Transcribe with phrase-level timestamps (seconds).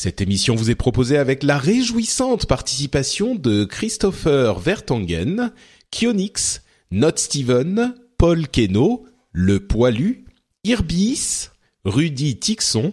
[0.00, 5.50] Cette émission vous est proposée avec la réjouissante participation de Christopher Vertongen,
[5.90, 6.62] Kionix,
[6.92, 10.24] Not Steven, Paul Keno, Le Poilu,
[10.62, 11.48] Irbis,
[11.84, 12.92] Rudy Tixon,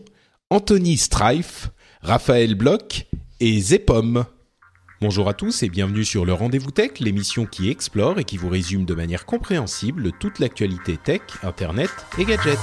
[0.49, 1.69] Anthony Strife,
[2.01, 3.05] Raphaël Bloch
[3.39, 4.25] et Zepom.
[4.99, 8.49] Bonjour à tous et bienvenue sur le Rendez-vous Tech, l'émission qui explore et qui vous
[8.49, 12.57] résume de manière compréhensible toute l'actualité tech, internet et gadgets.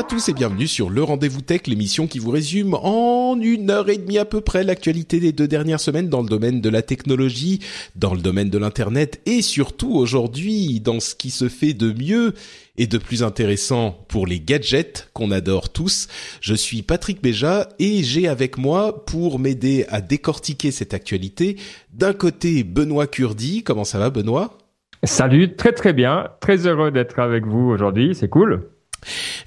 [0.00, 3.90] À tous et bienvenue sur le Rendez-vous Tech, l'émission qui vous résume en une heure
[3.90, 6.80] et demie à peu près l'actualité des deux dernières semaines dans le domaine de la
[6.80, 7.58] technologie,
[7.96, 12.32] dans le domaine de l'internet et surtout aujourd'hui dans ce qui se fait de mieux
[12.78, 16.08] et de plus intéressant pour les gadgets qu'on adore tous.
[16.40, 21.58] Je suis Patrick Béja et j'ai avec moi pour m'aider à décortiquer cette actualité
[21.92, 23.62] d'un côté Benoît Curdi.
[23.64, 24.56] Comment ça va Benoît?
[25.02, 28.69] Salut, très très bien, très heureux d'être avec vous aujourd'hui, c'est cool.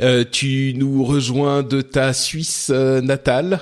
[0.01, 3.61] Euh, tu nous rejoins de ta Suisse euh, natale.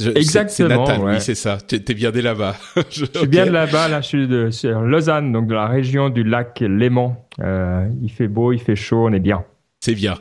[0.00, 0.86] Je, Exactement.
[0.86, 1.58] Natal, oui, c'est ça.
[1.66, 2.56] Tu es bien de là-bas.
[2.90, 3.88] je, suis bien de là-bas.
[3.88, 7.16] Là, je suis de sur Lausanne, donc de la région du lac Léman.
[7.40, 9.44] Euh, il fait beau, il fait chaud, on est bien.
[9.84, 10.14] C'est bien.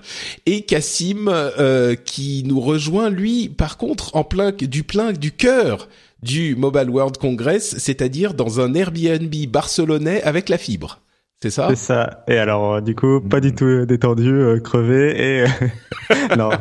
[0.46, 5.88] Et Cassim, euh, qui nous rejoint, lui, par contre, en plein du plein du cœur
[6.22, 11.00] du Mobile World Congress, c'est-à-dire dans un Airbnb barcelonais avec la fibre.
[11.44, 12.24] C'est ça C'est ça.
[12.30, 15.46] Et alors, euh, du coup, pas du tout euh, détendu, euh, crevé et
[16.38, 16.52] non.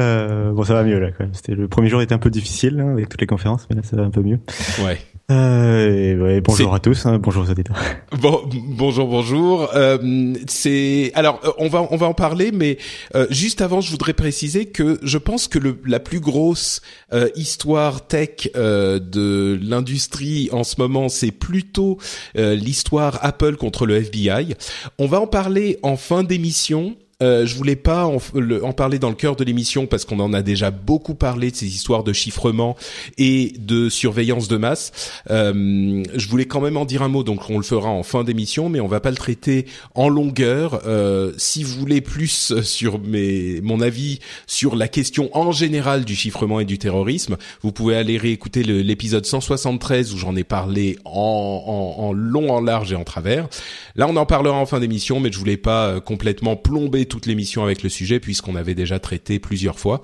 [0.00, 1.12] Euh, bon, ça va mieux là.
[1.12, 1.34] Quand même.
[1.34, 3.82] C'était le premier jour était un peu difficile hein, avec toutes les conférences, mais là
[3.84, 4.40] ça va un peu mieux.
[4.84, 4.98] Ouais.
[5.30, 7.76] Euh, ouais, bonjour à tous, hein, bonjour aux auditeurs.
[8.20, 9.70] Bon, bonjour, bonjour.
[9.74, 12.78] Euh, c'est alors on va on va en parler, mais
[13.14, 16.80] euh, juste avant, je voudrais préciser que je pense que le, la plus grosse
[17.12, 21.98] euh, histoire tech euh, de l'industrie en ce moment, c'est plutôt
[22.34, 24.54] l'histoire Apple contre le FBI.
[24.98, 26.96] On va en parler en fin d'émission.
[27.22, 28.18] Euh, je voulais pas en,
[28.62, 31.56] en, parler dans le cœur de l'émission parce qu'on en a déjà beaucoup parlé de
[31.56, 32.76] ces histoires de chiffrement
[33.18, 34.92] et de surveillance de masse.
[35.30, 38.24] Euh, je voulais quand même en dire un mot, donc on le fera en fin
[38.24, 40.82] d'émission, mais on va pas le traiter en longueur.
[40.86, 46.16] Euh, si vous voulez plus sur mes, mon avis sur la question en général du
[46.16, 51.94] chiffrement et du terrorisme, vous pouvez aller réécouter l'épisode 173 où j'en ai parlé en,
[52.00, 53.48] en, en long, en large et en travers.
[53.96, 57.26] Là, on en parlera en fin d'émission, mais je voulais pas euh, complètement plomber toute
[57.26, 60.02] l'émission avec le sujet puisqu'on avait déjà traité plusieurs fois.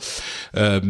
[0.56, 0.80] Euh,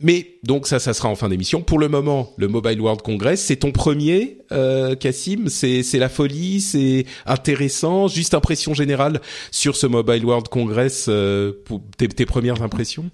[0.00, 1.62] mais donc ça, ça sera en fin d'émission.
[1.62, 5.48] Pour le moment, le Mobile World Congress, c'est ton premier, euh, Cassim.
[5.48, 8.08] C'est c'est la folie, c'est intéressant?
[8.08, 9.20] Juste impression générale
[9.50, 13.10] sur ce Mobile World Congress, euh, pour tes, tes premières impressions?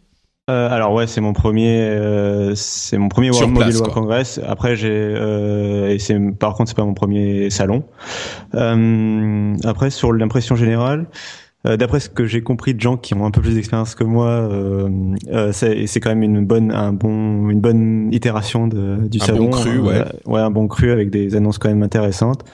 [0.48, 4.40] Euh, alors ouais, c'est mon premier, euh, c'est mon premier World Mobile World Congress.
[4.44, 7.84] Après j'ai, euh, et c'est par contre c'est pas mon premier salon.
[8.54, 11.06] Euh, après sur l'impression générale,
[11.66, 14.04] euh, d'après ce que j'ai compris de gens qui ont un peu plus d'expérience que
[14.04, 14.88] moi, euh,
[15.30, 19.44] euh, c'est quand même une bonne, un bon, une bonne itération de, du un salon.
[19.44, 20.04] Bon cru, ouais.
[20.24, 22.44] ouais, un bon cru avec des annonces quand même intéressantes.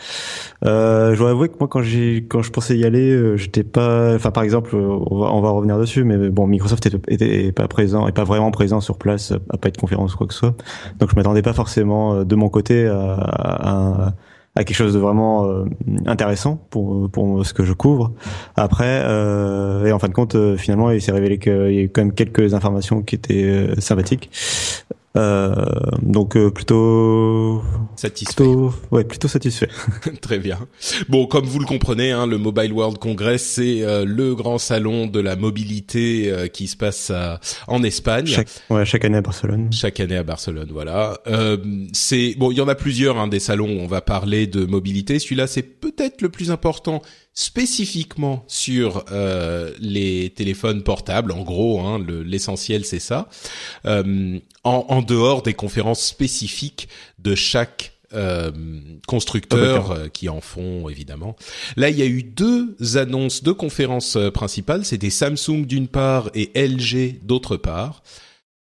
[0.63, 4.33] je dois avouer que moi, quand j'ai, quand je pensais y aller, j'étais pas, enfin
[4.33, 8.09] par exemple, on va, on va revenir dessus, mais bon, Microsoft était, était pas présent,
[8.09, 10.57] et pas vraiment présent sur place, à pas être conférence ou quoi que ce soit.
[10.99, 14.15] Donc je m'attendais pas forcément de mon côté à, à, à
[14.57, 15.65] à quelque chose de vraiment euh,
[16.07, 18.13] intéressant pour pour ce que je couvre.
[18.57, 21.83] Après, euh, et en fin de compte, euh, finalement, il s'est révélé qu'il y a
[21.83, 24.31] eu quand même quelques informations qui étaient euh, sympathiques.
[25.17, 25.55] Euh,
[26.03, 27.63] donc euh, plutôt
[27.97, 28.35] satisfait.
[28.35, 29.69] Plutôt, ouais, plutôt satisfait.
[30.21, 30.59] Très bien.
[31.09, 35.07] Bon, comme vous le comprenez, hein, le Mobile World Congress, c'est euh, le grand salon
[35.07, 38.27] de la mobilité euh, qui se passe à, en Espagne.
[38.27, 39.73] Chaque, ouais, chaque année à Barcelone.
[39.73, 41.19] Chaque année à Barcelone, voilà.
[41.27, 41.57] Euh,
[41.93, 44.65] c'est bon, il y en a plusieurs hein, des salons où on va parler de
[44.65, 45.19] mobilité.
[45.19, 47.03] Celui-là, c'est peut-être le plus important
[47.37, 51.31] spécifiquement sur euh, les téléphones portables.
[51.31, 53.29] En gros, hein, l'essentiel c'est ça.
[53.85, 56.89] Euh, en, en, dehors des conférences spécifiques
[57.19, 58.51] de chaque euh,
[59.07, 61.37] constructeurs euh, qui en font évidemment.
[61.77, 64.85] Là, il y a eu deux annonces, deux conférences euh, principales.
[64.85, 68.03] C'était Samsung d'une part et LG d'autre part.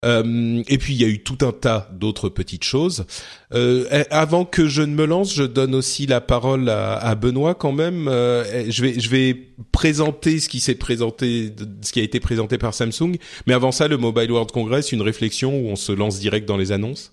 [0.07, 3.07] Euh, et puis il y a eu tout un tas d'autres petites choses.
[3.53, 7.73] Euh, avant que je ne me lance, je donne aussi la parole à, Benoît quand
[7.73, 8.09] même.
[8.09, 9.37] Euh, je vais je vais
[9.73, 13.17] présenter ce qui s'est présenté, ce qui a été présenté par Samsung.
[13.47, 16.57] Mais avant ça, le Mobile World Congress, une réflexion où on se lance direct dans
[16.57, 17.13] les annonces?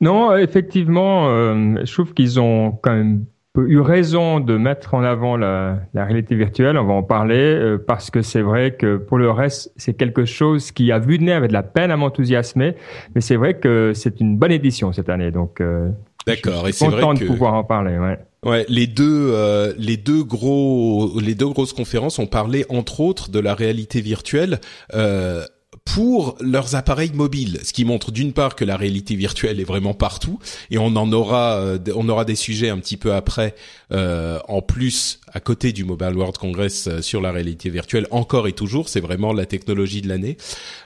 [0.00, 3.24] Non, effectivement, euh, je trouve qu'ils ont quand même
[3.56, 7.78] eu raison de mettre en avant la, la réalité virtuelle, on va en parler, euh,
[7.78, 11.24] parce que c'est vrai que pour le reste, c'est quelque chose qui a vu de
[11.24, 12.74] nez avec de la peine à m'enthousiasmer,
[13.14, 15.88] mais c'est vrai que c'est une bonne édition cette année, donc euh,
[16.26, 17.98] D'accord, et c'est vrai content de pouvoir en parler.
[17.98, 18.18] Ouais.
[18.44, 23.30] Ouais, les deux, euh, les deux gros, les deux grosses conférences ont parlé entre autres
[23.30, 24.60] de la réalité virtuelle.
[24.94, 25.44] Euh,
[25.94, 29.94] pour leurs appareils mobiles, ce qui montre d'une part que la réalité virtuelle est vraiment
[29.94, 30.40] partout,
[30.72, 33.54] et on en aura, euh, on aura des sujets un petit peu après,
[33.92, 38.48] euh, en plus à côté du Mobile World Congress euh, sur la réalité virtuelle, encore
[38.48, 40.36] et toujours, c'est vraiment la technologie de l'année.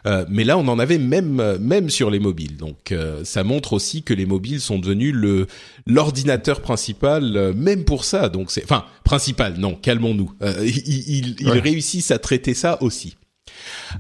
[0.04, 4.02] Euh, mais là, on en avait même même sur les mobiles, donc ça montre aussi
[4.02, 5.46] que les mobiles sont devenus le
[5.86, 8.28] l'ordinateur principal, même pour ça.
[8.28, 10.32] Donc c'est, enfin principal, non, calmons-nous.
[10.64, 13.16] ils, ils réussissent à traiter ça aussi.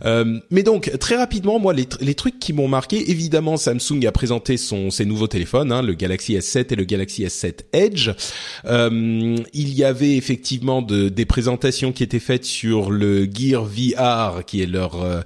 [0.04, 4.12] Euh, mais donc très rapidement, moi les, les trucs qui m'ont marqué, évidemment Samsung a
[4.12, 8.10] présenté son ses nouveaux téléphones, hein, le Galaxy S7 et le Galaxy S7 Edge.
[8.66, 14.44] Euh, il y avait effectivement de, des présentations qui étaient faites sur le Gear VR,
[14.44, 15.20] qui est leur euh,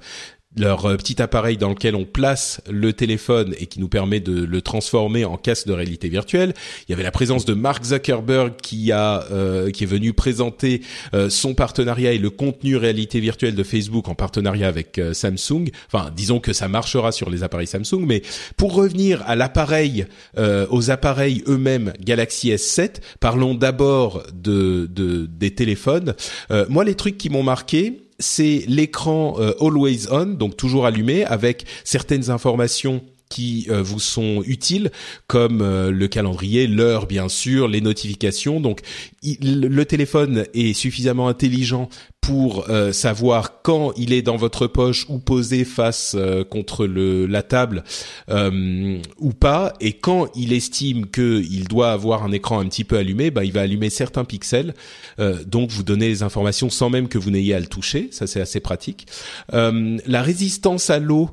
[0.55, 4.43] leur euh, petit appareil dans lequel on place le téléphone et qui nous permet de
[4.43, 6.53] le transformer en casque de réalité virtuelle.
[6.87, 10.81] Il y avait la présence de Mark Zuckerberg qui a euh, qui est venu présenter
[11.13, 15.69] euh, son partenariat et le contenu réalité virtuelle de Facebook en partenariat avec Samsung.
[15.87, 18.21] Enfin, disons que ça marchera sur les appareils Samsung, mais
[18.57, 20.05] pour revenir à l'appareil,
[20.37, 26.13] aux appareils eux-mêmes Galaxy S7, parlons d'abord de, de, des téléphones.
[26.69, 31.65] moi, les trucs qui m'ont marqué, c'est l'écran euh, always on, donc toujours allumé, avec
[31.83, 34.91] certaines informations qui euh, vous sont utiles,
[35.27, 38.59] comme euh, le calendrier, l'heure bien sûr, les notifications.
[38.59, 38.81] Donc
[39.23, 41.89] le téléphone est suffisamment intelligent
[42.23, 47.25] pour euh, savoir quand il est dans votre poche ou posé face euh, contre le,
[47.25, 47.83] la table
[48.29, 52.97] euh, ou pas, et quand il estime qu'il doit avoir un écran un petit peu
[52.97, 54.73] allumé, bah, il va allumer certains pixels,
[55.45, 58.39] donc vous donnez les informations sans même que vous n'ayez à le toucher, ça c'est
[58.39, 59.07] assez pratique.
[59.51, 61.29] la résistance à l'eau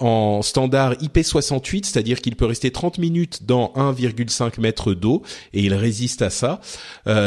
[0.00, 5.22] en standard IP68, c'est-à-dire qu'il peut rester 30 minutes dans 1,5 mètre d'eau,
[5.54, 6.60] et il résiste à ça.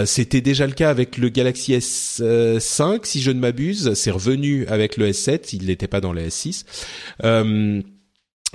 [0.06, 3.94] C'était déjà le cas avec le Galaxy S5, si je ne m'abuse.
[3.94, 6.66] C'est revenu avec le S7, il n'était pas dans le S6.
[7.24, 7.82] Euh,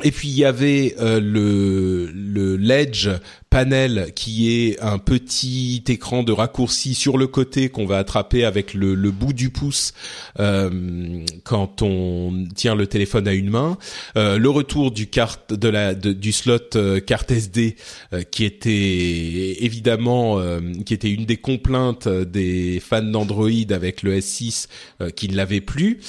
[0.03, 3.09] et puis il y avait euh, le le Ledge
[3.55, 8.75] panel qui est un petit écran de raccourci sur le côté qu'on va attraper avec
[8.75, 9.93] le, le bout du pouce
[10.41, 13.79] euh, quand on tient le téléphone à une main.
[14.17, 17.77] Euh, le retour du carte de la du slot euh, carte SD
[18.13, 24.19] euh, qui était évidemment euh, qui était une des complaintes des fans d'Android avec le
[24.19, 24.67] S6
[25.15, 26.01] qui ne l'avait plus.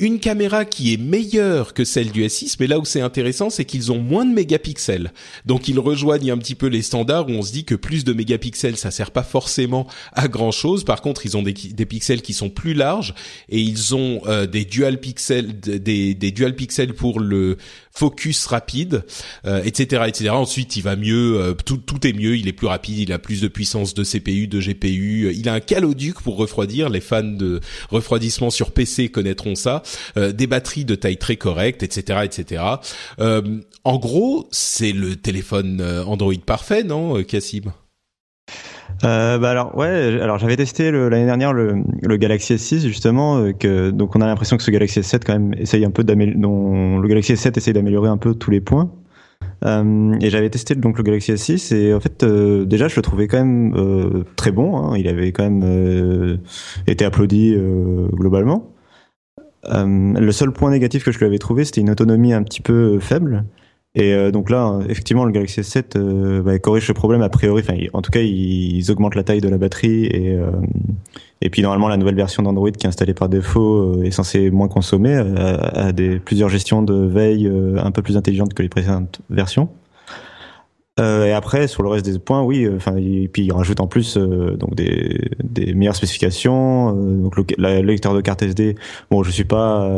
[0.00, 3.66] une caméra qui est meilleure que celle du S6, mais là où c'est intéressant, c'est
[3.66, 5.12] qu'ils ont moins de mégapixels.
[5.44, 8.12] Donc ils rejoignent un petit peu les standards où on se dit que plus de
[8.12, 10.84] mégapixels, ça sert pas forcément à grand chose.
[10.84, 11.54] Par contre, ils ont des,
[11.86, 13.14] pixels qui sont plus larges
[13.48, 17.56] et ils ont euh, des dual pixels, des dual pixels pour le
[17.98, 19.04] focus rapide,
[19.44, 20.30] euh, etc., etc.
[20.30, 23.40] Ensuite, il va mieux, euh, tout, est mieux, il est plus rapide, il a plus
[23.40, 26.90] de puissance de CPU, de GPU, il a un caloduc pour refroidir.
[26.90, 29.82] Les fans de refroidissement sur PC connaîtront ça.
[30.16, 32.62] des batteries de taille très correcte, etc., etc.
[33.18, 37.72] en gros, c'est le téléphone Android parfait fait, non, euh, Cassim
[39.04, 43.92] euh, bah alors ouais, alors j'avais testé l'année dernière le, le, Galaxy S6 justement, euh,
[43.92, 47.06] donc on a l'impression que ce Galaxy S7 quand même essaye un peu d'améliorer, le
[47.06, 48.90] Galaxy S7 essaye d'améliorer un peu tous les points.
[49.64, 53.28] Euh, et j'avais testé donc le Galaxy S6 et en fait déjà je le trouvais
[53.28, 54.76] quand même très bon.
[54.76, 56.38] Hein, il avait quand même
[56.88, 57.56] été applaudi
[58.12, 58.72] globalement.
[59.64, 62.98] le seul point négatif que je lui avais trouvé, c'était une autonomie un petit peu
[62.98, 63.44] faible.
[63.98, 67.64] Et euh, donc là, effectivement, le Galaxy S7 euh, bah, corrige ce problème a priori.
[67.92, 70.52] En tout cas, ils augmentent la taille de la batterie et euh,
[71.40, 74.66] et puis normalement, la nouvelle version d'Android qui est installée par défaut est censée moins
[74.66, 79.68] consommer, a, des plusieurs gestions de veille un peu plus intelligentes que les précédentes versions.
[80.98, 82.68] et après, sur le reste des points, oui.
[82.74, 82.94] Enfin,
[83.32, 86.92] puis il rajoute en plus donc des, des meilleures spécifications.
[86.92, 88.74] donc le, lecteur de carte SD.
[89.08, 89.88] Bon, je suis pas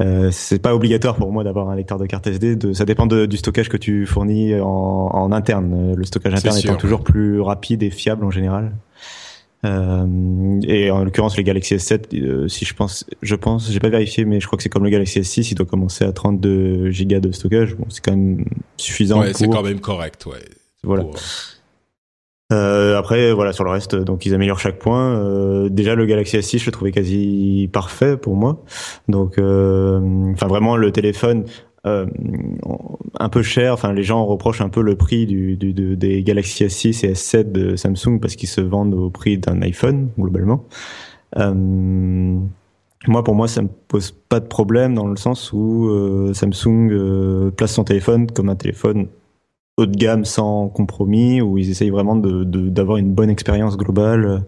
[0.00, 2.56] Euh, c'est pas obligatoire pour moi d'avoir un lecteur de carte SD.
[2.56, 5.94] De, ça dépend de, du stockage que tu fournis en, en interne.
[5.94, 8.72] Le stockage interne étant toujours plus rapide et fiable en général.
[9.64, 13.88] Euh, et en l'occurrence, le Galaxy S7, euh, si je pense, je pense, j'ai pas
[13.88, 16.90] vérifié, mais je crois que c'est comme le Galaxy S6, il doit commencer à 32
[16.90, 17.74] gigas de stockage.
[17.76, 18.44] Bon, c'est quand même
[18.76, 19.20] suffisant.
[19.20, 20.44] Ouais, c'est quand même correct, ouais.
[20.82, 21.04] Voilà.
[22.52, 25.16] Euh, après, voilà, sur le reste, donc ils améliorent chaque point.
[25.16, 28.62] Euh, déjà, le Galaxy S6, je le trouvais quasi parfait pour moi.
[29.08, 31.44] Donc, euh, enfin, vraiment, le téléphone,
[31.86, 32.06] euh,
[33.18, 33.74] un peu cher.
[33.74, 37.52] Enfin, les gens reprochent un peu le prix du, du des Galaxy S6 et S7
[37.52, 40.64] de Samsung parce qu'ils se vendent au prix d'un iPhone globalement.
[41.36, 41.52] Euh,
[43.06, 46.90] moi, pour moi, ça me pose pas de problème dans le sens où euh, Samsung
[46.90, 49.08] euh, place son téléphone comme un téléphone
[49.76, 54.44] haut de gamme sans compromis, où ils essayent vraiment de d'avoir une bonne expérience globale.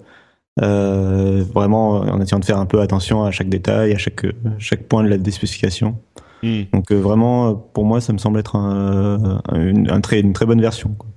[0.63, 4.25] Euh, vraiment en essayant de faire un peu attention à chaque détail, à chaque
[4.59, 5.99] chaque point de la spécification.
[6.43, 6.63] Hmm.
[6.73, 10.47] Donc euh, vraiment, pour moi, ça me semble être un, un, un très, une très
[10.47, 10.95] bonne version.
[10.97, 11.09] Quoi.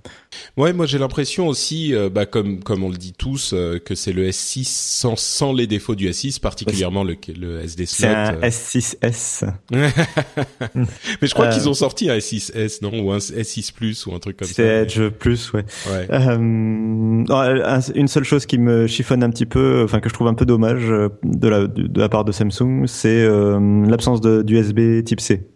[0.58, 3.96] Ouais, moi j'ai l'impression aussi, euh, bah, comme comme on le dit tous, euh, que
[3.96, 8.08] c'est le S6 sans, sans les défauts du S6, particulièrement le, le SD slot.
[8.08, 9.54] C'est un S6S.
[9.72, 14.20] Mais je crois qu'ils ont sorti un S6S, non, ou un S6 Plus ou un
[14.20, 14.56] truc comme ça.
[14.56, 15.66] C'est Edge Plus, ouais.
[15.92, 16.08] ouais.
[16.10, 20.46] une seule chose qui me chiffonne un petit peu, enfin que je trouve un peu
[20.46, 23.28] dommage de la de la part de Samsung, c'est
[23.88, 25.48] l'absence d'USB Type C.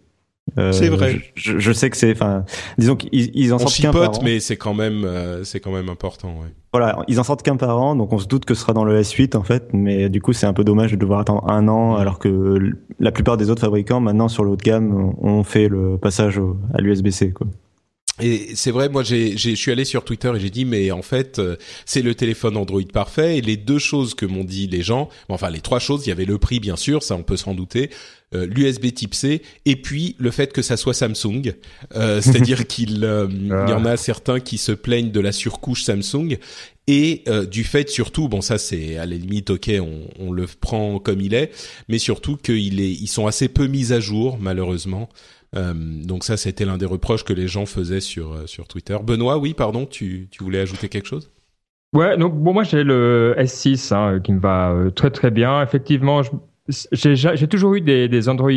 [0.58, 1.20] Euh, c'est vrai.
[1.34, 2.44] Je, je, sais que c'est, enfin,
[2.76, 4.22] disons qu'ils ils en sortent qu'un par an.
[4.22, 6.28] mais c'est quand même, euh, c'est quand même important.
[6.40, 6.48] Ouais.
[6.72, 8.84] Voilà, ils en sortent qu'un par an, donc on se doute que ce sera dans
[8.84, 11.66] le S8 en fait, mais du coup c'est un peu dommage de devoir attendre un
[11.68, 12.58] an, alors que
[13.00, 16.40] la plupart des autres fabricants maintenant sur l'autre gamme ont fait le passage
[16.74, 17.46] à l'USB-C quoi.
[18.20, 21.02] Et c'est vrai, moi, j'ai, je suis allé sur Twitter et j'ai dit, mais en
[21.02, 23.38] fait, euh, c'est le téléphone Android parfait.
[23.38, 26.12] Et les deux choses que m'ont dit les gens, enfin les trois choses, il y
[26.12, 27.90] avait le prix, bien sûr, ça on peut s'en douter,
[28.34, 31.54] euh, l'USB Type C, et puis le fait que ça soit Samsung.
[31.94, 36.38] Euh, c'est-à-dire qu'il il y en a certains qui se plaignent de la surcouche Samsung
[36.86, 40.98] et du fait surtout, bon ça c'est à la limite ok, on, on, le prend
[40.98, 41.50] comme il est,
[41.88, 45.08] mais surtout qu'ils ils sont assez peu mis à jour malheureusement.
[45.56, 48.96] Euh, donc ça, c'était l'un des reproches que les gens faisaient sur euh, sur Twitter.
[49.02, 51.30] Benoît, oui, pardon, tu tu voulais ajouter quelque chose?
[51.94, 55.62] Ouais, donc bon, moi j'ai le S6 hein, qui me va euh, très très bien.
[55.62, 56.22] Effectivement,
[56.68, 58.50] j'ai toujours eu des, des Android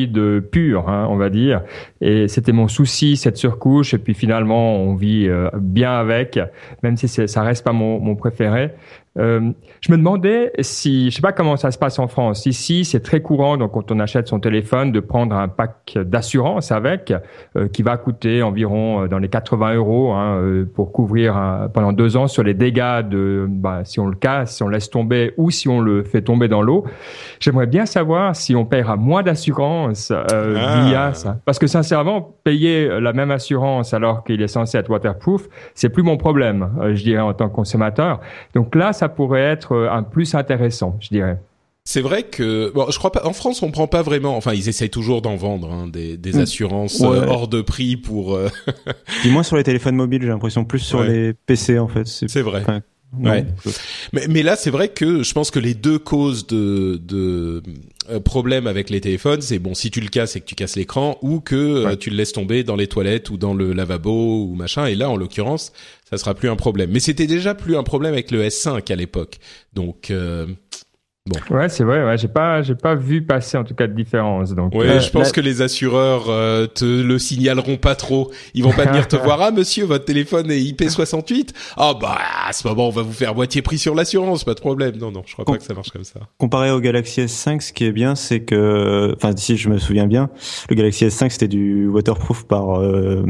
[0.52, 1.64] purs, hein, on va dire,
[2.00, 3.94] et c'était mon souci cette surcouche.
[3.94, 6.40] Et puis finalement, on vit bien avec,
[6.84, 8.72] même si ça reste pas mon, mon préféré.
[9.18, 12.46] Euh, je me demandais si, je sais pas comment ça se passe en France.
[12.46, 16.72] Ici, c'est très courant, donc quand on achète son téléphone, de prendre un pack d'assurance
[16.72, 17.14] avec,
[17.56, 20.42] euh, qui va coûter environ euh, dans les 80 euros hein,
[20.76, 24.64] pour couvrir pendant deux ans sur les dégâts de, bah, si on le casse, si
[24.64, 26.86] on laisse tomber ou si on le fait tomber dans l'eau.
[27.40, 30.82] J'aimerais bien savoir si on paiera moins d'assurance ah.
[30.84, 35.48] via ça, parce que sincèrement, payer la même assurance alors qu'il est censé être waterproof,
[35.74, 38.20] c'est plus mon problème, je dirais en tant que consommateur.
[38.54, 41.40] Donc là, ça pourrait être euh, un plus intéressant, je dirais.
[41.84, 44.36] C'est vrai que bon, je crois pas en France on prend pas vraiment.
[44.36, 46.40] Enfin, ils essayent toujours d'en vendre hein, des, des, mm.
[46.40, 48.36] assurances euh, hors de prix pour.
[48.36, 48.50] Euh...
[49.24, 52.06] Du moins sur les téléphones mobiles, j'ai l'impression plus sur les PC en fait.
[52.06, 52.64] C'est vrai.
[53.20, 53.46] ouais.
[54.12, 57.64] Mais, mais là, c'est vrai que je pense que les deux causes de, de
[58.24, 61.18] problème avec les téléphones, c'est bon si tu le casses et que tu casses l'écran,
[61.22, 64.86] ou que tu le laisses tomber dans les toilettes ou dans le lavabo ou machin.
[64.86, 65.72] Et là, en l'occurrence,
[66.10, 66.90] ça sera plus un problème.
[66.92, 69.40] Mais c'était déjà plus un problème avec le S5 à l'époque.
[69.74, 70.48] Donc euh,
[71.28, 71.56] Bon.
[71.56, 72.04] Ouais, c'est vrai.
[72.04, 74.54] Ouais, j'ai pas, j'ai pas vu passer en tout cas de différence.
[74.54, 74.74] Donc.
[74.74, 78.32] Ouais, euh, je pense que les assureurs euh, te le signaleront pas trop.
[78.54, 79.42] Ils vont pas venir te voir.
[79.42, 81.50] Ah, monsieur, votre téléphone est IP68.
[81.78, 82.18] Ah bah,
[82.48, 84.96] à ce moment, on va vous faire moitié prix sur l'assurance, pas de problème.
[84.98, 86.22] Non, non, je crois pas que ça marche comme ça.
[86.38, 90.08] Comparé au Galaxy S5, ce qui est bien, c'est que, enfin, si je me souviens
[90.08, 90.30] bien,
[90.70, 93.26] le Galaxy S5 c'était du waterproof par euh,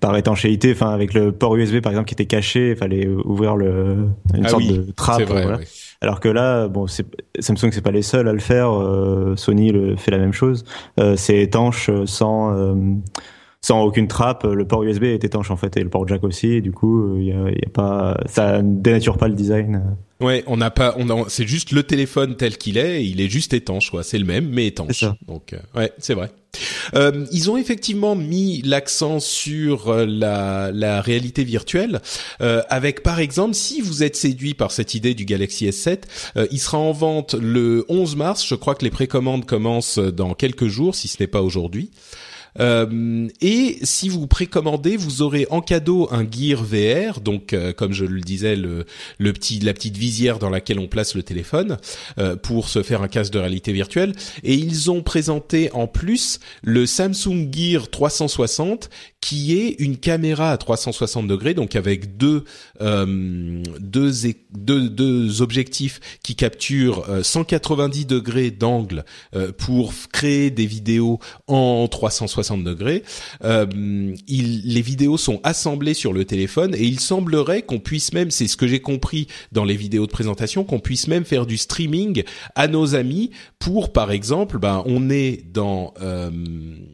[0.00, 0.72] par étanchéité.
[0.72, 4.46] Enfin, avec le port USB par exemple qui était caché, il fallait ouvrir le une
[4.46, 5.22] ah sorte de trappe.
[5.22, 5.58] Vrai, voilà.
[6.00, 8.70] Alors que là, bon, Samsung c'est pas les seuls à le faire.
[8.70, 10.64] Euh, Sony le fait la même chose.
[11.00, 12.74] Euh, c'est étanche sans euh,
[13.64, 14.44] sans aucune trappe.
[14.44, 16.60] Le port USB est étanche en fait et le port jack aussi.
[16.60, 19.96] du coup, il y a, y a, pas, ça dénature pas le design.
[20.20, 23.54] Ouais, on n'a pas, on c'est juste le téléphone tel qu'il est, il est juste
[23.54, 24.02] étanche, quoi.
[24.02, 25.04] C'est le même, mais étanche.
[25.26, 26.30] Donc, euh, ouais, c'est vrai.
[26.94, 32.02] Euh, ils ont effectivement mis l'accent sur euh, la, la réalité virtuelle,
[32.42, 36.02] euh, avec par exemple, si vous êtes séduit par cette idée du Galaxy S7,
[36.36, 38.46] euh, il sera en vente le 11 mars.
[38.46, 41.90] Je crois que les précommandes commencent dans quelques jours, si ce n'est pas aujourd'hui.
[42.60, 47.92] Euh, et si vous précommandez, vous aurez en cadeau un Gear VR, donc euh, comme
[47.92, 48.84] je le disais, le,
[49.32, 51.76] petit, la petite visière dans laquelle on place le téléphone
[52.18, 54.14] euh, pour se faire un casque de réalité virtuelle.
[54.42, 58.90] Et ils ont présenté en plus le Samsung Gear 360
[59.24, 62.44] qui est une caméra à 360 degrés, donc avec deux
[62.82, 64.12] euh, deux,
[64.52, 69.04] deux, deux objectifs qui capturent 190 degrés d'angle
[69.56, 73.02] pour créer des vidéos en 360 degrés.
[73.44, 73.66] Euh,
[74.28, 78.46] il, les vidéos sont assemblées sur le téléphone et il semblerait qu'on puisse même, c'est
[78.46, 82.24] ce que j'ai compris dans les vidéos de présentation, qu'on puisse même faire du streaming
[82.54, 86.30] à nos amis pour, par exemple, ben on est dans euh,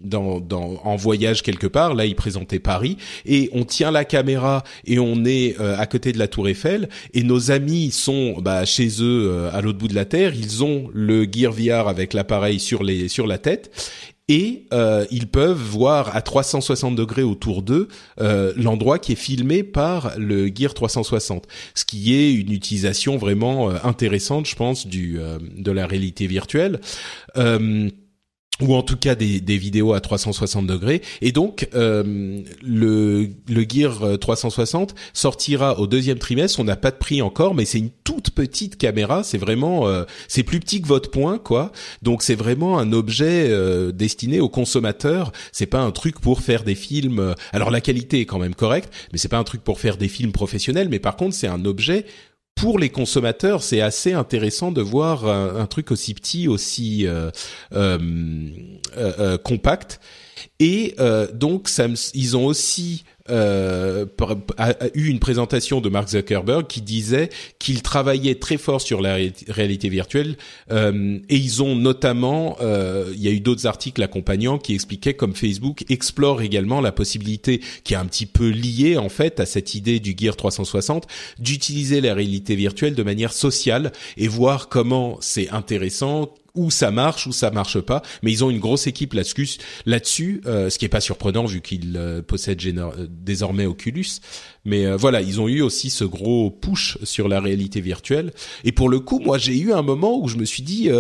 [0.05, 1.95] dans, dans en voyage quelque part.
[1.95, 6.19] Là, présentait Paris et on tient la caméra et on est euh, à côté de
[6.19, 9.95] la Tour Eiffel et nos amis sont bah, chez eux euh, à l'autre bout de
[9.95, 10.35] la terre.
[10.35, 13.71] Ils ont le Gear VR avec l'appareil sur les sur la tête
[14.31, 17.89] et euh, ils peuvent voir à 360 degrés autour d'eux
[18.21, 23.71] euh, l'endroit qui est filmé par le Gear 360, ce qui est une utilisation vraiment
[23.71, 25.19] euh, intéressante, je pense, du
[25.57, 26.81] de la réalité virtuelle
[28.61, 31.03] ou en tout cas des, des, vidéos à 360 degrés.
[31.21, 36.61] Et donc euh, le, le Gear 360 sortira au deuxième trimestre.
[36.61, 39.23] On n'a pas de prix encore, mais c'est une toute petite caméra.
[39.23, 41.73] C'est vraiment, euh, c'est plus petit que votre poing, quoi.
[42.03, 45.33] Donc c'est vraiment un objet euh, destiné aux consommateurs.
[45.53, 47.35] C'est pas un truc pour faire des films.
[47.53, 50.09] Alors la qualité est quand même correcte, mais c'est pas un truc pour faire des
[50.09, 50.89] films professionnels.
[50.89, 52.07] Mais par contre, c'est un objet
[52.55, 57.31] pour les consommateurs, c'est assez intéressant de voir un, truc aussi petit, aussi euh,
[57.73, 57.99] euh,
[58.97, 59.99] euh, compact.
[60.59, 60.95] Et
[61.33, 61.71] donc,
[62.15, 64.07] ils ont aussi euh,
[64.57, 69.17] a, eu une présentation de Mark Zuckerberg qui disait qu'il travaillait très fort sur la
[69.49, 70.37] réalité virtuelle
[70.71, 75.15] euh, et ils ont notamment, euh, il y a eu d'autres articles accompagnants qui expliquaient
[75.15, 79.47] comme Facebook explore également la possibilité qui est un petit peu liée en fait à
[79.47, 81.07] cette idée du Gear 360
[81.39, 87.27] d'utiliser la réalité virtuelle de manière sociale et voir comment c'est intéressant où ça marche,
[87.27, 88.03] ou ça marche pas.
[88.23, 91.61] Mais ils ont une grosse équipe là-dessus, là-dessus, euh, ce qui est pas surprenant vu
[91.61, 94.07] qu'ils euh, possèdent euh, désormais Oculus.
[94.65, 98.33] Mais voilà, ils ont eu aussi ce gros push sur la réalité virtuelle.
[98.63, 100.91] Et pour le coup, moi, j'ai eu un moment où je me suis dit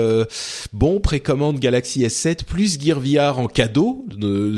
[0.73, 4.07] bon, précommande Galaxy S7 plus Gear VR en cadeau,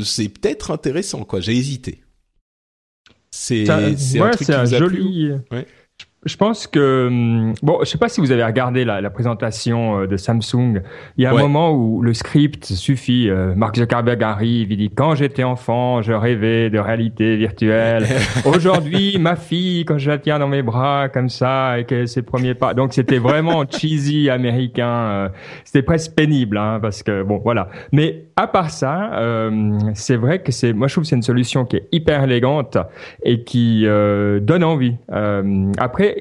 [0.05, 1.25] c'est peut-être intéressant.
[1.25, 1.99] Quoi, j'ai hésité.
[3.29, 3.65] C'est
[3.97, 5.31] c'est un truc qui joli.
[5.51, 5.67] Ouais.
[6.25, 10.01] Je pense que hum, bon, je sais pas si vous avez regardé la, la présentation
[10.01, 10.81] euh, de Samsung.
[11.17, 13.29] Il y a un moment où le script suffit.
[13.29, 18.05] Euh, Mark Zuckerberg arrive, il dit quand j'étais enfant, je rêvais de réalité virtuelle.
[18.45, 22.21] Aujourd'hui, ma fille, quand je la tiens dans mes bras comme ça et que ses
[22.21, 22.73] premiers pas.
[22.73, 24.87] Donc c'était vraiment cheesy américain.
[24.87, 25.29] Euh,
[25.65, 27.69] c'était presque pénible, hein, parce que bon, voilà.
[27.91, 31.21] Mais à part ça, euh, c'est vrai que c'est, moi je trouve que c'est une
[31.21, 32.77] solution qui est hyper élégante
[33.23, 34.95] et qui donne envie.
[35.11, 35.71] Euh,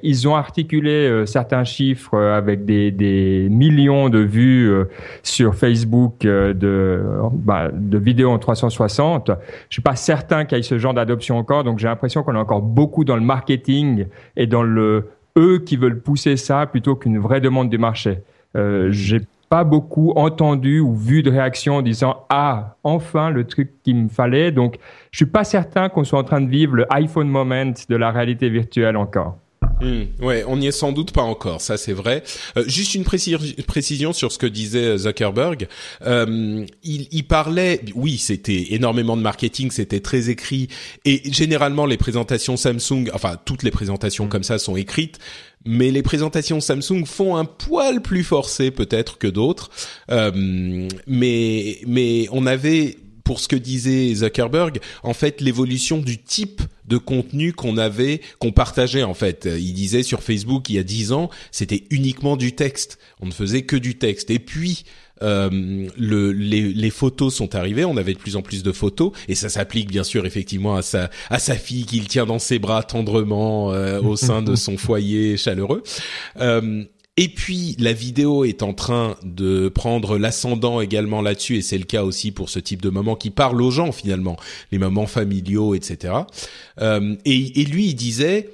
[0.02, 4.85] ils ont articulé euh, certains chiffres avec des, millions de vues euh,
[5.22, 7.02] sur Facebook de,
[7.33, 9.31] bah, de vidéos en 360.
[9.68, 12.35] Je suis pas certain qu'il y ait ce genre d'adoption encore, donc j'ai l'impression qu'on
[12.35, 16.96] est encore beaucoup dans le marketing et dans le eux qui veulent pousser ça plutôt
[16.96, 18.18] qu'une vraie demande du marché.
[18.57, 23.83] Euh, j'ai pas beaucoup entendu ou vu de réaction en disant ah enfin le truc
[23.83, 24.50] qu'il me fallait.
[24.50, 24.78] Donc
[25.11, 28.11] je suis pas certain qu'on soit en train de vivre le iPhone moment de la
[28.11, 29.37] réalité virtuelle encore.
[29.80, 32.22] Hmm, ouais, on n'y est sans doute pas encore, ça c'est vrai.
[32.56, 35.66] Euh, juste une précision sur ce que disait Zuckerberg.
[36.06, 40.68] Euh, il, il, parlait, oui, c'était énormément de marketing, c'était très écrit,
[41.04, 45.18] et généralement les présentations Samsung, enfin toutes les présentations comme ça sont écrites,
[45.64, 49.70] mais les présentations Samsung font un poil plus forcé peut-être que d'autres.
[50.11, 56.62] Euh, mais mais on avait pour ce que disait Zuckerberg, en fait, l'évolution du type
[56.87, 59.48] de contenu qu'on avait, qu'on partageait en fait.
[59.50, 62.98] Il disait sur Facebook il y a dix ans, c'était uniquement du texte.
[63.20, 64.30] On ne faisait que du texte.
[64.30, 64.85] Et puis
[65.22, 69.12] euh, le, les, les, photos sont arrivées, on avait de plus en plus de photos,
[69.28, 72.58] et ça s'applique bien sûr effectivement à sa, à sa fille qu'il tient dans ses
[72.58, 75.82] bras tendrement euh, au sein de son foyer chaleureux.
[76.40, 76.85] Euh,
[77.16, 81.85] et puis la vidéo est en train de prendre l'ascendant également là-dessus, et c'est le
[81.85, 84.37] cas aussi pour ce type de moment qui parle aux gens finalement,
[84.70, 86.14] les moments familiaux, etc.
[86.81, 88.51] Euh, et, et lui, il disait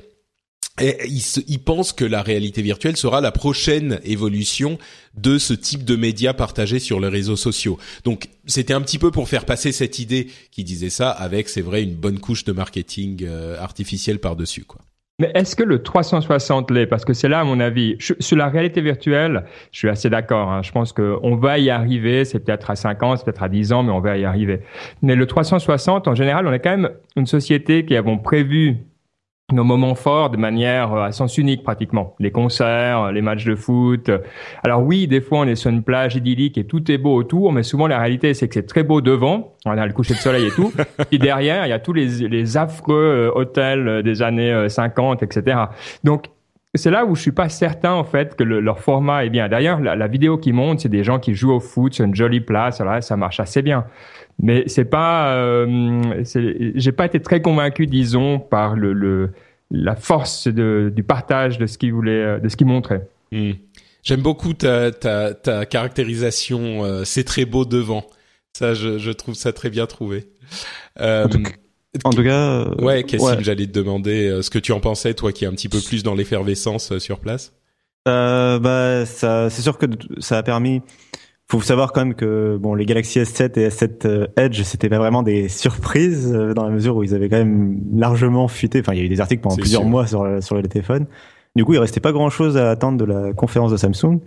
[0.80, 4.78] et il, il, pense que la réalité virtuelle sera la prochaine évolution
[5.16, 7.78] de ce type de médias partagés sur les réseaux sociaux.
[8.04, 11.62] Donc c'était un petit peu pour faire passer cette idée qui disait ça avec, c'est
[11.62, 14.64] vrai, une bonne couche de marketing euh, artificiel par-dessus.
[14.64, 14.80] quoi.
[15.20, 16.86] Mais est-ce que le 360 l'est?
[16.86, 20.48] Parce que c'est là, à mon avis, sur la réalité virtuelle, je suis assez d'accord.
[20.48, 20.62] Hein.
[20.62, 22.24] Je pense qu'on va y arriver.
[22.24, 24.60] C'est peut-être à 5 ans, c'est peut-être à 10 ans, mais on va y arriver.
[25.02, 28.76] Mais le 360, en général, on est quand même une société qui avons prévu
[29.50, 32.14] nos moments forts de manière euh, à sens unique pratiquement.
[32.18, 34.10] Les concerts, euh, les matchs de foot.
[34.62, 37.52] Alors oui, des fois on est sur une plage idyllique et tout est beau autour,
[37.52, 40.18] mais souvent la réalité c'est que c'est très beau devant, on a le coucher de
[40.18, 40.70] soleil et tout.
[41.12, 45.56] et derrière, il y a tous les, les affreux euh, hôtels des années 50, etc.
[46.04, 46.26] Donc
[46.74, 49.48] c'est là où je suis pas certain en fait que leur format est bien.
[49.48, 52.40] D'ailleurs, la, vidéo qui monte, c'est des gens qui jouent au foot sur une jolie
[52.40, 52.82] place.
[52.82, 53.86] Alors là, ça marche assez bien
[54.40, 56.22] mais c'est pas, euh,
[56.74, 59.30] j'ai pas été très convaincu, disons, par le, le
[59.70, 63.06] la force de, du partage de ce qu'il voulait, euh, de ce qu'il montrait.
[63.32, 63.52] Hmm.
[64.02, 66.84] J'aime beaucoup ta, ta, ta caractérisation.
[66.84, 68.06] Euh, c'est très beau devant.
[68.54, 70.28] Ça, je, je, trouve ça très bien trouvé.
[71.00, 71.26] Euh,
[72.04, 75.32] en, tout, cas, euh, ouais, Cassim, j'allais te demander ce que tu en pensais, toi,
[75.32, 77.52] qui es un petit peu plus dans l'effervescence sur place.
[78.06, 79.86] bah, ça, c'est sûr que
[80.18, 80.80] ça a permis
[81.50, 84.98] faut savoir quand même que bon les Galaxy S7 et S7 euh, Edge c'était pas
[84.98, 88.80] vraiment des surprises euh, dans la mesure où ils avaient quand même largement fuité.
[88.80, 91.06] Enfin, il y a eu des articles pendant plusieurs mois sur sur les téléphones.
[91.56, 94.20] Du coup, il restait pas grand chose à attendre de la conférence de Samsung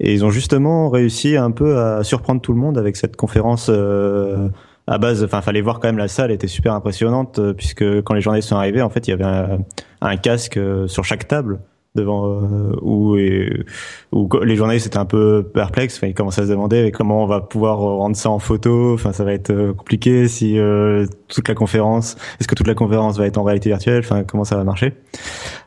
[0.00, 3.66] et ils ont justement réussi un peu à surprendre tout le monde avec cette conférence
[3.68, 4.48] euh,
[4.86, 5.24] à base.
[5.24, 8.56] Enfin, fallait voir quand même la salle était super impressionnante puisque quand les journalistes sont
[8.56, 9.58] arrivés, en fait, il y avait un,
[10.00, 11.58] un casque sur chaque table
[11.98, 13.64] devant euh, où, et,
[14.12, 15.96] où les journalistes étaient un peu perplexes.
[15.96, 18.94] Enfin, ils commençaient à se demander comment on va pouvoir rendre ça en photo?
[18.94, 22.16] Enfin, ça va être euh, compliqué si euh, toute la conférence.
[22.40, 24.00] Est-ce que toute la conférence va être en réalité virtuelle?
[24.00, 24.94] Enfin, comment ça va marcher?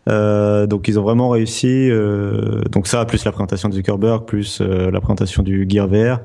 [0.09, 1.89] Euh, Donc, ils ont vraiment réussi.
[1.89, 6.19] Euh, donc ça, plus la présentation de Zuckerberg, plus la présentation du Gear VR.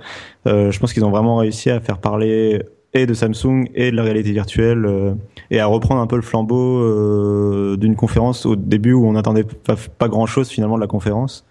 [0.46, 2.62] je pense qu'ils ont vraiment réussi à faire parler
[2.96, 5.14] et de Samsung et de la réalité virtuelle euh,
[5.50, 9.44] et à reprendre un peu le flambeau euh, d'une conférence au début où on n'attendait
[9.44, 11.44] pas, grand chose finalement de la conférence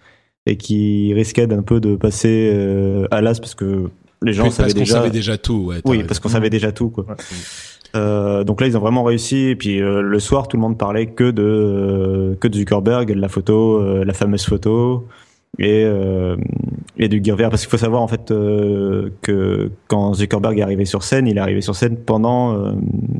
[0.46, 3.88] et qui risquait d'un peu de passer euh, à l'as parce que
[4.22, 7.06] les gens savaient déjà savait déjà tout ouais, oui parce qu'on savait déjà tout quoi
[7.94, 9.46] euh, donc là, ils ont vraiment réussi.
[9.46, 13.28] Et puis le soir, tout le monde parlait que de que de Zuckerberg, de la
[13.28, 15.06] photo, la fameuse photo
[15.58, 16.36] et euh,
[16.98, 20.62] et du Gear VR parce qu'il faut savoir en fait euh, que quand Zuckerberg est
[20.62, 22.72] arrivé sur scène, il est arrivé sur scène pendant euh,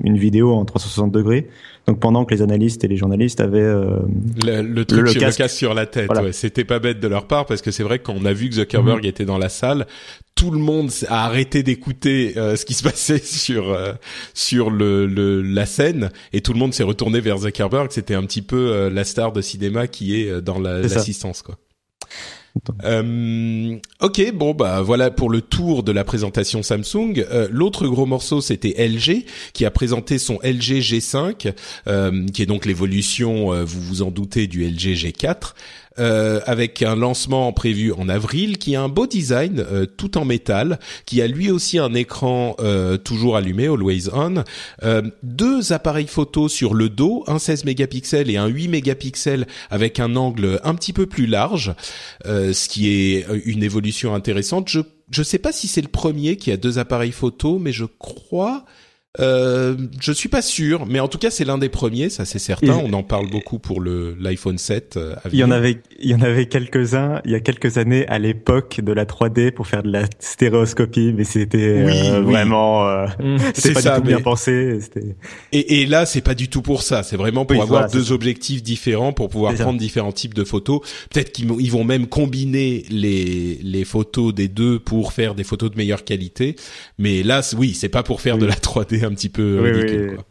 [0.04, 1.48] une vidéo en 360 degrés.
[1.86, 3.98] Donc pendant que les analystes et les journalistes avaient euh,
[4.44, 5.48] le, le, truc le, casque.
[5.50, 8.24] sur la tête, ouais, c'était pas bête de leur part parce que c'est vrai qu'on
[8.24, 9.08] a vu que Zuckerberg mhm.
[9.08, 9.86] était dans la salle,
[10.34, 13.76] tout le monde a arrêté d'écouter ce qui se passait sur
[14.34, 17.88] sur le, le, la scène et tout le monde s'est retourné vers Zuckerberg.
[17.90, 21.56] C'était un petit peu la star de cinéma qui est dans l'assistance quoi.
[22.84, 27.24] Euh, ok, bon bah voilà pour le tour de la présentation Samsung.
[27.30, 31.52] Euh, l'autre gros morceau c'était LG qui a présenté son LG G5,
[31.86, 35.54] euh, qui est donc l'évolution, vous vous en doutez, du LG G4.
[35.98, 40.26] Euh, avec un lancement prévu en avril, qui a un beau design euh, tout en
[40.26, 44.44] métal, qui a lui aussi un écran euh, toujours allumé, always on,
[45.22, 50.16] deux appareils photo sur le dos, un 16 mégapixels et un 8 mégapixels avec un
[50.16, 51.74] angle un petit peu plus large,
[52.24, 54.68] ce qui est une évolution intéressante.
[54.68, 54.80] Je
[55.10, 58.64] je sais pas si c'est le premier qui a deux appareils photo, mais je crois
[59.18, 62.38] euh, je suis pas sûr, mais en tout cas c'est l'un des premiers, ça c'est
[62.38, 62.80] certain.
[62.84, 64.96] On en parle beaucoup pour le l'iPhone 7.
[64.96, 67.78] Euh, il y en avait, il y en avait quelques uns il y a quelques
[67.78, 72.86] années à l'époque de la 3D pour faire de la stéréoscopie, mais c'était euh, vraiment,
[72.86, 73.38] euh, mmh.
[73.54, 74.80] c'était pas du tout bien pensé.
[75.52, 77.02] Et, et, là c'est pas du tout pour ça.
[77.02, 80.80] C'est vraiment pour avoir deux objectifs différents pour pouvoir prendre différents types de photos.
[81.10, 85.70] Peut-être qu'ils ils vont même combiner les les photos des deux pour faire des photos
[85.70, 86.56] de meilleure qualité.
[86.98, 90.14] Mais là oui, c'est pas pour faire de la 3D un petit peu ridicule.
[90.16, 90.24] Quoi.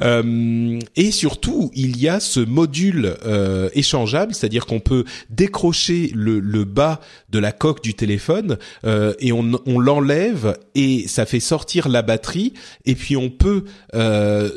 [0.00, 6.40] Euh, et surtout, il y a ce module euh, échangeable, c'est-à-dire qu'on peut décrocher le,
[6.40, 7.00] le, bas
[7.34, 9.42] de la coque du téléphone euh, et on,
[9.80, 14.50] l'enlève et ça fait sortir la batterie et puis on peut euh,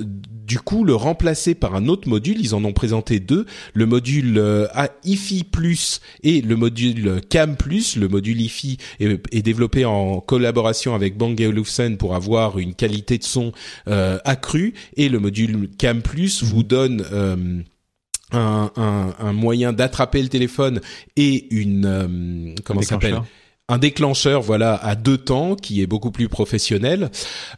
[0.48, 2.38] du coup le remplacer par un autre module.
[2.40, 4.68] Ils en ont présenté deux, le module euh,
[5.04, 7.98] IFI Plus et le module Cam Plus.
[7.98, 13.24] Le module IFI est, développé en collaboration avec Bang Olufsen pour avoir une qualité de
[13.24, 13.52] son
[13.88, 17.04] euh, accrue et le module Cam Plus vous donne
[18.32, 20.82] un, un, un, moyen d'attraper le téléphone
[21.16, 23.22] et une euh, comment s'appelle?
[23.70, 24.42] Un déclencheur.
[24.42, 27.12] Voilà à deux temps qui est beaucoup plus professionnel.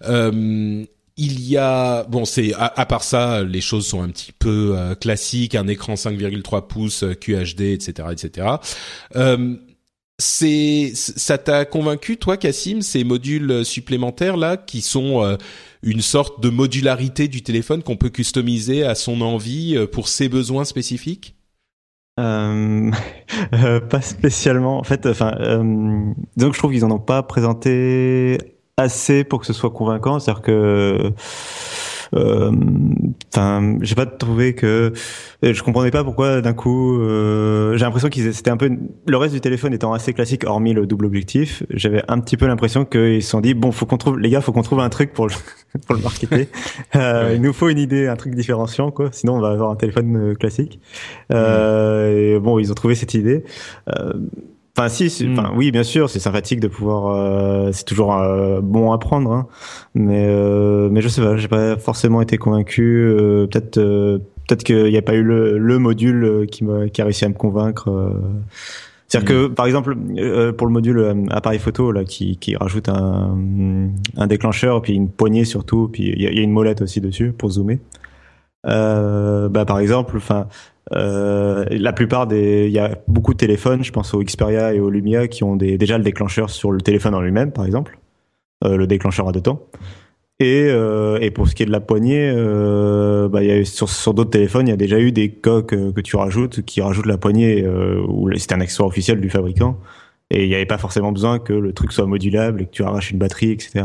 [0.07, 0.83] Euh,
[1.17, 4.95] il y a bon c'est à, part ça les choses sont un petit peu euh,
[4.95, 8.47] classiques un écran 5,3 pouces QHD etc etc
[9.17, 9.55] euh,
[10.17, 15.37] c'est ça t'a convaincu toi Cassim ces modules supplémentaires là qui sont
[15.81, 20.65] une sorte de modularité du téléphone qu'on peut customiser à son envie pour ses besoins
[20.65, 21.35] spécifiques?
[23.53, 24.77] Euh, pas spécialement.
[24.77, 28.37] En fait, enfin, euh, donc je trouve qu'ils en ont pas présenté
[28.77, 30.19] assez pour que ce soit convaincant.
[30.19, 31.09] C'est-à-dire que euh,
[32.13, 34.93] enfin, j'ai pas trouvé que
[35.45, 36.99] euh, je comprenais pas pourquoi d'un coup.
[36.99, 38.69] Euh, j'ai l'impression qu'ils c'était un peu
[39.05, 41.63] le reste du téléphone étant assez classique, hormis le double objectif.
[41.69, 44.41] J'avais un petit peu l'impression qu'ils se sont dit bon, faut qu'on trouve les gars,
[44.41, 45.33] faut qu'on trouve un truc pour le
[45.87, 46.47] pour le marketer.
[46.95, 49.09] Euh, Il nous faut une idée, un truc différenciant quoi.
[49.11, 50.79] Sinon, on va avoir un téléphone classique.
[51.31, 53.43] Euh, et bon, ils ont trouvé cette idée.
[53.89, 54.13] Euh,
[54.77, 55.33] Enfin si, hmm.
[55.33, 59.31] enfin oui, bien sûr, c'est sympathique de pouvoir, euh, c'est toujours euh, bon à prendre,
[59.31, 59.47] hein.
[59.93, 63.13] mais euh, mais je sais pas, j'ai pas forcément été convaincu.
[63.51, 63.79] peut-être
[64.47, 67.29] peut-être qu'il n'y a pas eu le, le module qui m'a qui a réussi à
[67.29, 67.89] me convaincre.
[69.07, 69.55] C'est-à-dire que, hmm.
[69.55, 69.95] par exemple,
[70.57, 73.37] pour le module appareil photo là, qui, qui rajoute un,
[74.17, 77.33] un déclencheur, puis une poignée surtout, puis il y, y, a une molette aussi dessus
[77.33, 77.79] pour zoomer.
[78.65, 80.47] Euh, bah, par exemple, enfin,
[80.95, 84.79] euh, la plupart des, il y a beaucoup de téléphones, je pense au Xperia et
[84.79, 87.99] au Lumia, qui ont déjà le déclencheur sur le téléphone en lui-même, par exemple,
[88.63, 89.61] euh, le déclencheur à deux temps.
[90.41, 92.31] Et, euh, et pour ce qui est de la poignée,
[93.29, 96.01] bah, y a, sur, sur d'autres téléphones, il y a déjà eu des coques que
[96.01, 97.67] tu rajoutes qui rajoutent la poignée,
[98.07, 99.77] où c'est un accessoire officiel du fabricant.
[100.31, 102.83] Et il n'y avait pas forcément besoin que le truc soit modulable et que tu
[102.83, 103.83] arraches une batterie, etc.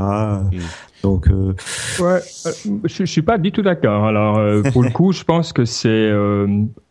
[1.04, 1.52] Donc, euh...
[2.00, 2.50] ouais, euh,
[2.84, 4.06] je, je suis pas du tout d'accord.
[4.06, 6.46] Alors, euh, pour le coup, je pense que c'est euh,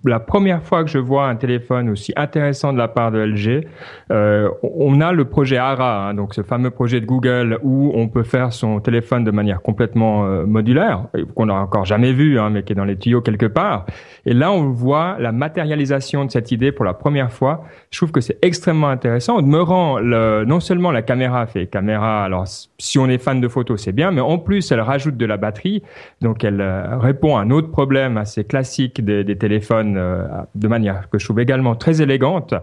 [0.05, 3.67] la première fois que je vois un téléphone aussi intéressant de la part de LG.
[4.11, 8.21] on a le projet ARA, hein, donc ce fameux projet de Google où on peut
[8.21, 12.73] faire son téléphone de manière complètement modulaire, qu'on n'a encore jamais vu, hein, mais qui
[12.73, 13.87] est dans les tuyaux quelque part.
[14.25, 17.63] Et là, on voit la matérialisation de cette idée pour la première fois.
[17.89, 19.37] Je trouve que c'est extrêmement intéressant.
[19.37, 22.23] me demeurant, le, non seulement la caméra fait caméra.
[22.23, 22.45] Alors,
[22.77, 25.37] si on est fan de photos, c'est bien mais en plus, elle rajoute de la
[25.37, 25.83] batterie.
[26.21, 31.09] Donc, elle euh, répond à un autre problème assez classique des, téléphones euh, de manière
[31.09, 32.53] que je trouve également très élégante.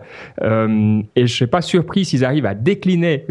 [0.42, 3.26] Euh, et je suis pas surpris s'ils arrivent à décliner.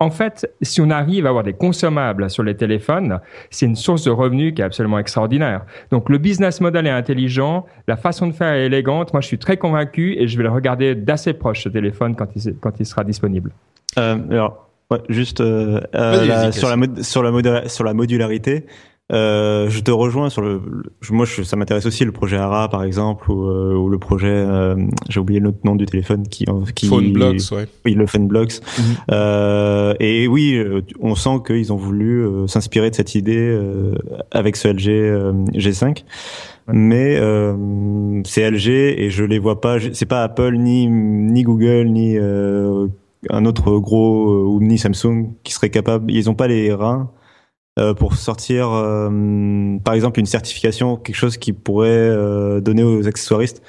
[0.00, 3.20] En fait, si on arrive à avoir des consommables sur les téléphones,
[3.50, 5.64] c'est une source de revenus qui est absolument extraordinaire.
[5.90, 9.12] Donc, le business model est intelligent, la façon de faire est élégante.
[9.12, 12.28] Moi, je suis très convaincu et je vais le regarder d'assez proche ce téléphone quand
[12.80, 13.52] il, sera disponible.
[13.96, 18.66] Alors, Ouais, juste euh, euh sur, la sur, la sur la modularité.
[19.12, 20.60] Euh, je te rejoins sur le.
[21.10, 24.28] moi, je, ça m'intéresse aussi le projet ARA, par exemple, ou, euh, ou le projet.
[24.28, 24.76] Euh,
[25.08, 26.46] j'ai oublié le nom du téléphone qui.
[26.74, 27.66] qui Phoneblocks, ouais.
[27.84, 28.60] Oui, le Phoneblocks.
[28.78, 29.12] Mm
[30.00, 30.62] et oui,
[31.00, 33.58] on sent qu'ils ont voulu s'inspirer de cette idée
[34.30, 36.04] avec ce LG G5.
[36.68, 37.16] Mais
[38.24, 39.76] c'est LG et je les vois pas.
[39.92, 42.16] C'est pas Apple ni ni Google ni
[43.30, 46.10] un autre gros euh, ou ni Samsung qui serait capable.
[46.10, 47.10] Ils n'ont pas les reins
[47.78, 52.10] euh, pour sortir, euh, par exemple, une certification, quelque chose qui pourrait
[52.60, 53.62] donner aux accessoiristes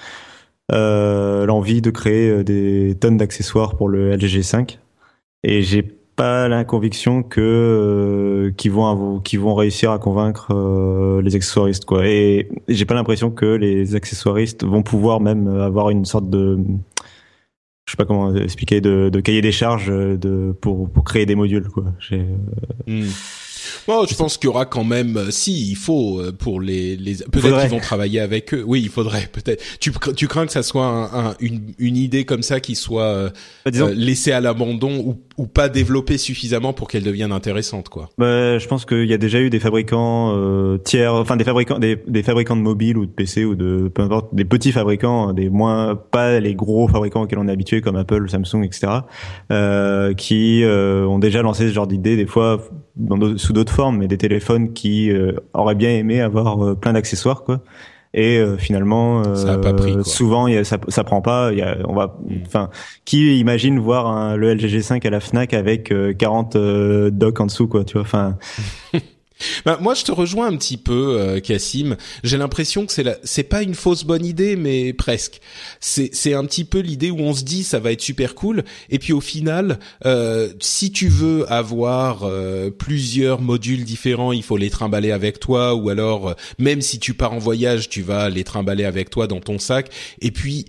[0.70, 4.80] l'envie de créer des tonnes d'accessoires pour le LG G5.
[5.44, 11.86] Et j'ai pas la conviction que qu'ils vont qu'ils vont réussir à convaincre les accessoiristes
[11.86, 16.60] quoi et j'ai pas l'impression que les accessoiristes vont pouvoir même avoir une sorte de
[17.94, 21.70] sais pas comment expliquer de, de cahier des charges de pour pour créer des modules
[21.70, 21.86] quoi.
[22.00, 22.26] J'ai
[22.88, 23.08] hmm.
[23.88, 26.96] Bon, je pense qu'il y aura quand même, euh, si il faut euh, pour les,
[26.96, 28.64] les peut-être qu'ils vont travailler avec eux.
[28.66, 29.64] Oui, il faudrait peut-être.
[29.80, 33.30] Tu, tu crains que ça soit un, une, une idée comme ça qui soit euh,
[33.66, 38.10] bah, laissée à l'abandon ou, ou pas développée suffisamment pour qu'elle devienne intéressante, quoi.
[38.18, 41.80] Bah, je pense qu'il y a déjà eu des fabricants euh, tiers, enfin des fabricants,
[41.80, 45.34] des, des, fabricants de mobiles ou de PC ou de peu importe, des petits fabricants,
[45.34, 48.88] des moins pas les gros fabricants auxquels on est habitué comme Apple, Samsung, etc.
[49.52, 52.62] Euh, qui ont déjà lancé ce genre d'idée des fois
[52.96, 56.94] dans sous d'autres formes, mais des téléphones qui euh, auraient bien aimé avoir euh, plein
[56.94, 57.62] d'accessoires, quoi.
[58.16, 60.04] Et euh, finalement, ça a pas pris, quoi.
[60.04, 61.52] souvent, y a, ça, ça prend pas.
[61.52, 62.36] Y a, on va, mm.
[62.46, 62.70] enfin,
[63.06, 66.56] qui imagine voir un, le LG G5 à la Fnac avec 40
[67.10, 68.04] docks en dessous, quoi, tu vois.
[68.04, 68.38] Enfin,
[69.66, 71.96] Bah, moi, je te rejoins un petit peu, euh, Cassim.
[72.24, 73.18] J'ai l'impression que c'est la...
[73.24, 75.40] c'est pas une fausse bonne idée, mais presque.
[75.80, 78.64] C'est c'est un petit peu l'idée où on se dit ça va être super cool,
[78.90, 84.58] et puis au final, euh, si tu veux avoir euh, plusieurs modules différents, il faut
[84.58, 88.30] les trimballer avec toi, ou alors euh, même si tu pars en voyage, tu vas
[88.30, 89.90] les trimballer avec toi dans ton sac,
[90.22, 90.66] et puis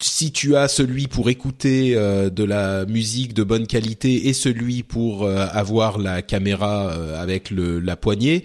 [0.00, 4.82] si tu as celui pour écouter euh, de la musique de bonne qualité et celui
[4.82, 8.44] pour euh, avoir la caméra euh, avec le, la poignée,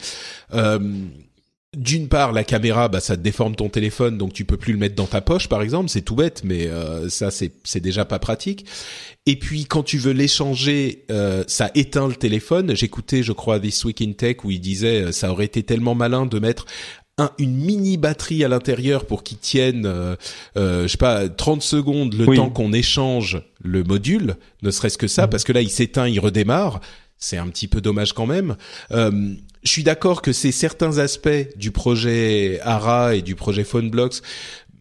[1.76, 4.96] d'une part, la caméra, bah, ça déforme ton téléphone, donc tu peux plus le mettre
[4.96, 5.90] dans ta poche, par exemple.
[5.90, 8.66] C'est tout bête, mais euh, ça, c'est déjà pas pratique.
[9.26, 12.76] Et puis, quand tu veux l'échanger, euh, ça éteint le téléphone.
[12.76, 15.96] J'écoutais, je crois, This Week in Tech où il disait, euh, ça aurait été tellement
[15.96, 16.66] malin de mettre
[17.18, 20.16] un, une mini batterie à l'intérieur pour qu'il tienne, euh,
[20.56, 25.28] je sais pas, 30 secondes le temps qu'on échange le module, ne serait-ce que ça,
[25.28, 25.30] mmh.
[25.30, 26.82] parce que là, il s'éteint, il redémarre.
[27.18, 28.58] C'est un petit peu dommage quand même.
[28.92, 34.22] Euh, je suis d'accord que c'est certains aspects du projet ARA et du projet PhoneBlocks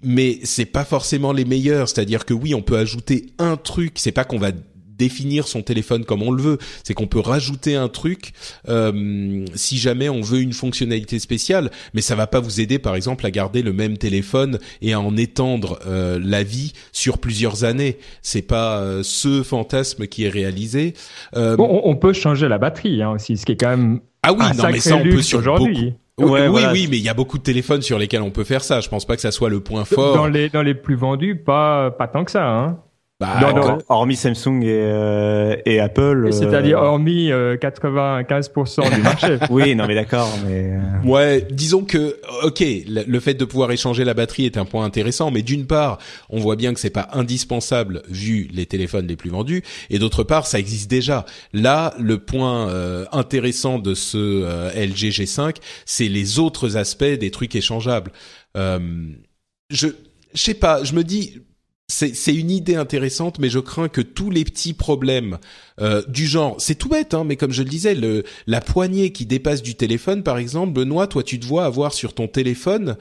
[0.02, 1.88] mais c'est pas forcément les meilleurs.
[1.88, 3.94] C'est-à-dire que oui, on peut ajouter un truc.
[3.96, 4.50] C'est pas qu'on va
[4.96, 6.58] définir son téléphone comme on le veut.
[6.84, 8.32] C'est qu'on peut rajouter un truc
[8.68, 12.94] euh, si jamais on veut une fonctionnalité spéciale, mais ça va pas vous aider, par
[12.94, 17.64] exemple, à garder le même téléphone et à en étendre euh, la vie sur plusieurs
[17.64, 17.98] années.
[18.22, 20.94] C'est pas euh, ce fantasme qui est réalisé.
[21.36, 24.44] Euh, on, peut changer la batterie hein, aussi, ce qui est quand même ah oui,
[24.56, 25.94] non, mais ça on peut sur aujourd'hui.
[26.18, 28.62] Oui, oui, oui, mais il y a beaucoup de téléphones sur lesquels on peut faire
[28.62, 28.80] ça.
[28.80, 30.14] Je pense pas que ça soit le point fort.
[30.14, 32.46] Dans les dans les plus vendus, pas pas tant que ça.
[32.46, 32.78] Hein.
[33.22, 36.32] Bah, hormis Samsung et, euh, et Apple.
[36.32, 39.38] C'est-à-dire euh, hormis 95% euh, du marché.
[39.50, 40.28] oui, non mais d'accord.
[40.44, 40.72] Mais...
[41.04, 45.30] Ouais, disons que ok, le fait de pouvoir échanger la batterie est un point intéressant,
[45.30, 45.98] mais d'une part,
[46.30, 50.24] on voit bien que c'est pas indispensable vu les téléphones les plus vendus, et d'autre
[50.24, 51.24] part, ça existe déjà.
[51.52, 52.72] Là, le point
[53.12, 54.42] intéressant de ce
[54.74, 58.10] LG G5, c'est les autres aspects des trucs échangeables.
[58.56, 59.88] je
[60.34, 61.42] je sais pas, je me dis
[61.88, 65.38] c'est une idée intéressante, mais je crains que tous les petits problèmes
[65.80, 69.12] euh, du genre, c'est tout bête, hein, mais comme je le disais, le, la poignée
[69.12, 72.96] qui dépasse du téléphone, par exemple, Benoît, toi, tu te vois avoir sur ton téléphone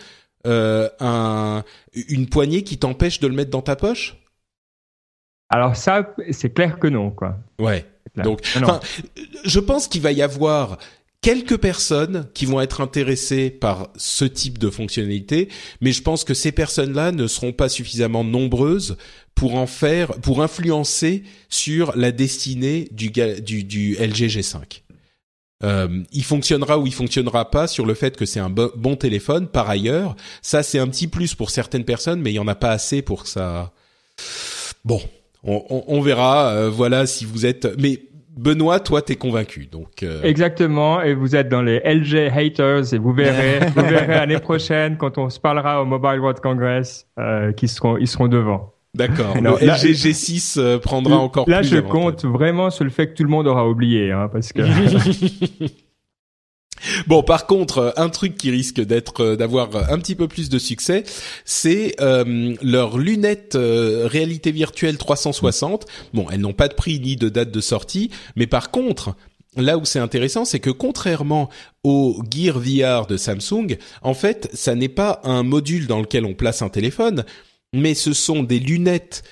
[0.45, 1.63] euh, un,
[1.93, 4.17] une poignée qui t'empêche de le mettre dans ta poche?
[5.49, 7.37] Alors ça, c'est clair que non, quoi.
[7.59, 7.85] Ouais.
[8.17, 8.41] Donc,
[9.45, 10.77] je pense qu'il va y avoir
[11.21, 16.33] quelques personnes qui vont être intéressées par ce type de fonctionnalité, mais je pense que
[16.33, 18.97] ces personnes-là ne seront pas suffisamment nombreuses
[19.35, 24.81] pour en faire, pour influencer sur la destinée du, du, du LG G5.
[25.63, 29.47] Euh, il fonctionnera ou il fonctionnera pas sur le fait que c'est un bon téléphone.
[29.47, 32.55] Par ailleurs, ça c'est un petit plus pour certaines personnes, mais il y en a
[32.55, 33.71] pas assez pour que ça.
[34.83, 34.99] Bon,
[35.43, 36.49] on, on, on verra.
[36.49, 37.67] Euh, voilà si vous êtes.
[37.77, 37.99] Mais
[38.37, 40.03] Benoît, toi, t'es convaincu, donc.
[40.03, 40.21] Euh...
[40.23, 44.97] Exactement, et vous êtes dans les LG haters, et vous verrez, vous verrez l'année prochaine
[44.97, 48.73] quand on se parlera au Mobile World Congress, euh, qu'ils seront, ils seront devant.
[48.93, 49.35] D'accord.
[49.35, 51.71] Le LG G6 euh, prendra encore là, plus.
[51.71, 54.51] Là, je compte vraiment sur le fait que tout le monde aura oublié, hein, parce
[54.51, 54.61] que.
[57.07, 60.59] Bon, par contre, un truc qui risque d'être euh, d'avoir un petit peu plus de
[60.59, 61.03] succès,
[61.45, 65.85] c'est euh, leurs lunettes euh, réalité virtuelle 360.
[66.13, 69.15] Bon, elles n'ont pas de prix ni de date de sortie, mais par contre,
[69.55, 71.49] là où c'est intéressant, c'est que contrairement
[71.83, 76.33] au Gear VR de Samsung, en fait, ça n'est pas un module dans lequel on
[76.33, 77.25] place un téléphone,
[77.73, 79.23] mais ce sont des lunettes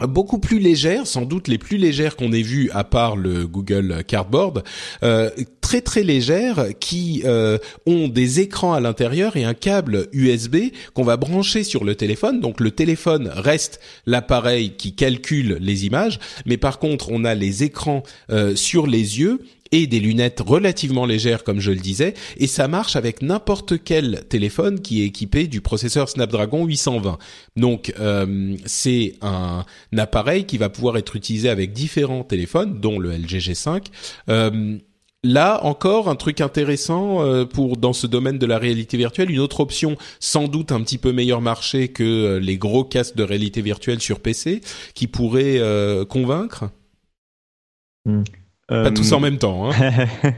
[0.00, 4.04] beaucoup plus légères, sans doute les plus légères qu'on ait vues à part le Google
[4.06, 4.62] Cardboard,
[5.02, 5.30] euh,
[5.60, 10.56] très très légères qui euh, ont des écrans à l'intérieur et un câble USB
[10.94, 12.40] qu'on va brancher sur le téléphone.
[12.40, 17.64] Donc le téléphone reste l'appareil qui calcule les images, mais par contre on a les
[17.64, 19.40] écrans euh, sur les yeux
[19.76, 24.24] et des lunettes relativement légères comme je le disais et ça marche avec n'importe quel
[24.26, 27.18] téléphone qui est équipé du processeur Snapdragon 820.
[27.56, 33.10] Donc euh, c'est un, appareil qui va pouvoir être utilisé avec différents téléphones dont le
[33.10, 33.84] LG G5.
[34.30, 34.78] Euh,
[35.22, 39.40] là encore un truc intéressant euh, pour dans ce domaine de la réalité virtuelle, une
[39.40, 43.60] autre option sans doute un petit peu meilleur marché que les gros casques de réalité
[43.60, 44.62] virtuelle sur PC
[44.94, 45.60] qui pourrait
[46.08, 46.70] convaincre.
[48.06, 48.22] Hmm.
[48.68, 49.70] Pas tous en euh, même temps.
[49.70, 49.74] Hein.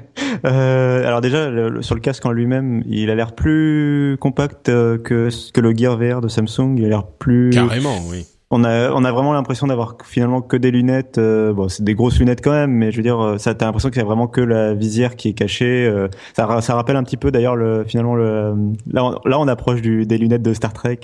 [0.45, 5.31] euh, alors déjà, sur le casque en lui-même, il a l'air plus compact euh, que,
[5.53, 6.75] que le Gear VR de Samsung.
[6.77, 7.51] Il a l'air plus...
[7.51, 8.27] Carrément, oui.
[8.51, 11.19] On a, on a vraiment l'impression d'avoir finalement que des lunettes.
[11.19, 13.91] Euh, bon, c'est des grosses lunettes quand même, mais je veux dire, ça, t'as l'impression
[13.91, 15.91] qu'il y a vraiment que la visière qui est cachée.
[16.35, 18.55] ça, ça rappelle un petit peu d'ailleurs le, finalement le.
[18.91, 21.01] Là, on, là, on approche du, des lunettes de Star Trek.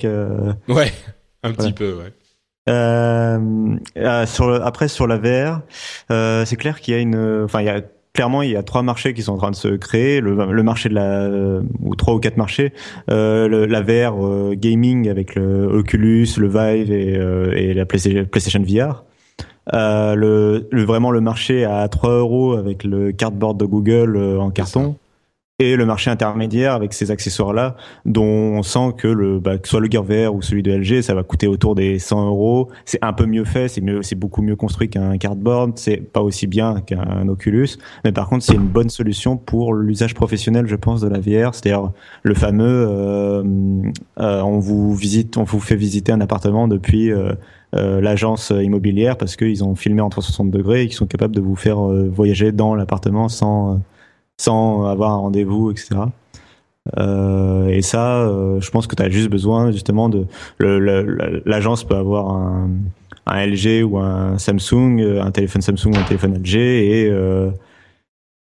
[0.67, 0.91] Ouais,
[1.43, 2.13] un petit peu, ouais.
[2.67, 5.61] Euh, euh, sur le, après sur la VR,
[6.11, 7.81] euh, c'est clair qu'il y a une, enfin il y a
[8.13, 10.63] clairement il y a trois marchés qui sont en train de se créer, le, le
[10.63, 11.29] marché de la
[11.83, 12.73] ou trois ou quatre marchés,
[13.11, 17.13] euh, la VR euh, gaming avec le Oculus, le Vive et,
[17.69, 19.03] et la PlayStation, VR.
[19.71, 24.95] le, le, vraiment le marché à 3 euros avec le cardboard de Google en carton.
[25.59, 28.25] Et le marché intermédiaire avec ces accessoires-là, dont
[28.57, 31.13] on sent que le, bah, que soit le Gear VR ou celui de LG, ça
[31.13, 32.69] va coûter autour des 100 euros.
[32.83, 36.21] C'est un peu mieux fait, c'est mieux, c'est beaucoup mieux construit qu'un cardboard, c'est pas
[36.21, 37.69] aussi bien qu'un Oculus,
[38.03, 41.55] mais par contre, c'est une bonne solution pour l'usage professionnel, je pense, de la VR,
[41.55, 41.91] c'est-à-dire
[42.23, 43.43] le fameux, euh,
[44.19, 47.33] euh, on vous visite, on vous fait visiter un appartement depuis euh,
[47.75, 51.41] euh l'agence immobilière parce qu'ils ont filmé en 360 degrés et qu'ils sont capables de
[51.41, 53.81] vous faire euh, voyager dans l'appartement sans
[54.37, 55.95] sans avoir un rendez-vous, etc.
[56.97, 60.27] Euh, et ça, euh, je pense que tu as juste besoin justement de
[60.59, 62.69] l'agence peut avoir un,
[63.25, 67.49] un, LG ou un Samsung, un téléphone Samsung ou un téléphone LG et euh,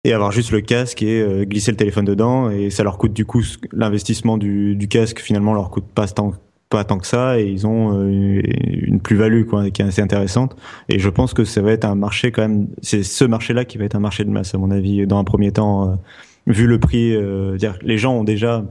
[0.04, 3.12] et avoir juste le casque et euh, glisser le téléphone dedans et ça leur coûte
[3.12, 6.32] du coup l'investissement du, du, casque finalement leur coûte pas tant
[6.68, 8.42] pas tant que ça et ils ont euh,
[8.82, 10.56] une plus-value quoi qui est assez intéressante.
[10.88, 13.78] Et je pense que ça va être un marché quand même c'est ce marché-là qui
[13.78, 15.94] va être un marché de masse à mon avis dans un premier temps euh,
[16.46, 18.64] vu le prix euh, dire les gens ont déjà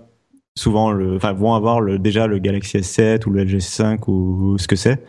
[0.56, 4.58] souvent le enfin vont avoir le déjà le Galaxy S7 ou le LG 5 ou
[4.58, 5.04] ce que c'est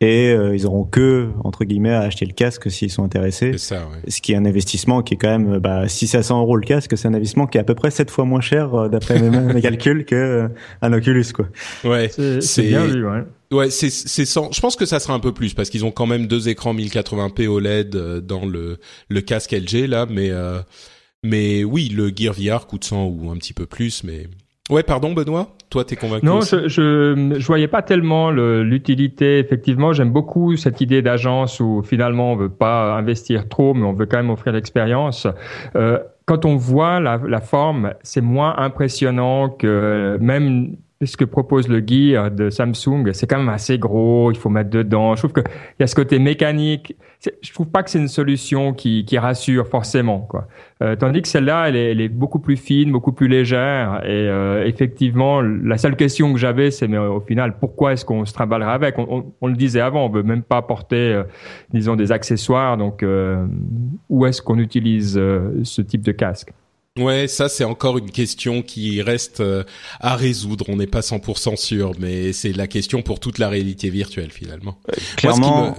[0.00, 3.52] et euh, ils auront que entre guillemets à acheter le casque s'ils sont intéressés.
[3.52, 4.10] C'est ça, ouais.
[4.10, 6.56] Ce qui est un investissement qui est quand même bah, si c'est à 100 euros
[6.56, 8.88] le casque, c'est un investissement qui est à peu près 7 fois moins cher euh,
[8.88, 10.48] d'après mes, mes, calculs que euh,
[10.82, 11.46] un Oculus quoi.
[11.84, 13.24] Ouais, c'est bien vu, ouais.
[13.50, 14.52] Ouais, c'est c'est sans.
[14.52, 16.74] Je pense que ça sera un peu plus parce qu'ils ont quand même deux écrans
[16.74, 17.96] 1080p OLED
[18.26, 18.78] dans le
[19.08, 20.30] le casque LG là, mais
[21.24, 24.28] mais oui, le Gear VR coûte 100 ou un petit peu plus, mais
[24.70, 29.38] Ouais, pardon Benoît, toi t'es convaincu Non, je, je je voyais pas tellement l'utilité.
[29.38, 33.92] Effectivement, j'aime beaucoup cette idée d'agence où finalement on veut pas investir trop, mais on
[33.94, 35.26] veut quand même offrir l'expérience.
[35.74, 41.68] Euh, quand on voit la, la forme, c'est moins impressionnant que même ce que propose
[41.68, 45.14] le Gear de Samsung, c'est quand même assez gros, il faut mettre dedans.
[45.14, 45.44] Je trouve qu'il
[45.78, 46.96] y a ce côté mécanique.
[47.40, 50.20] Je trouve pas que c'est une solution qui, rassure forcément.
[50.20, 50.48] Quoi.
[50.82, 54.00] Euh, tandis que celle-là, elle est, beaucoup plus fine, beaucoup plus légère.
[54.04, 58.24] Et euh, effectivement, la seule question que j'avais, c'est mais au final, pourquoi est-ce qu'on
[58.24, 58.98] se trimballerait avec?
[58.98, 61.22] On, le disait avant, on veut même pas porter, euh,
[61.72, 62.76] disons, des accessoires.
[62.76, 63.04] Donc,
[64.08, 66.52] où est-ce qu'on utilise ce type de casque?
[66.98, 69.64] Ouais, ça c'est encore une question qui reste euh,
[70.00, 70.66] à résoudre.
[70.68, 74.78] On n'est pas 100% sûr, mais c'est la question pour toute la réalité virtuelle finalement.
[74.90, 75.70] Euh, clairement.
[75.70, 75.74] Me...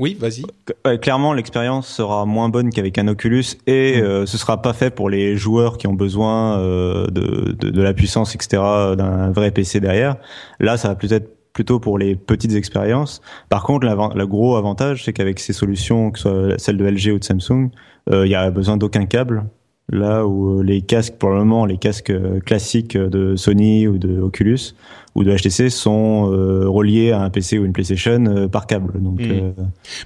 [0.00, 0.44] Oui, vas-y.
[0.86, 4.04] Euh, clairement, l'expérience sera moins bonne qu'avec un Oculus et mmh.
[4.04, 7.82] euh, ce sera pas fait pour les joueurs qui ont besoin euh, de, de, de,
[7.82, 8.62] la puissance, etc.,
[8.96, 10.16] d'un vrai PC derrière.
[10.58, 13.20] Là, ça va peut-être plutôt pour les petites expériences.
[13.50, 17.12] Par contre, le gros avantage, c'est qu'avec ces solutions, que ce soit celle de LG
[17.12, 17.68] ou de Samsung,
[18.10, 19.44] il y a besoin d'aucun câble
[19.90, 22.12] là où les casques, pour le moment, les casques
[22.44, 24.74] classiques de Sony ou de Oculus
[25.14, 28.92] ou de HTC sont euh, reliés à un PC ou une PlayStation euh, par câble.
[29.00, 29.30] Donc, mmh.
[29.30, 29.50] euh,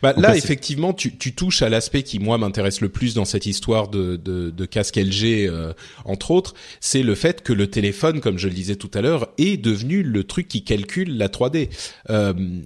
[0.02, 3.46] bah, là, effectivement, tu, tu touches à l'aspect qui moi m'intéresse le plus dans cette
[3.46, 5.72] histoire de, de, de casque LG, euh,
[6.04, 9.28] entre autres, c'est le fait que le téléphone, comme je le disais tout à l'heure,
[9.36, 11.68] est devenu le truc qui calcule la 3D.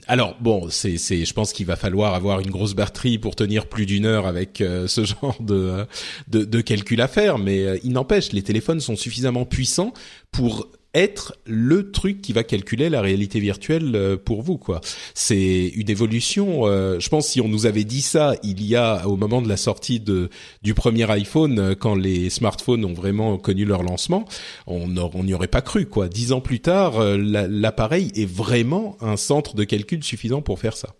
[0.07, 3.67] alors bon, c'est, c'est, je pense qu'il va falloir avoir une grosse batterie pour tenir
[3.67, 5.87] plus d'une heure avec ce genre de,
[6.29, 9.93] de, de calcul à faire, mais il n'empêche, les téléphones sont suffisamment puissants
[10.31, 14.81] pour être le truc qui va calculer la réalité virtuelle euh, pour vous quoi.
[15.15, 16.67] C'est une évolution.
[16.67, 19.49] Euh, je pense si on nous avait dit ça il y a au moment de
[19.49, 20.31] la sortie de
[20.63, 24.25] du premier iPhone, euh, quand les smartphones ont vraiment connu leur lancement,
[24.67, 24.89] on
[25.23, 26.09] n'y aurait pas cru quoi.
[26.09, 30.95] Dix ans plus tard, l'appareil est vraiment un centre de calcul suffisant pour faire ça.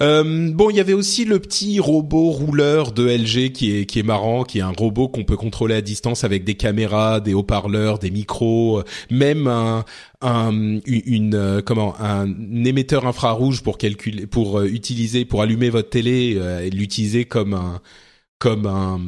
[0.00, 3.98] Euh, bon, il y avait aussi le petit robot rouleur de LG qui est qui
[3.98, 7.34] est marrant, qui est un robot qu'on peut contrôler à distance avec des caméras, des
[7.34, 9.84] haut-parleurs, des micros, euh, même un,
[10.20, 12.28] un une, une euh, comment un
[12.64, 17.80] émetteur infrarouge pour calculer pour utiliser pour allumer votre télé et l'utiliser comme un
[18.40, 18.98] comme un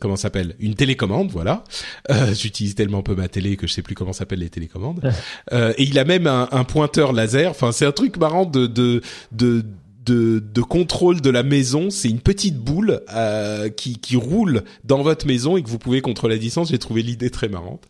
[0.00, 1.62] comment s'appelle une télécommande voilà.
[2.10, 5.00] Euh, j'utilise tellement peu ma télé que je sais plus comment s'appellent les télécommandes.
[5.52, 7.50] Euh, et il a même un, un pointeur laser.
[7.50, 9.02] Enfin c'est un truc marrant de de
[9.32, 9.64] de
[10.04, 11.90] de, de contrôle de la maison.
[11.90, 16.00] C'est une petite boule euh, qui, qui roule dans votre maison et que vous pouvez
[16.00, 16.70] contrôler à distance.
[16.70, 17.84] J'ai trouvé l'idée très marrante.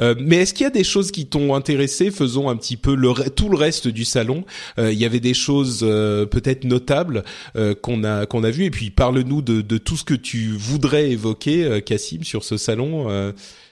[0.00, 2.10] Euh, mais est-ce qu'il y a des choses qui t'ont intéressé?
[2.10, 4.44] Faisons un petit peu le tout le reste du salon.
[4.78, 7.24] Euh, il y avait des choses euh, peut-être notables
[7.56, 8.64] euh, qu'on a qu'on a vu.
[8.64, 12.56] Et puis parle-nous de, de tout ce que tu voudrais évoquer, euh, Cassim, sur ce
[12.56, 13.08] salon.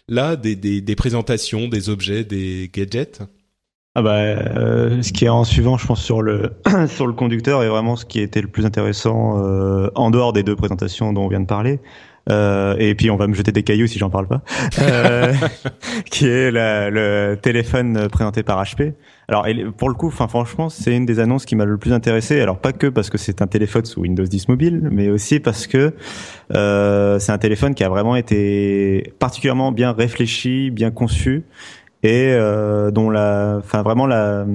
[0.09, 3.23] là, des, des, des présentations, des objets, des gadgets.
[3.99, 6.53] Ah bah, euh, ce qui est en suivant, je pense, sur le
[6.87, 10.43] sur le conducteur est vraiment ce qui était le plus intéressant euh, en dehors des
[10.43, 11.81] deux présentations dont on vient de parler.
[12.29, 14.43] Euh, et puis on va me jeter des cailloux si j'en parle pas,
[14.81, 15.33] euh,
[16.11, 18.93] qui est le téléphone présenté par HP.
[19.29, 19.47] Alors
[19.79, 22.41] pour le coup, enfin franchement, c'est une des annonces qui m'a le plus intéressé.
[22.41, 25.67] Alors pas que parce que c'est un téléphone sous Windows 10 mobile, mais aussi parce
[25.67, 25.95] que
[26.55, 31.45] euh, c'est un téléphone qui a vraiment été particulièrement bien réfléchi, bien conçu
[32.07, 34.47] et euh, dont la, enfin vraiment la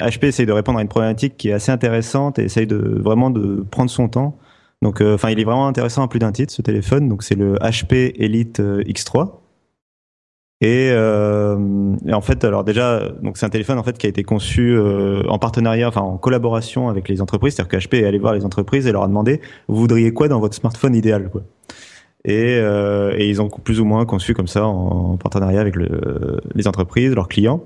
[0.00, 3.30] HP essaye de répondre à une problématique qui est assez intéressante et essaye de vraiment
[3.30, 4.36] de prendre son temps
[4.82, 7.08] donc, euh, enfin, il est vraiment intéressant à plus d'un titre ce téléphone.
[7.08, 9.32] Donc, c'est le HP Elite euh, X3.
[10.62, 14.22] Euh, et, en fait, alors déjà, donc c'est un téléphone en fait qui a été
[14.22, 17.54] conçu en partenariat, enfin en collaboration avec les entreprises.
[17.54, 20.28] C'est-à-dire que HP est allé voir les entreprises et leur a demandé vous voudriez quoi
[20.28, 21.40] dans votre smartphone idéal, quoi?
[22.24, 26.68] Et, et ils ont plus ou moins conçu comme ça en, partenariat avec le, les
[26.68, 27.62] entreprises, leurs clients.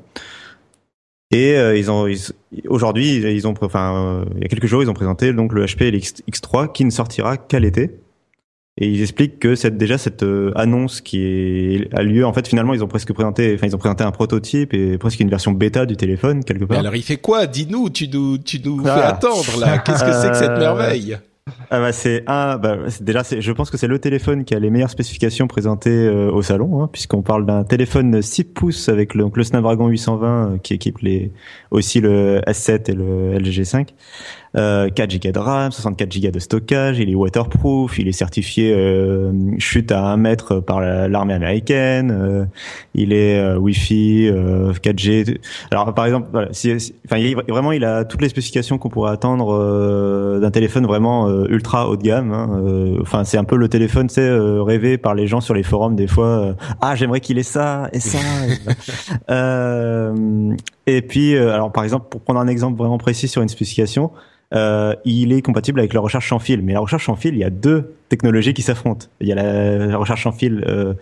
[1.35, 2.07] Et euh, ils ont
[2.69, 5.65] aujourd'hui ils ont enfin euh, il y a quelques jours ils ont présenté donc le
[5.65, 5.91] HP
[6.31, 7.99] X3 qui ne sortira qu'à l'été.
[8.81, 12.27] Et ils expliquent que c'est déjà cette euh, annonce qui est, a lieu.
[12.27, 15.21] En fait, finalement, ils ont presque présenté, enfin, ils ont présenté un prototype et presque
[15.21, 16.81] une version bêta du téléphone quelque part.
[16.81, 17.47] alors, il fait quoi?
[17.47, 19.79] Dis-nous, tu nous, tu nous fais attendre là.
[19.79, 21.17] Qu'est-ce que c'est que cette merveille?
[21.70, 24.59] Ah bah c'est un, bah déjà c'est, je pense que c'est le téléphone qui a
[24.59, 29.14] les meilleures spécifications présentées euh, au salon, hein, puisqu'on parle d'un téléphone 6 pouces avec
[29.14, 31.32] le, donc le Snapdragon 820 euh, qui équipe les
[31.70, 33.95] aussi le S7 et le LG 5
[34.57, 38.73] euh, 4 Go de RAM, 64 Go de stockage, il est waterproof, il est certifié
[38.75, 42.45] euh, chute à 1 mètre par l'armée américaine, euh,
[42.95, 44.31] il est euh, Wi-Fi,
[44.83, 45.31] 4G.
[45.31, 45.35] Euh,
[45.71, 46.73] Alors par exemple, voilà, si,
[47.07, 51.89] enfin, il, vraiment il a toutes les spécifications qu'on pourrait attendre d'un téléphone vraiment ultra
[51.89, 52.33] haut de gamme.
[52.33, 55.97] Hein, enfin c'est un peu le téléphone, c'est rêvé par les gens sur les forums
[55.97, 56.55] des fois.
[56.81, 58.19] ah j'aimerais qu'il ait ça et ça.
[60.84, 64.11] et puis alors par exemple pour prendre un exemple vraiment précis sur une spécification.
[64.55, 66.62] Euh, il est compatible avec la recherche sans fil.
[66.62, 69.07] Mais la recherche sans fil, il y a deux technologies qui s'affrontent.
[69.20, 70.95] Il y a la, recherche sans fil euh,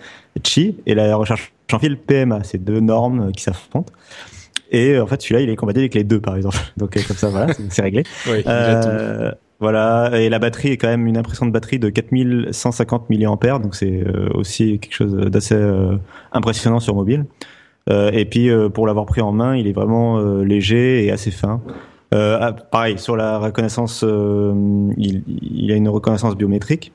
[0.43, 2.45] Qi et la recherche sans fil PMA.
[2.45, 3.93] C'est deux normes qui s'affrontent.
[4.73, 6.57] Et en fait, celui-là, il est compatible avec les deux, par exemple.
[6.77, 8.05] Donc euh, comme ça, voilà, c'est réglé.
[8.27, 9.31] Oui, euh,
[9.61, 13.77] voilà, et la batterie est quand même une impression de batterie de 4150 mAh, donc
[13.77, 15.57] c'est euh, aussi quelque chose d'assez
[16.33, 17.27] impressionnant sur mobile.
[17.91, 21.61] Et puis pour l'avoir pris en main, il est vraiment léger et assez fin.
[22.13, 24.53] Euh, ah, pareil, sur la reconnaissance, euh,
[24.99, 26.93] il, il, a une reconnaissance biométrique.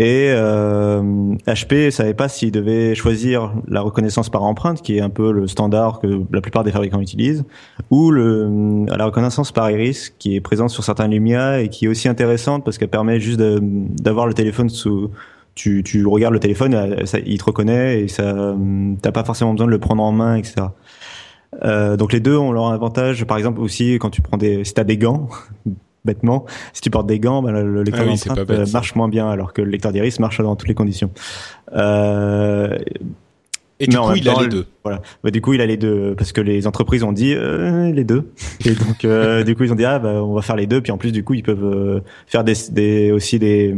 [0.00, 1.02] Et euh,
[1.48, 5.48] HP savait pas s'il devait choisir la reconnaissance par empreinte, qui est un peu le
[5.48, 7.44] standard que la plupart des fabricants utilisent,
[7.90, 12.08] ou la reconnaissance par iris, qui est présente sur certains Lumia et qui est aussi
[12.08, 15.10] intéressante parce qu'elle permet juste d'avoir le téléphone sous
[15.58, 18.54] tu, tu regardes le téléphone, ça, il te reconnaît et ça,
[19.02, 20.68] t'as pas forcément besoin de le prendre en main, etc.
[21.64, 23.24] Euh, donc les deux ont leur avantage.
[23.24, 25.28] Par exemple aussi quand tu prends des, si t'as des gants,
[26.04, 29.52] bêtement, si tu portes des gants, bah, le lecteur ah euh, marche moins bien, alors
[29.52, 31.10] que le lecteur d'iris marche dans toutes les conditions.
[31.74, 32.78] Euh,
[33.80, 34.66] et du coup, il a les deux.
[34.82, 35.02] Voilà.
[35.22, 38.04] Bah, du coup, il a les deux parce que les entreprises ont dit euh, les
[38.04, 38.32] deux.
[38.64, 40.80] Et donc, euh, du coup, ils ont dit ah bah on va faire les deux.
[40.80, 43.74] Puis en plus, du coup, ils peuvent euh, faire des, des, aussi des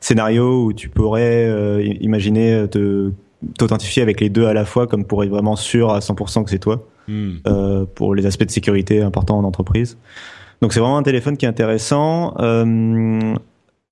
[0.00, 3.10] scénarios où tu pourrais imaginer te
[3.58, 6.50] t'authentifier avec les deux à la fois, comme pour être vraiment sûr à 100% que
[6.50, 9.98] c'est toi, euh, pour les aspects de sécurité importants en entreprise.
[10.62, 12.34] Donc c'est vraiment un téléphone qui est intéressant.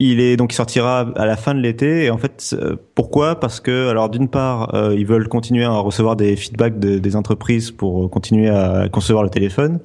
[0.02, 2.54] Euh, il est donc il sortira à la fin de l'été et en fait
[2.94, 3.40] pourquoi?
[3.40, 7.16] Parce que alors d'une part euh, ils veulent continuer à recevoir des feedbacks de, des
[7.16, 9.80] entreprises pour continuer à concevoir le téléphone.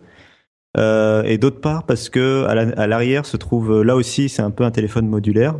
[0.77, 4.63] Euh, et d'autre part parce que à l'arrière se trouve là aussi c'est un peu
[4.63, 5.55] un téléphone modulaire.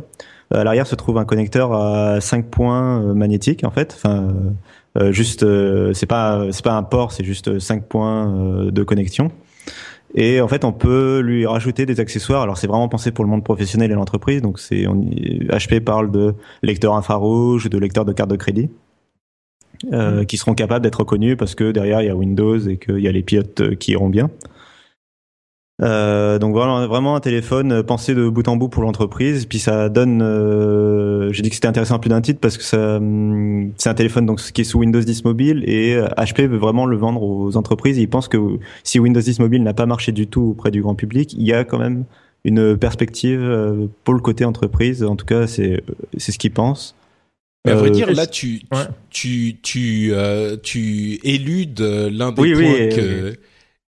[0.52, 3.94] À l'arrière se trouve un connecteur à 5 points euh, magnétiques en fait.
[3.94, 4.28] Enfin,
[4.96, 5.46] euh, euh, juste,
[5.94, 9.30] c'est pas c'est pas un port, c'est juste 5 points de connexion.
[10.14, 12.42] Et en fait, on peut lui rajouter des accessoires.
[12.42, 14.42] Alors, c'est vraiment pensé pour le monde professionnel et l'entreprise.
[14.42, 18.70] Donc, c'est HP parle de lecteur infrarouge, de lecteur de carte de crédit,
[19.92, 22.98] euh, qui seront capables d'être reconnus parce que derrière il y a Windows et qu'il
[22.98, 24.30] y a les pilotes qui iront bien.
[25.82, 29.46] Euh, donc voilà, vraiment un téléphone euh, pensé de bout en bout pour l'entreprise.
[29.46, 32.64] Puis ça donne, euh, j'ai dit que c'était intéressant à plus d'un titre parce que
[32.64, 36.58] ça, hum, c'est un téléphone donc qui est sous Windows 10 mobile et HP veut
[36.58, 37.96] vraiment le vendre aux entreprises.
[37.98, 38.38] ils pensent que
[38.84, 41.52] si Windows 10 mobile n'a pas marché du tout auprès du grand public, il y
[41.52, 42.04] a quand même
[42.44, 43.40] une perspective
[44.04, 45.02] pour le côté entreprise.
[45.04, 45.82] En tout cas, c'est
[46.16, 46.94] c'est ce qu'ils pensent.
[47.66, 48.60] Mais à vrai dire, là, tu,
[49.10, 50.12] tu, tu, tu,
[50.62, 53.34] tu éludes l'un des points que,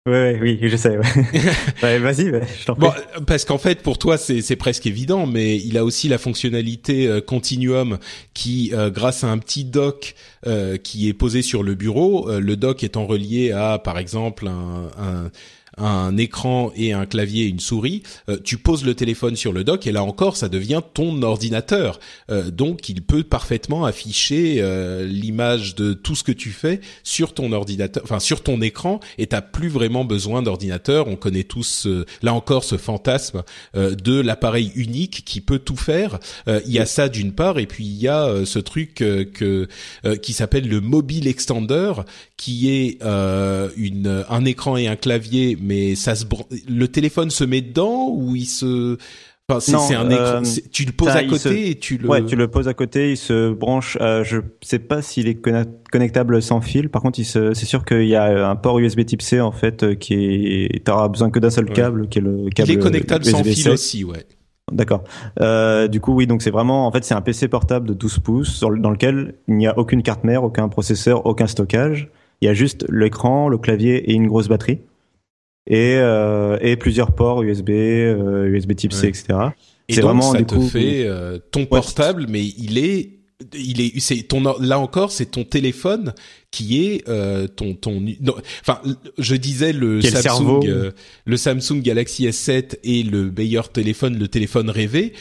[0.06, 0.96] Ouais, oui, je sais.
[0.96, 1.98] Ouais.
[1.98, 2.90] vas-y, je t'en bon,
[3.26, 7.20] parce qu'en fait, pour toi, c'est presque évident, mais il a aussi la fonctionnalité euh,
[7.20, 7.98] Continuum
[8.32, 10.14] qui, euh, grâce à un petit dock
[10.46, 14.88] euh, qui est posé sur le bureau, le dock étant relié à, par exemple, un,
[14.98, 15.30] un
[15.78, 19.64] un écran et un clavier et une souris, euh, tu poses le téléphone sur le
[19.64, 22.00] dock et là encore, ça devient ton ordinateur.
[22.30, 27.34] Euh, donc, il peut parfaitement afficher euh, l'image de tout ce que tu fais sur
[27.34, 31.08] ton ordinateur, enfin sur ton écran, et t'as plus vraiment besoin d'ordinateur.
[31.08, 31.86] On connaît tous,
[32.22, 33.42] là encore, ce fantasme
[33.74, 36.18] de l'appareil unique qui peut tout faire.
[36.46, 39.68] Il y a ça d'une part, et puis il y a ce truc que
[40.22, 41.92] qui s'appelle le mobile extender,
[42.36, 43.02] qui est
[43.76, 45.56] une un écran et un clavier
[45.96, 46.24] ça se
[46.68, 48.98] le téléphone se met dedans ou il se
[49.50, 50.42] Enfin, c'est un écran.
[50.42, 52.08] Euh, tu le poses à côté et tu le.
[52.08, 53.12] Ouais, tu le poses à côté.
[53.12, 53.98] Il se branche.
[54.00, 55.40] Euh, je sais pas s'il est
[55.90, 56.88] connectable sans fil.
[56.88, 59.94] Par contre, c'est sûr qu'il y a un port USB Type C en fait euh,
[59.94, 60.84] qui est.
[60.84, 62.70] T'auras besoin que d'un seul câble, qui est le câble.
[62.70, 64.24] Il est connectable sans fil aussi, ouais.
[64.70, 65.02] D'accord.
[65.40, 68.20] Euh, du coup, oui, donc c'est vraiment, en fait, c'est un PC portable de 12
[68.20, 72.08] pouces dans lequel il n'y a aucune carte mère, aucun processeur, aucun stockage.
[72.40, 74.78] Il y a juste l'écran, le clavier et une grosse batterie
[75.70, 79.38] et, euh, et plusieurs ports USB, euh, USB Type C, etc.
[79.88, 83.20] Et donc, vraiment, ça te fait euh, ton portable, mais il est
[83.54, 86.12] il est c'est ton là encore c'est ton téléphone
[86.50, 88.04] qui est euh, ton ton
[88.60, 88.82] enfin
[89.16, 90.90] je disais le Samsung euh,
[91.24, 95.14] le Samsung Galaxy S7 et le meilleur téléphone le téléphone rêvé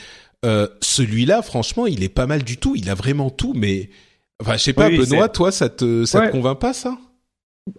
[0.45, 2.75] euh, celui-là franchement il est pas mal du tout.
[2.75, 3.89] Il a vraiment tout mais
[4.41, 6.97] enfin je sais pas Benoît toi ça te ça te convainc pas ça?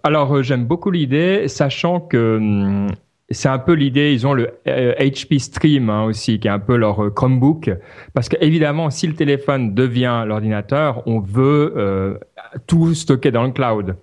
[0.03, 2.87] Alors, euh, j'aime beaucoup l'idée, sachant que hum,
[3.29, 6.59] c'est un peu l'idée, ils ont le HP euh, Stream hein, aussi, qui est un
[6.59, 7.71] peu leur euh, Chromebook,
[8.13, 12.19] parce qu'évidemment, si le téléphone devient l'ordinateur, on veut
[12.67, 13.95] tout stocker dans le cloud.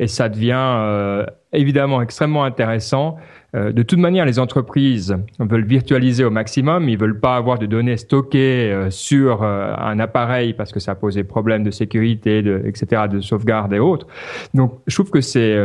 [0.00, 3.16] Et ça devient évidemment extrêmement intéressant
[3.56, 6.88] euh, de toute manière, les entreprises veulent virtualiser au maximum.
[6.88, 10.94] Ils veulent pas avoir de données stockées euh, sur euh, un appareil parce que ça
[10.94, 14.06] pose des problèmes de sécurité, de, etc., de sauvegarde et autres.
[14.52, 15.56] Donc, je trouve que c'est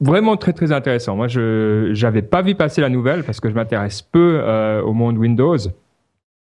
[0.00, 1.14] vraiment très très intéressant.
[1.14, 4.42] Moi, je j'avais pas vu passer la nouvelle parce que je m'intéresse peu
[4.84, 5.58] au monde Windows.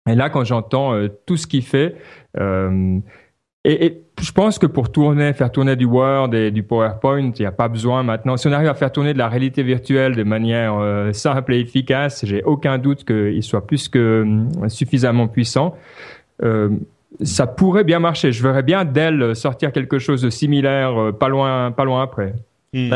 [0.06, 0.92] Et là, quand j'entends
[1.24, 1.96] tout ce qu'il fait,
[3.64, 7.40] et, et, je pense que pour tourner, faire tourner du Word et du PowerPoint, il
[7.40, 8.36] n'y a pas besoin maintenant.
[8.36, 11.60] Si on arrive à faire tourner de la réalité virtuelle de manière euh, simple et
[11.60, 15.74] efficace, j'ai aucun doute qu'il soit plus que euh, suffisamment puissant.
[16.42, 16.70] Euh,
[17.22, 18.32] ça pourrait bien marcher.
[18.32, 22.34] Je verrais bien Dell sortir quelque chose de similaire euh, pas loin, pas loin après.
[22.72, 22.90] Hmm.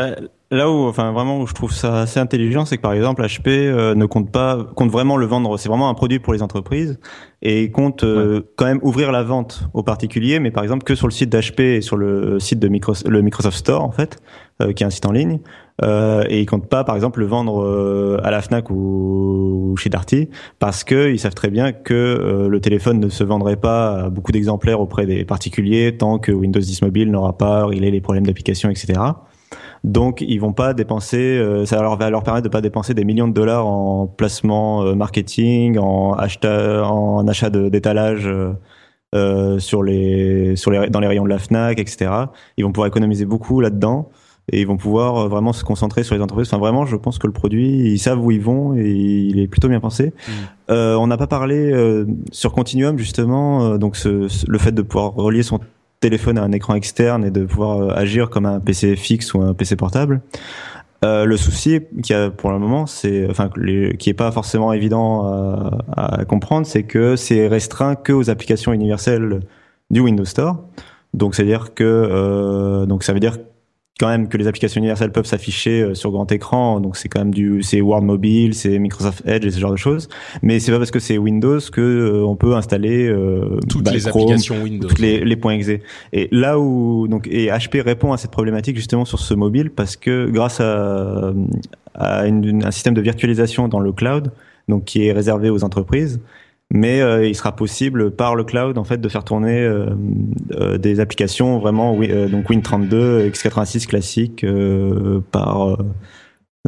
[0.51, 3.49] Là où, enfin vraiment où je trouve ça assez intelligent, c'est que par exemple HP
[3.49, 5.59] euh, ne compte pas, compte vraiment le vendre.
[5.59, 6.99] C'est vraiment un produit pour les entreprises
[7.43, 11.05] et compte euh, quand même ouvrir la vente aux particuliers, mais par exemple que sur
[11.05, 14.23] le site d'HP et sur le site de Microsoft, le Microsoft Store en fait,
[14.63, 15.39] euh, qui est un site en ligne.
[15.83, 20.83] et ils comptent pas, par exemple, le vendre à la Fnac ou, chez Darty, parce
[20.83, 24.81] que ils savent très bien que le téléphone ne se vendrait pas à beaucoup d'exemplaires
[24.81, 28.99] auprès des particuliers tant que Windows 10 Mobile n'aura pas réglé les problèmes d'application, etc.
[29.83, 33.05] Donc ils vont pas dépenser, euh, ça leur va leur permettre de pas dépenser des
[33.05, 38.29] millions de dollars en placement euh, marketing, en achat, en achat d'étalage.
[39.15, 42.11] Euh, sur les sur les dans les rayons de la Fnac etc
[42.57, 44.11] ils vont pouvoir économiser beaucoup là-dedans
[44.51, 47.25] et ils vont pouvoir vraiment se concentrer sur les entreprises enfin vraiment je pense que
[47.25, 50.73] le produit ils savent où ils vont et il est plutôt bien pensé mmh.
[50.73, 55.59] on n'a pas parlé sur Continuum justement donc ce, le fait de pouvoir relier son
[55.99, 59.41] téléphone à un écran externe et de pouvoir euh, agir comme un PC fixe ou
[59.41, 60.21] un PC portable.
[61.05, 63.49] Euh, le souci qu'il y a pour le moment, c'est, enfin,
[63.97, 65.25] qui est pas forcément évident
[65.95, 69.41] à, à comprendre, c'est que c'est restreint que aux applications universelles
[69.91, 70.61] du Windows Store.
[71.13, 73.37] Donc, c'est à dire que, euh, donc ça veut dire
[73.99, 76.79] quand même que les applications universelles peuvent s'afficher euh, sur grand écran.
[76.79, 79.77] Donc c'est quand même du, c'est Word Mobile, c'est Microsoft Edge et ce genre de
[79.77, 80.07] choses.
[80.41, 83.91] Mais c'est pas parce que c'est Windows que euh, on peut installer euh, toutes bah,
[83.91, 85.69] les applications Windows, toutes les, les points exe.
[86.13, 89.97] Et là où donc et HP répond à cette problématique justement sur ce mobile parce
[89.97, 91.33] que grâce à,
[91.93, 94.31] à une, un système de virtualisation dans le cloud,
[94.69, 96.21] donc qui est réservé aux entreprises,
[96.71, 99.87] mais euh, il sera possible par le cloud en fait de faire tourner euh,
[100.51, 104.45] euh, des applications vraiment donc Win32 x86 classique
[105.31, 105.77] par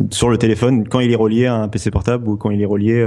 [0.10, 2.66] sur le téléphone quand il est relié à un PC portable ou quand il est
[2.66, 3.06] relié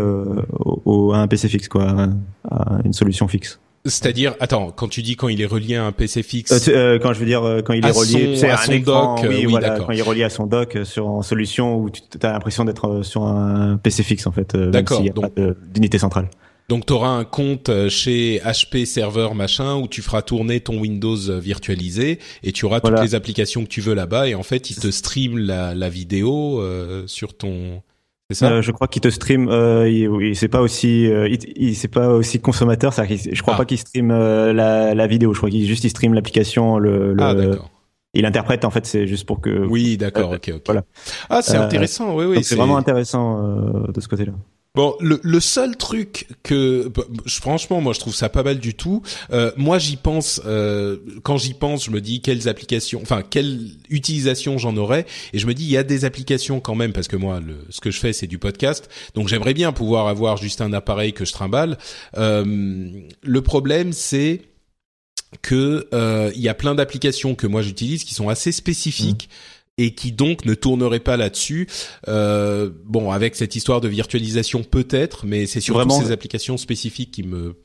[0.84, 2.08] au, à un PC fixe quoi
[2.48, 3.60] à une solution fixe.
[3.86, 7.18] C'est-à-dire, attends, quand tu dis quand il est relié à un PC fixe, quand je
[7.18, 10.24] veux dire quand il est relié à, son dock, oui, voilà, quand il est relié
[10.24, 14.26] à son dock sur une solution où tu as l'impression d'être sur un PC fixe
[14.26, 16.28] en fait, d'accord, a pas d'unité centrale.
[16.68, 20.78] Donc tu auras un compte euh, chez HP serveur machin où tu feras tourner ton
[20.80, 24.42] Windows euh, virtualisé et tu auras toutes les applications que tu veux là-bas et en
[24.42, 27.82] fait il te stream la, la vidéo euh, sur ton
[28.30, 28.62] c'est ça?
[28.62, 31.06] Je crois qu'il te stream euh, il, c'est pas aussi
[31.56, 33.58] il, c'est pas aussi consommateur, je crois ah.
[33.58, 37.22] pas qu'il stream la, la vidéo, je crois qu'il juste il stream l'application le, le
[37.22, 37.70] Ah d'accord.
[38.16, 39.66] Il interprète en fait, c'est juste pour que.
[39.66, 40.62] Oui, d'accord, ok, ok.
[40.66, 40.84] Voilà.
[41.28, 42.44] Ah, c'est intéressant, oui, oui.
[42.44, 43.42] C'est vraiment intéressant
[43.88, 44.32] de ce côté-là.
[44.74, 46.90] Bon, le, le, seul truc que,
[47.28, 49.02] franchement, moi je trouve ça pas mal du tout.
[49.30, 53.70] Euh, moi j'y pense, euh, quand j'y pense, je me dis quelles applications, enfin quelle
[53.88, 57.06] utilisation j'en aurais, et je me dis il y a des applications quand même parce
[57.06, 60.38] que moi le, ce que je fais c'est du podcast, donc j'aimerais bien pouvoir avoir
[60.38, 61.78] juste un appareil que je trimballe.
[62.16, 62.88] Euh,
[63.22, 64.42] le problème c'est
[65.40, 69.28] que euh, il y a plein d'applications que moi j'utilise qui sont assez spécifiques.
[69.30, 71.68] Mmh et qui donc ne tournerait pas là-dessus.
[72.08, 77.22] Euh, bon, avec cette histoire de virtualisation peut-être, mais c'est surtout ces applications spécifiques qui
[77.22, 77.56] me.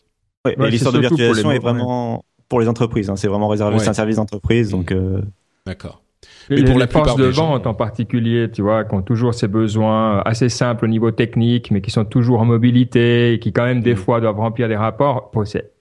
[0.46, 3.10] Ouais, l'histoire de virtualisation est vraiment pour les entreprises.
[3.10, 4.92] Hein, c'est vraiment réservé, c'est un service d'entreprise, donc.
[4.92, 5.22] Euh...
[5.66, 6.02] D'accord.
[6.50, 10.20] Mais pour la forces de vente en particulier, tu vois, qui ont toujours ces besoins
[10.26, 13.82] assez simples au niveau technique, mais qui sont toujours en mobilité et qui quand même
[13.82, 13.98] des mm.
[13.98, 15.32] fois doivent remplir des rapports.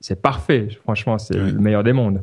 [0.00, 0.68] C'est parfait.
[0.82, 2.22] Franchement, c'est le meilleur des mondes.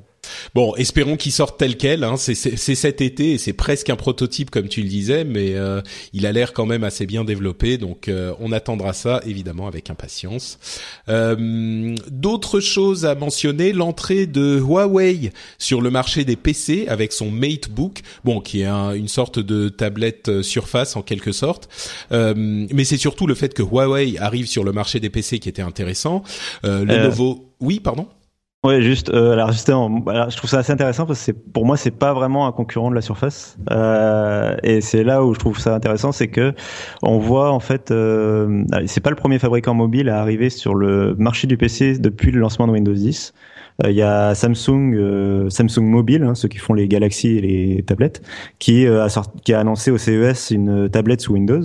[0.54, 2.04] Bon, espérons qu'il sorte tel quel.
[2.04, 2.16] Hein.
[2.18, 2.36] C'est
[2.76, 5.82] cet été et c'est presque un prototype comme tu le disais, mais euh,
[6.14, 7.78] il a l'air quand même assez bien développé.
[7.78, 10.60] Donc euh, on attendra ça évidemment avec impatience.
[11.10, 17.32] Euh, d'autres choses à mentionner l'entrée de Huawei sur le marché des PC avec son
[17.32, 21.70] MateBook, bon qui est une sorte de tablette Surface en quelque sorte.
[22.12, 25.62] mais c'est surtout le fait que Huawei arrive sur le marché des PC qui était
[25.62, 26.24] intéressant.
[26.64, 28.08] le nouveau, oui, pardon?
[28.66, 29.12] Oui, juste.
[29.12, 32.48] Euh, alors justement, je trouve ça assez intéressant parce que pour moi c'est pas vraiment
[32.48, 33.60] un concurrent de la Surface.
[33.70, 36.52] Euh, et c'est là où je trouve ça intéressant, c'est que
[37.04, 41.14] on voit en fait, euh, c'est pas le premier fabricant mobile à arriver sur le
[41.20, 43.36] marché du PC depuis le lancement de Windows 10.
[43.84, 47.42] Euh, il y a Samsung, euh, Samsung Mobile, hein, ceux qui font les Galaxy et
[47.42, 48.24] les tablettes,
[48.58, 51.62] qui a sorti, qui a annoncé au CES une tablette sous Windows.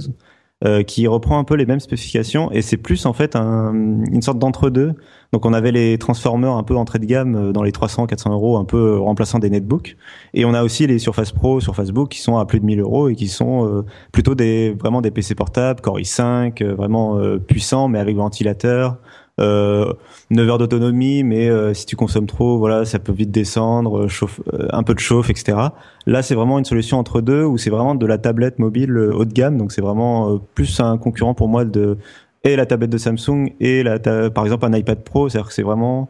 [0.67, 4.21] Euh, qui reprend un peu les mêmes spécifications et c'est plus en fait un, une
[4.21, 4.93] sorte d'entre-deux.
[5.33, 8.59] Donc on avait les Transformers un peu entrée de gamme euh, dans les 300-400 euros,
[8.59, 9.97] un peu remplaçant des netbooks.
[10.35, 12.81] Et on a aussi les Surface Pro, Surface Book qui sont à plus de 1000
[12.81, 17.89] euros et qui sont euh, plutôt des vraiment des PC portables, Core i5, vraiment puissants
[17.89, 18.97] mais avec ventilateur, euh,
[19.39, 24.27] 9 heures d'autonomie, mais euh, si tu consommes trop, voilà, ça peut vite descendre, euh,
[24.53, 25.59] euh, un peu de chauffe, etc.
[26.07, 29.25] Là, c'est vraiment une solution entre deux où c'est vraiment de la tablette mobile haut
[29.25, 31.99] de gamme, donc c'est vraiment plus un concurrent pour moi de
[32.43, 33.99] et la tablette de Samsung et la
[34.31, 36.09] par exemple un iPad Pro, c'est-à-dire que c'est vraiment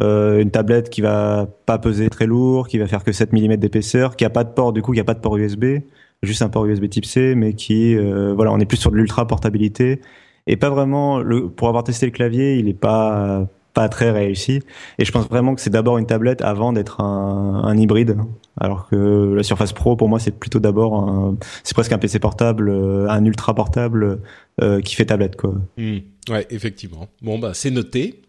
[0.00, 4.16] une tablette qui va pas peser très lourd, qui va faire que 7 mm d'épaisseur,
[4.16, 5.80] qui a pas de port du coup, qui a pas de port USB,
[6.22, 9.26] juste un port USB Type C, mais qui voilà, on est plus sur de l'ultra
[9.26, 10.00] portabilité
[10.46, 14.62] et pas vraiment le pour avoir testé le clavier, il est pas pas très réussi.
[14.98, 18.16] Et je pense vraiment que c'est d'abord une tablette avant d'être un, un, hybride.
[18.58, 22.70] Alors que la Surface Pro, pour moi, c'est plutôt d'abord c'est presque un PC portable,
[22.70, 24.20] euh, un ultra portable
[24.62, 25.52] euh, qui fait tablette, quoi.
[25.76, 25.98] Mmh.
[26.28, 27.08] Ouais, effectivement.
[27.22, 28.22] Bon bah c'est noté.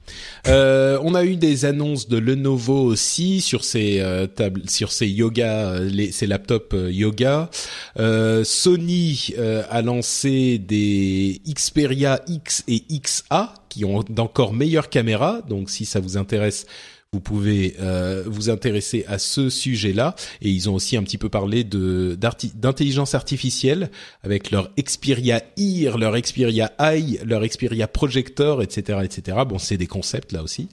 [0.48, 5.08] Euh, on a eu des annonces de Lenovo aussi sur ces euh, tables, sur ces
[5.08, 7.50] yoga, euh, les, ces laptops euh, yoga.
[8.44, 9.34] Sony
[9.70, 15.42] a lancé des Xperia X et XA qui ont d'encore meilleures caméras.
[15.50, 16.68] Donc si ça vous intéresse,
[17.14, 20.16] vous pouvez euh, vous intéresser à ce sujet-là.
[20.42, 22.18] Et ils ont aussi un petit peu parlé de
[22.56, 23.90] d'intelligence artificielle
[24.24, 29.38] avec leur Xperia Ear, leur Xperia Eye, leur Xperia Projector, etc., etc.
[29.48, 30.68] Bon, c'est des concepts là aussi.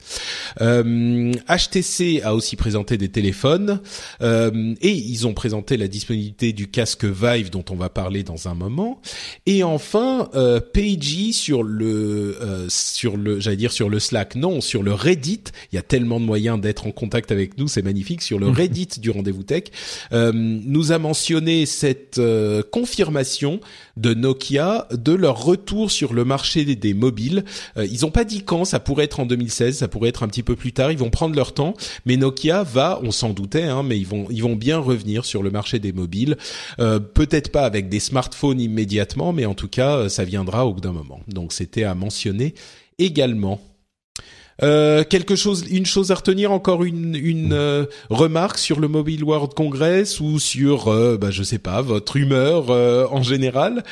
[0.61, 3.81] Euh, HTC a aussi présenté des téléphones
[4.21, 8.49] euh, et ils ont présenté la disponibilité du casque Vive dont on va parler dans
[8.49, 9.01] un moment.
[9.47, 14.61] Et enfin, euh, Pagey sur le euh, sur le j'allais dire sur le Slack, non,
[14.61, 15.45] sur le Reddit.
[15.73, 18.23] Il y a tellement de moyen d'être en contact avec nous, c'est magnifique.
[18.23, 19.65] Sur le Reddit du rendez-vous tech,
[20.13, 23.61] euh, nous a mentionné cette euh, confirmation
[23.97, 27.45] de Nokia de leur retour sur le marché des, mobiles.
[27.77, 30.29] Euh, ils n'ont pas dit quand, ça pourrait être en 2016, ça pourrait être un
[30.29, 30.91] petit peu plus tard.
[30.91, 31.75] Ils vont prendre leur temps,
[32.07, 35.43] mais Nokia va, on s'en doutait, hein, mais ils vont ils vont bien revenir sur
[35.43, 36.37] le marché des mobiles.
[36.79, 40.93] Peut-être pas avec des smartphones immédiatement, mais en tout cas, ça viendra au bout d'un
[40.93, 41.21] moment.
[41.29, 42.55] Donc c'était à mentionner
[42.99, 43.61] également.
[44.63, 49.25] Euh, quelque chose, une chose à retenir, encore une, une euh, remarque sur le Mobile
[49.25, 53.83] World Congress ou sur, euh, bah, je sais pas, votre humeur euh, en général,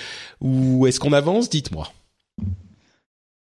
[0.41, 1.51] ou est-ce qu'on avance?
[1.51, 1.89] Dites-moi.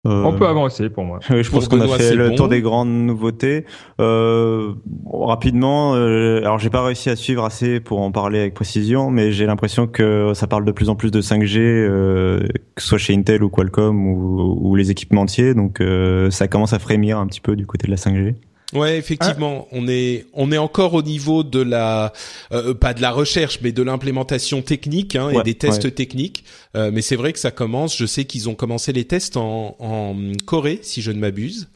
[0.07, 1.19] Euh, on peut avancer pour moi.
[1.29, 3.65] je pense qu'on a fait le tour des grandes nouveautés.
[4.01, 4.75] Euh,
[5.13, 9.33] rapidement, euh, alors j'ai pas réussi à suivre assez pour en parler avec précision, mais
[9.33, 12.47] j'ai l'impression que ça parle de plus en plus de 5G, euh,
[12.77, 15.83] que ce soit chez Intel ou Qualcomm ou, ou les équipementiers, donc
[16.31, 18.37] ça commence à frémir un petit peu du côté de la 5G.
[18.75, 22.13] Ouais, effectivement, on est on est encore au niveau de la
[22.53, 26.45] euh, pas de la recherche, mais de l'implémentation technique hein, et des tests techniques.
[26.77, 27.97] Euh, mais c'est vrai que ça commence.
[27.97, 30.15] Je sais qu'ils ont commencé les tests en, en
[30.45, 31.69] Corée, si je ne m'abuse,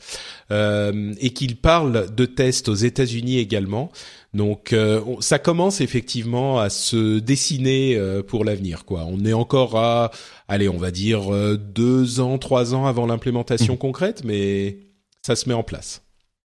[0.50, 3.90] euh, et qu'ils parlent de tests aux États-Unis également.
[4.34, 8.84] Donc euh, ça commence effectivement à se dessiner euh, pour l'avenir.
[8.84, 10.10] Quoi, on est encore à,
[10.46, 11.22] allez, on va dire
[11.56, 13.78] deux ans, trois ans avant l'implémentation mmh.
[13.78, 14.80] concrète, mais
[15.22, 16.01] ça se met en place.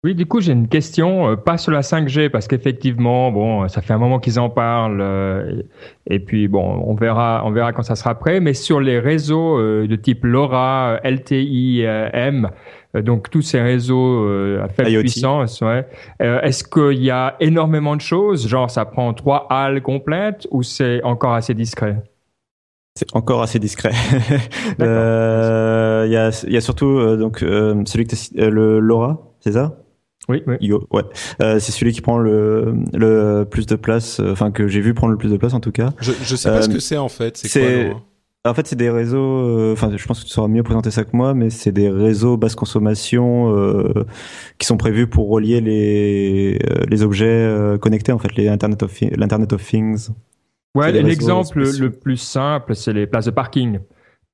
[0.06, 3.82] Oui, du coup, j'ai une question, euh, pas sur la 5G, parce qu'effectivement, bon, ça
[3.82, 5.62] fait un moment qu'ils en parlent, euh,
[6.08, 9.58] et, puis bon, on verra, on verra quand ça sera prêt, mais sur les réseaux
[9.58, 12.50] euh, de type LoRa, LTI, M,
[12.94, 14.24] donc tous ces réseaux
[14.60, 15.84] à faible puissance, ouais,
[16.20, 21.02] est-ce qu'il y a énormément de choses, genre ça prend trois halles complètes, ou c'est
[21.02, 21.96] encore assez discret?
[22.94, 23.90] C'est encore assez discret.
[24.78, 29.76] Il y, a, y a surtout donc celui que le LoRa, c'est ça?
[30.28, 30.72] Oui, oui.
[30.92, 31.02] ouais.
[31.40, 34.94] Euh, c'est celui qui prend le, le plus de place, euh, enfin que j'ai vu
[34.94, 35.90] prendre le plus de place en tout cas.
[36.00, 37.36] Je, je sais pas ce euh, que c'est en fait.
[37.36, 39.72] C'est quoi En fait, c'est des réseaux.
[39.72, 42.36] Enfin, je pense que tu sauras mieux présenter ça que moi, mais c'est des réseaux
[42.36, 43.54] basse consommation
[44.58, 46.58] qui sont prévus pour relier les
[46.88, 50.08] les objets connectés, en fait, les Internet of l'Internet of Things.
[50.74, 53.78] Ouais, l'exemple le plus simple, c'est les places de parking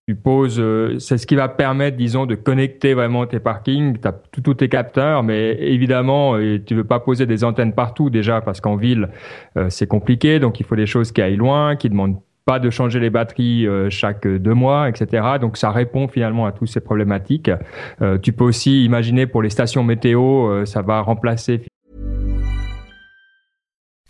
[0.08, 3.96] tu poses, euh, c'est ce qui va permettre, disons, de connecter vraiment tes parkings.
[4.04, 8.40] As tous tes capteurs, mais évidemment, euh, tu veux pas poser des antennes partout déjà
[8.40, 9.10] parce qu'en ville,
[9.56, 10.40] euh, c'est compliqué.
[10.40, 13.68] Donc, il faut des choses qui aillent loin, qui demandent pas de changer les batteries
[13.88, 15.22] chaque deux mois, etc.
[15.40, 17.52] Donc ça répond finalement à toutes ces problématiques.
[18.20, 21.62] tu peux aussi imaginer pour les stations météo, ça va remplacer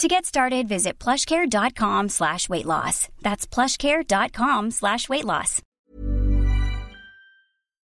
[0.00, 3.08] To get started, visit plushcare.com slash weight loss.
[3.22, 5.60] That's plushcare.com slash weight loss.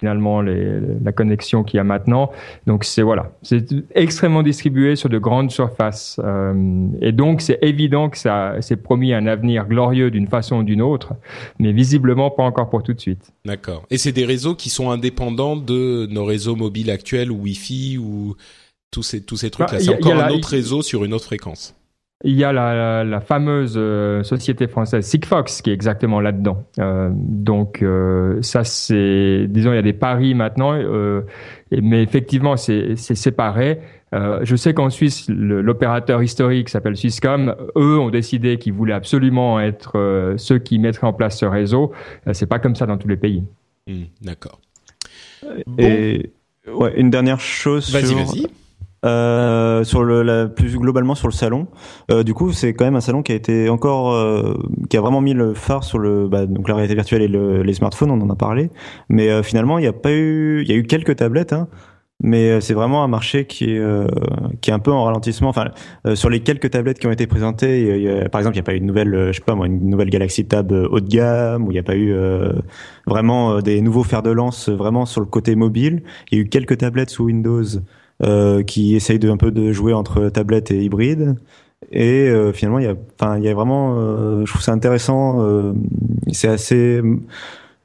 [0.02, 2.32] Finalement, les, la connexion qu'il y a maintenant.
[2.68, 3.66] Donc, c'est voilà, c'est
[3.96, 6.20] extrêmement distribué sur de grandes surfaces.
[6.22, 10.64] Euh, et donc, c'est évident que ça s'est promis un avenir glorieux d'une façon ou
[10.64, 11.14] d'une autre,
[11.60, 13.32] mais visiblement pas encore pour tout de suite.
[13.46, 13.86] D'accord.
[13.90, 18.36] Et c'est des réseaux qui sont indépendants de nos réseaux mobiles actuels ou Wi-Fi ou
[18.92, 19.78] tous ces, tous ces trucs-là.
[19.78, 21.74] Bah, c'est encore un autre réseau sur une autre fréquence.
[22.24, 26.64] Il y a la, la fameuse euh, société française Sigfox qui est exactement là-dedans.
[26.80, 31.22] Euh, donc euh, ça c'est, disons, il y a des paris maintenant, euh,
[31.72, 33.82] mais effectivement c'est séparé.
[34.14, 37.54] Euh, je sais qu'en Suisse, l'opérateur historique s'appelle Swisscom.
[37.76, 41.92] Eux ont décidé qu'ils voulaient absolument être ceux qui mettraient en place ce réseau.
[42.32, 43.44] c'est pas comme ça dans tous les pays.
[43.88, 44.62] Hmm, d'accord.
[45.78, 46.32] Et
[46.66, 47.92] ouais, une dernière chose.
[47.92, 48.48] Vas-y, vas-y.
[49.06, 51.68] Euh, sur le la, plus globalement sur le salon.
[52.10, 54.56] Euh, du coup, c'est quand même un salon qui a été encore euh,
[54.90, 57.62] qui a vraiment mis le phare sur le bah, donc la réalité virtuelle et le,
[57.62, 58.72] les smartphones, on en a parlé.
[59.10, 61.68] Mais euh, finalement, il n'y a pas eu il y a eu quelques tablettes hein,
[62.24, 63.82] mais euh, c'est vraiment un marché qui est
[64.62, 65.50] qui est un peu en ralentissement.
[65.50, 65.68] Enfin,
[66.16, 68.64] sur les quelques tablettes qui ont été présentées, y a, par exemple, il n'y a
[68.64, 71.66] pas eu une nouvelle, je sais pas moi, une nouvelle Galaxy Tab haut de gamme,
[71.68, 72.16] ou il n'y a pas eu
[73.06, 76.02] vraiment des nouveaux fers de lance vraiment sur le côté mobile.
[76.32, 77.80] Il y a eu quelques tablettes sous Windows euh,
[78.66, 81.36] qui essaye de un peu de jouer entre tablette et hybride.
[81.92, 84.72] Et euh, finalement, il y a, enfin, il y a vraiment, euh, je trouve ça
[84.72, 85.42] intéressant.
[85.42, 85.74] Euh,
[86.32, 87.02] c'est assez,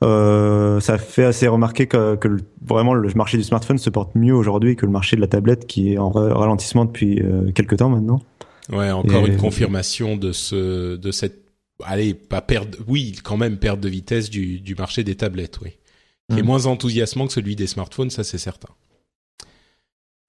[0.00, 2.28] ça fait assez remarquer que, que
[2.64, 5.66] vraiment le marché du smartphone se porte mieux aujourd'hui que le marché de la tablette
[5.66, 7.22] qui est en ralentissement depuis
[7.54, 8.20] quelques temps maintenant.
[8.72, 11.42] Ouais, encore une confirmation de ce, de cette,
[11.84, 15.72] allez, pas perdre, oui, quand même perte de vitesse du, du marché des tablettes, oui,
[16.30, 16.46] qui est mmh.
[16.46, 18.68] moins enthousiasmant que celui des smartphones, ça c'est certain.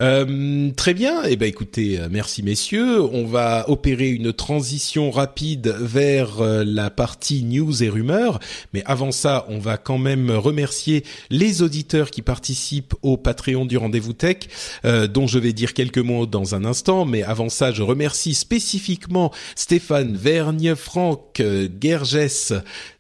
[0.02, 1.24] Euh, très bien.
[1.30, 3.04] Eh ben, écoutez, euh, merci messieurs.
[3.04, 8.40] On va opérer une transition rapide vers euh, la partie news et rumeurs.
[8.74, 13.78] Mais avant ça, on va quand même remercier les auditeurs qui participent au Patreon du
[13.78, 14.38] Rendez-vous Tech,
[14.84, 17.06] dont je vais dire quelques mots dans un instant.
[17.06, 21.42] Mais avant ça, je remercie spécifiquement Stéphane Vergne, Franck
[21.82, 22.54] Gerges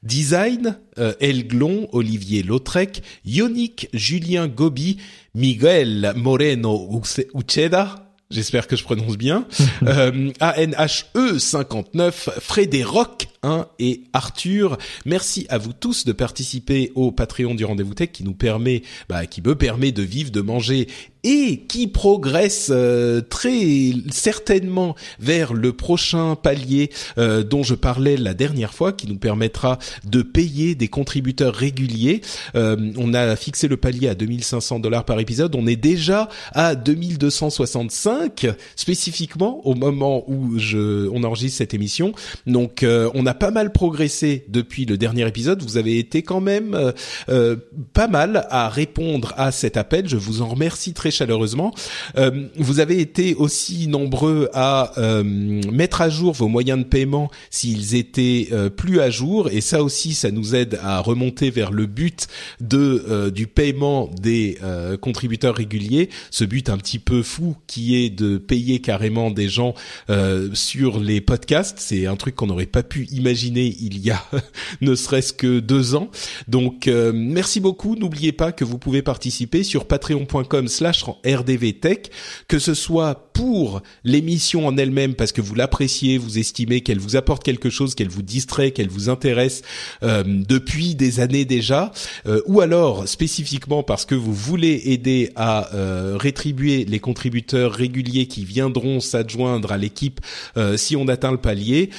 [0.04, 0.78] Design,
[1.20, 4.98] Elglon, Olivier Lautrec, Yonick, Julien Gobi,
[5.34, 7.02] Miguel Moreno
[7.34, 9.46] Ucheda, j'espère que je prononce bien,
[9.84, 14.78] euh, ANHE 59, Frédéric 1 et Arthur.
[15.06, 19.26] Merci à vous tous de participer au Patreon du Rendez-vous Tech qui nous permet, bah,
[19.26, 20.88] qui me permet de vivre, de manger
[21.24, 28.34] et qui progresse euh, très certainement vers le prochain palier euh, dont je parlais la
[28.34, 32.22] dernière fois, qui nous permettra de payer des contributeurs réguliers.
[32.56, 35.56] Euh, on a fixé le palier à 2500 dollars par épisode.
[35.56, 42.14] On est déjà à 2265 spécifiquement au moment où je on enregistre cette émission.
[42.48, 45.62] Donc on a pas mal progressé depuis le dernier épisode.
[45.62, 46.94] Vous avez été quand même
[47.94, 50.08] pas mal à répondre à cet appel.
[50.08, 51.74] Je vous en remercie très chaleureusement.
[52.18, 57.30] Euh, vous avez été aussi nombreux à euh, mettre à jour vos moyens de paiement
[57.50, 61.72] s'ils étaient euh, plus à jour, et ça aussi, ça nous aide à remonter vers
[61.72, 62.28] le but
[62.60, 64.58] de du paiement des
[65.02, 66.10] contributeurs réguliers.
[66.30, 69.74] Ce but un petit peu fou qui est de payer carrément des gens
[70.54, 71.80] sur les podcasts.
[71.80, 74.24] C'est un truc qu'on n'aurait pas pu imaginer il y a
[74.82, 76.10] ne serait-ce que deux ans.
[76.48, 77.96] Donc merci beaucoup.
[77.96, 81.98] N'oubliez pas que vous pouvez participer sur patreon.com/slash RDV Tech,
[82.48, 87.16] que ce soit pour l'émission en elle-même parce que vous l'appréciez, vous estimez qu'elle vous
[87.16, 89.62] apporte quelque chose, qu'elle vous distrait, qu'elle vous intéresse
[90.04, 91.92] euh, depuis des années déjà,
[92.28, 98.28] euh, ou alors spécifiquement parce que vous voulez aider à euh, rétribuer les contributeurs réguliers
[98.28, 100.22] qui viendront s'adjoindre à l'équipe
[100.76, 101.90] si on atteint le palier,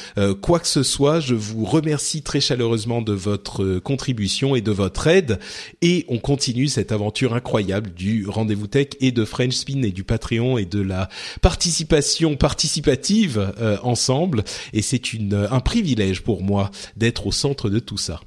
[0.40, 5.06] quoi que ce soit, je vous remercie très chaleureusement de votre contribution et de votre
[5.06, 5.38] aide
[5.80, 10.04] et on continue cette aventure incroyable du rendez-vous tech et de French Spin et du
[10.04, 11.08] Patreon et de la
[11.40, 14.44] participation participative euh, ensemble.
[14.72, 18.20] Et c'est une un privilège pour moi d'être au centre de tout ça.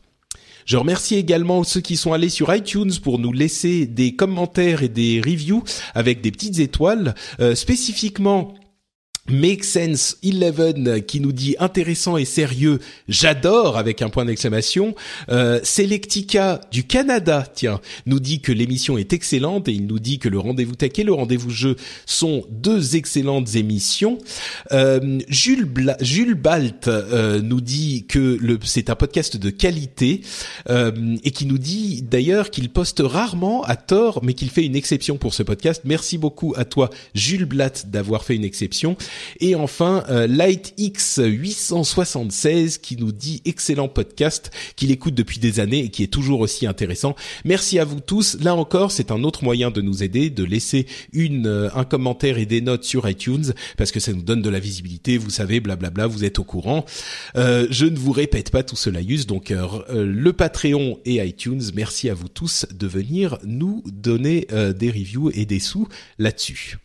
[0.66, 4.90] Je remercie également ceux qui sont allés sur iTunes pour nous laisser des commentaires et
[4.90, 5.64] des reviews
[5.94, 8.56] avec des petites étoiles, euh, spécifiquement
[9.30, 14.96] Make Sense 11 qui nous dit intéressant et sérieux, j'adore avec un point d'exclamation.
[15.30, 20.20] Euh, Selectica du Canada, tiens, nous dit que l'émission est excellente et il nous dit
[20.20, 24.20] que le rendez-vous tech et le rendez-vous jeu sont deux excellentes émissions.
[24.72, 25.68] Euh, Jules,
[26.02, 30.22] Jules Balt euh, nous dit que c'est un podcast de qualité
[30.70, 34.76] euh, et qui nous dit d'ailleurs qu'il poste rarement à tort, mais qu'il fait une
[34.76, 35.82] exception pour ce podcast.
[35.86, 38.98] Merci beaucoup à toi, Jules Blatt, d'avoir fait une exception.
[39.40, 45.80] Et enfin, euh, LightX 876 qui nous dit excellent podcast, qu'il écoute depuis des années
[45.80, 47.16] et qui est toujours aussi intéressant.
[47.44, 48.38] Merci à vous tous.
[48.42, 52.38] Là encore, c'est un autre moyen de nous aider, de laisser une euh, un commentaire
[52.38, 55.18] et des notes sur iTunes parce que ça nous donne de la visibilité.
[55.18, 56.86] Vous savez, blablabla, vous êtes au courant.
[57.36, 59.28] Euh, je ne vous répète pas tout cela, use.
[59.28, 65.32] Donc le Patreon et iTunes, merci à vous tous de venir nous donner des reviews
[65.34, 65.88] et des sous
[66.18, 66.78] là-dessus.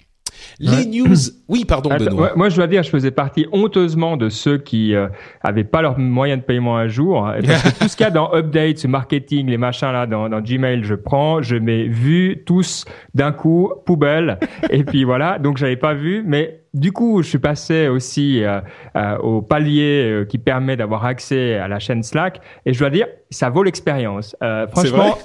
[0.59, 1.17] Les news.
[1.49, 2.33] Oui, pardon, Benoît.
[2.37, 5.09] moi, je dois dire, je faisais partie honteusement de ceux qui euh,
[5.43, 7.27] avaient pas leurs moyens de paiement à jour.
[7.27, 7.37] Hein.
[7.47, 10.41] Parce que tout ce qu'il y a dans Updates, marketing, les machins là, dans, dans
[10.41, 12.85] Gmail, je prends, je mets vu tous
[13.15, 14.39] d'un coup, poubelle.
[14.71, 15.39] et puis voilà.
[15.39, 18.61] Donc, j'avais pas vu, mais du coup, je suis passé aussi euh,
[18.97, 22.41] euh, au palier euh, qui permet d'avoir accès à la chaîne Slack.
[22.65, 24.37] Et je dois dire, ça vaut l'expérience.
[24.71, 25.19] franchement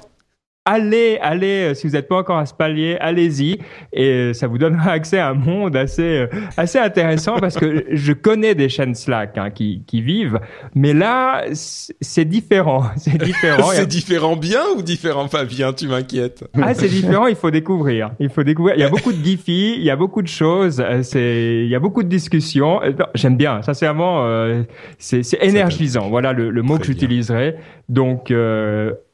[0.65, 3.59] allez, allez, euh, si vous n'êtes pas encore à ce palier, allez-y
[3.93, 7.85] et euh, ça vous donnera accès à un monde assez euh, assez intéressant parce que
[7.91, 10.39] je connais des chaînes Slack hein, qui qui vivent,
[10.73, 13.69] mais là c'est différent, c'est différent.
[13.71, 16.43] c'est différent bien ou différent pas bien Tu m'inquiètes.
[16.59, 17.27] Ah, c'est différent.
[17.27, 18.11] Il faut découvrir.
[18.19, 18.75] Il faut découvrir.
[18.75, 20.83] Il y a beaucoup de Giphy, il y a beaucoup de choses.
[21.03, 22.81] C'est il y a beaucoup de discussions.
[23.13, 23.61] J'aime bien.
[23.61, 24.25] Sincèrement,
[24.97, 26.09] c'est c'est énergisant.
[26.09, 27.55] Voilà le, le mot que j'utiliserai.
[27.87, 28.31] Donc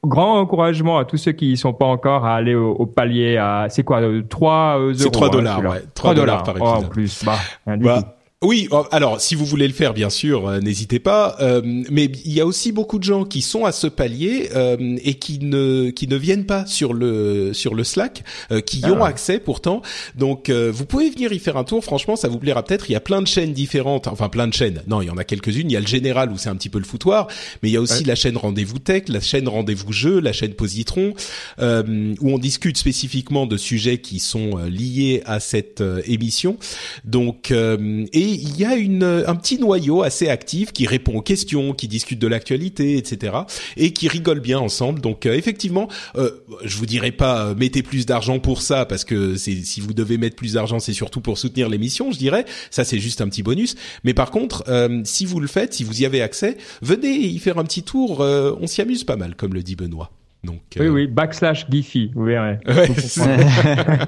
[0.03, 3.67] grand encouragement à tous ceux qui y sont pas encore à aller au, palier à
[3.69, 5.83] c'est quoi 3 euh, euros c'est 3 hein, dollars ouais.
[5.93, 9.67] 3, dollars par épisode oh, en plus bah, bah Oui, oh, alors si vous voulez
[9.67, 11.35] le faire, bien sûr, euh, n'hésitez pas.
[11.41, 14.97] Euh, mais il y a aussi beaucoup de gens qui sont à ce palier euh,
[15.03, 18.23] et qui ne qui ne viennent pas sur le sur le Slack,
[18.65, 19.09] qui y ont ah.
[19.09, 19.83] accès pourtant.
[20.15, 21.83] Donc vous pouvez venir y faire un tour.
[21.83, 22.89] Franchement, ça vous plaira peut-être.
[22.89, 24.81] Il y a plein de chaînes différentes, enfin plein de chaînes.
[24.87, 25.69] Non, il y en a quelques-unes.
[25.69, 27.27] Il y a le général où c'est un petit peu le foutoir,
[27.61, 30.55] mais il y a aussi la chaîne Rendez-vous Tech, la chaîne Rendez-vous Jeux, la chaîne
[30.55, 31.13] Positron,
[31.59, 36.57] où on discute spécifiquement de sujets qui sont liés à cette émission.
[37.05, 41.73] Donc et il y a une, un petit noyau assez actif qui répond aux questions,
[41.73, 43.33] qui discute de l'actualité, etc.
[43.77, 45.01] et qui rigole bien ensemble.
[45.01, 46.31] Donc euh, effectivement, euh,
[46.63, 49.93] je vous dirais pas euh, mettez plus d'argent pour ça parce que c'est si vous
[49.93, 52.45] devez mettre plus d'argent, c'est surtout pour soutenir l'émission, je dirais.
[52.69, 53.75] Ça c'est juste un petit bonus.
[54.03, 57.39] Mais par contre, euh, si vous le faites, si vous y avez accès, venez y
[57.39, 58.21] faire un petit tour.
[58.21, 60.11] on s'y amuse pas mal, comme le dit Benoît.
[60.43, 62.59] Donc, oui, oui, backslash Giphy, vous verrez.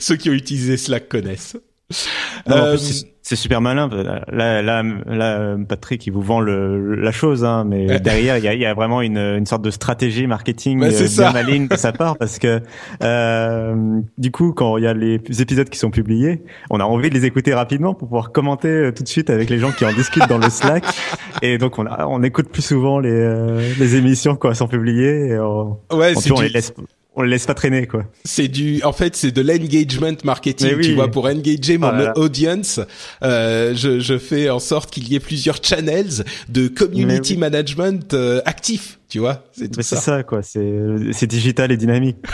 [0.00, 1.56] Ceux qui ont utilisé Slack connaissent.
[2.48, 2.76] Non,
[3.28, 3.88] c'est super malin.
[4.28, 8.48] Là, là, là, Patrick, il vous vend le, la chose, hein, mais derrière, il y
[8.48, 11.74] a, y a, vraiment une, une sorte de stratégie marketing bah, euh, bien maligne de
[11.74, 12.60] sa part, parce que
[13.02, 17.10] euh, du coup, quand il y a les épisodes qui sont publiés, on a envie
[17.10, 19.84] de les écouter rapidement pour pouvoir commenter euh, tout de suite avec les gens qui
[19.84, 20.84] en discutent dans le Slack,
[21.42, 25.30] et donc on, on écoute plus souvent les, euh, les émissions quand elles sont publiées,
[25.30, 26.72] et on, ouais, on les laisse
[27.16, 28.04] on le laisse pas traîner quoi.
[28.24, 32.78] C'est du, en fait, c'est de l'engagement marketing, tu vois, pour engager mon ah audience.
[33.22, 38.42] Euh, je, je fais en sorte qu'il y ait plusieurs channels de community management euh,
[38.44, 39.44] actifs, tu vois.
[39.52, 39.96] C'est tout ça.
[39.96, 40.42] C'est ça quoi.
[40.42, 42.16] C'est c'est digital et dynamique.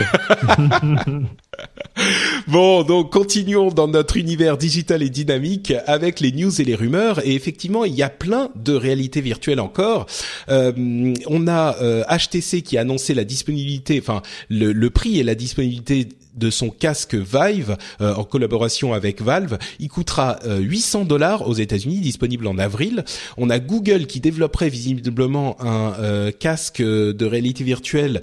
[2.47, 7.25] bon, donc continuons dans notre univers digital et dynamique avec les news et les rumeurs.
[7.25, 10.07] Et effectivement, il y a plein de réalités virtuelles encore.
[10.49, 11.75] Euh, on a
[12.17, 16.49] HTC euh, qui a annoncé la disponibilité, enfin le, le prix et la disponibilité de
[16.49, 19.57] son casque Vive euh, en collaboration avec Valve.
[19.79, 23.03] Il coûtera 800 euh, dollars aux États-Unis, disponible en avril.
[23.37, 28.21] On a Google qui développerait visiblement un euh, casque de réalité virtuelle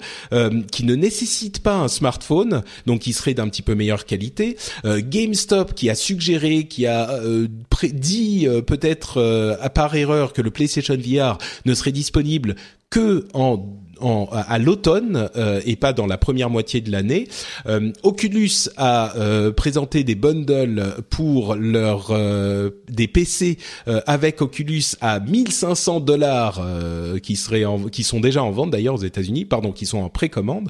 [0.71, 4.57] qui ne nécessite pas un smartphone, donc qui serait d'un petit peu meilleure qualité.
[4.85, 7.19] GameStop qui a suggéré, qui a
[7.93, 12.55] dit peut-être à part erreur que le PlayStation VR ne serait disponible
[12.89, 13.65] que en
[14.31, 17.27] à l'automne euh, et pas dans la première moitié de l'année.
[17.67, 22.11] Euh, Oculus a euh, présenté des bundles pour leur
[22.89, 26.61] des PC avec Oculus à 1500 dollars
[27.21, 30.69] qui seraient qui sont déjà en vente d'ailleurs aux États-Unis, pardon, qui sont en précommande.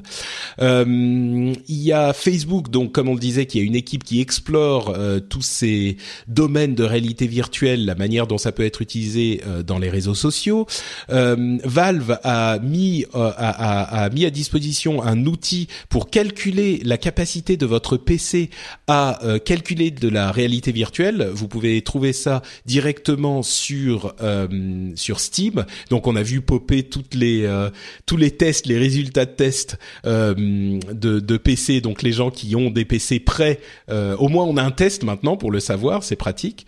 [0.60, 4.96] il y a Facebook donc comme on le disait qui a une équipe qui explore
[5.28, 5.96] tous ces
[6.28, 10.66] domaines de réalité virtuelle, la manière dont ça peut être utilisé dans les réseaux sociaux.
[11.08, 17.96] Valve a mis a, mis à disposition un outil pour calculer la capacité de votre
[17.96, 18.50] PC
[18.86, 21.30] à euh, calculer de la réalité virtuelle.
[21.32, 25.64] Vous pouvez trouver ça directement sur euh, sur Steam.
[25.90, 27.70] Donc on a vu popper toutes les euh,
[28.06, 31.80] tous les tests, les résultats de tests de, PC.
[31.80, 33.60] Donc les gens qui ont des PC prêts,
[33.90, 36.66] au moins on a un test maintenant pour le savoir, c'est pratique.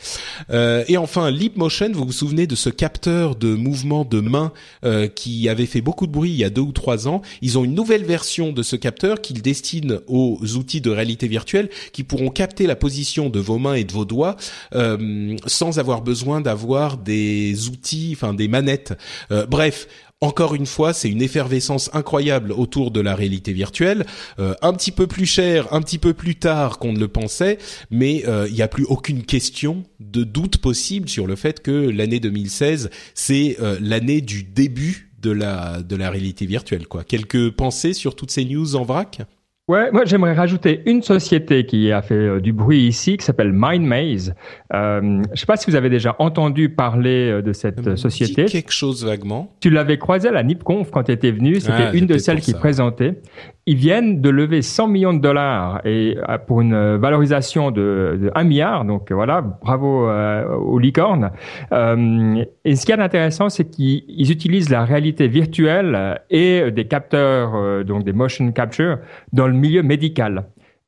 [0.51, 4.53] et enfin Leapmotion, vous vous souvenez de ce capteur de mouvement de main
[5.15, 7.23] qui avait fait beaucoup de bruit il y a deux ou trois ans.
[7.43, 11.69] Ils ont une nouvelle version de ce capteur qu'ils destinent aux outils de réalité virtuelle
[11.93, 14.37] qui pourront capter la position de vos mains et de vos doigts
[14.75, 18.95] euh, sans avoir besoin d'avoir des outils, enfin des manettes.
[19.31, 19.89] Euh, bref,
[20.21, 24.07] encore une fois, c'est une effervescence incroyable autour de la réalité virtuelle,
[24.39, 27.59] euh, un petit peu plus cher, un petit peu plus tard qu'on ne le pensait,
[27.91, 32.21] mais il n'y a plus aucune question de doute possible sur le fait que l'année
[32.21, 37.03] 2016, c'est l'année du début de la de la réalité virtuelle quoi.
[37.03, 39.23] Quelques pensées sur toutes ces news en vrac?
[39.67, 43.51] Ouais, moi j'aimerais rajouter une société qui a fait euh, du bruit ici, qui s'appelle
[43.51, 44.35] MindMaze.
[44.75, 48.45] Euh, je ne sais pas si vous avez déjà entendu parler euh, de cette société.
[48.45, 49.55] quelque chose vaguement.
[49.61, 51.61] Tu l'avais croisé à la NipConf quand tu étais venu.
[51.61, 53.23] C'était ah, une de celles qui présentait.
[53.67, 58.45] Ils viennent de lever 100 millions de dollars et pour une valorisation de, de 1
[58.45, 58.85] milliard.
[58.85, 61.31] Donc voilà, bravo aux licornes.
[61.73, 68.05] et ce qui est intéressant, c'est qu'ils utilisent la réalité virtuelle et des capteurs, donc
[68.05, 68.99] des motion capture,
[69.33, 70.45] dans le milieu médical.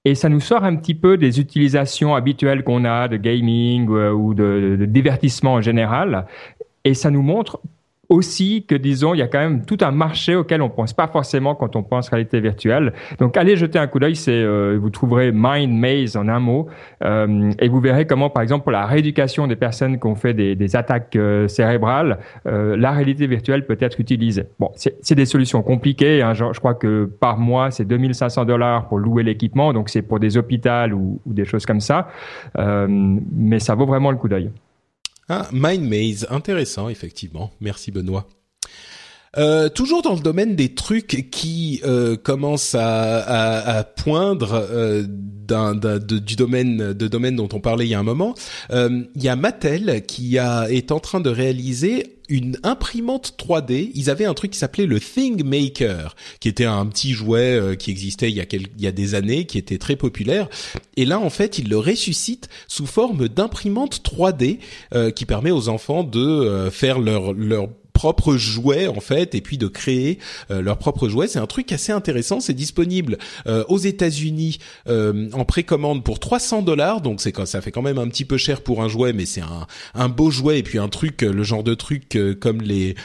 [0.07, 4.13] Et ça nous sort un petit peu des utilisations habituelles qu'on a de gaming euh,
[4.13, 6.27] ou de, divertissement en général.
[6.85, 7.59] Et ça nous montre
[8.09, 11.09] aussi que, disons, il y a quand même tout un marché auquel on pense pas
[11.09, 12.93] forcément quand on pense réalité virtuelle.
[13.19, 14.17] Donc, allez jeter un coup d'œil.
[14.17, 16.69] C'est, euh, vous trouverez Mind Maze en un mot,
[17.05, 20.35] euh, et vous verrez comment, par exemple, pour la rééducation des personnes qui ont fait
[20.35, 24.45] des, des attaques euh, cérébrales, euh, la réalité virtuelle peut être utilisée.
[24.59, 26.23] Bon, c'est des solutions compliquées.
[26.23, 29.73] Hein, je, je, crois que par mois, c'est 2500 dollars pour louer l'équipement.
[29.73, 30.57] Donc, c'est pour des hôpitaux
[30.93, 32.09] ou, ou, des choses comme ça.
[32.57, 34.51] mais ça vaut vraiment le coup d'œil.
[35.29, 37.53] Ah, Mind Maze, intéressant, effectivement.
[37.61, 38.27] Merci Benoît.
[39.39, 45.03] Euh, toujours dans le domaine des trucs qui euh, commencent à, à, à poindre euh,
[45.07, 48.35] de- du domaine de domaine dont on parlait il y a un moment,
[48.71, 53.91] euh, il y a Mattel qui a est en train de réaliser une imprimante 3D.
[53.95, 57.75] Ils avaient un truc qui s'appelait le Thing Maker, qui était un petit jouet euh,
[57.75, 60.49] qui existait il y a quel- il y a des années, qui était très populaire.
[60.97, 64.59] Et là, en fait, ils le ressuscitent sous forme d'imprimante 3D
[64.95, 69.41] euh, qui permet aux enfants de euh, faire leur leur propre jouet en fait et
[69.41, 70.19] puis de créer
[70.51, 73.17] euh, leur propre jouet c'est un truc assez intéressant c'est disponible
[73.47, 77.99] euh, aux États-Unis euh, en précommande pour 300 dollars donc c'est ça fait quand même
[77.99, 80.79] un petit peu cher pour un jouet mais c'est un un beau jouet et puis
[80.79, 82.97] un truc euh, le genre de truc euh, comme les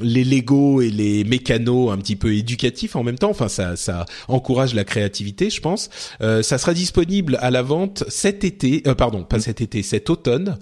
[0.00, 3.30] les Lego et les mécanos un petit peu éducatifs en même temps.
[3.30, 5.88] Enfin, ça, ça encourage la créativité, je pense.
[6.20, 10.10] Euh, ça sera disponible à la vente cet été, euh, pardon, pas cet été, cet
[10.10, 10.58] automne,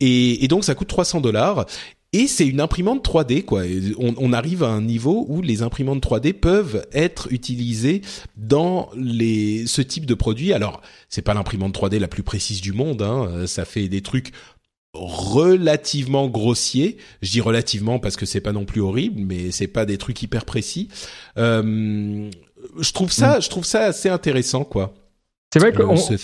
[0.00, 1.66] et, et donc ça coûte 300 dollars.
[2.14, 3.62] Et c'est une imprimante 3D, quoi.
[3.98, 8.02] On, on arrive à un niveau où les imprimantes 3D peuvent être utilisées
[8.36, 10.52] dans les ce type de produit.
[10.52, 13.00] Alors, c'est pas l'imprimante 3D la plus précise du monde.
[13.00, 13.28] Hein.
[13.30, 14.32] Euh, Ça fait des trucs
[14.94, 16.98] relativement grossiers.
[17.22, 20.20] Je dis relativement parce que c'est pas non plus horrible, mais c'est pas des trucs
[20.22, 20.88] hyper précis.
[21.38, 22.30] Euh,
[22.78, 24.92] je trouve ça, je trouve ça assez intéressant, quoi.
[25.52, 26.16] C'est vrai que Euh, on- ce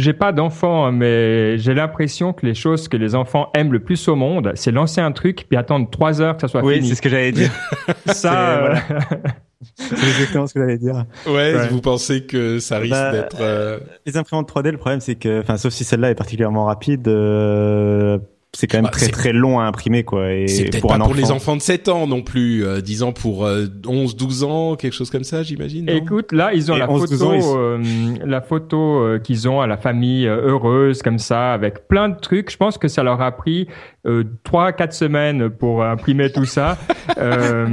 [0.00, 4.08] j'ai- pas d'enfants, mais j'ai l'impression que les choses que les enfants aiment le plus
[4.08, 6.88] au monde, c'est lancer un truc puis attendre trois heures que ça soit Oui, fini.
[6.88, 7.50] c'est ce que j'allais dire.
[8.06, 8.80] Ça, c'est- euh, voilà.
[9.76, 11.04] c'est exactement ce que j'allais dire.
[11.26, 11.68] Ouais, Ouais.
[11.68, 15.40] vous pensez que ça risque Bah, d'être euh, Les imprimantes 3D, le problème c'est que,
[15.40, 18.18] enfin, sauf si celle-là est particulièrement rapide, euh,
[18.60, 20.32] c'est quand même Bah, très très long à imprimer quoi.
[20.32, 22.80] Et C'est peut-être pour pas un pour les enfants de 7 ans non plus, euh,
[22.82, 25.88] disons pour euh, 11, 12 ans, quelque chose comme ça, j'imagine.
[25.88, 29.18] Écoute, là, ils ont Et la 11, 12 photo, ans, ils- euh, la photo euh,
[29.18, 32.50] qu'ils ont à la famille euh, heureuse comme ça, avec plein de trucs.
[32.50, 33.66] Je pense que ça leur a pris
[34.06, 36.76] euh, trois, quatre semaines pour imprimer tout ça.
[37.18, 37.66] Euh,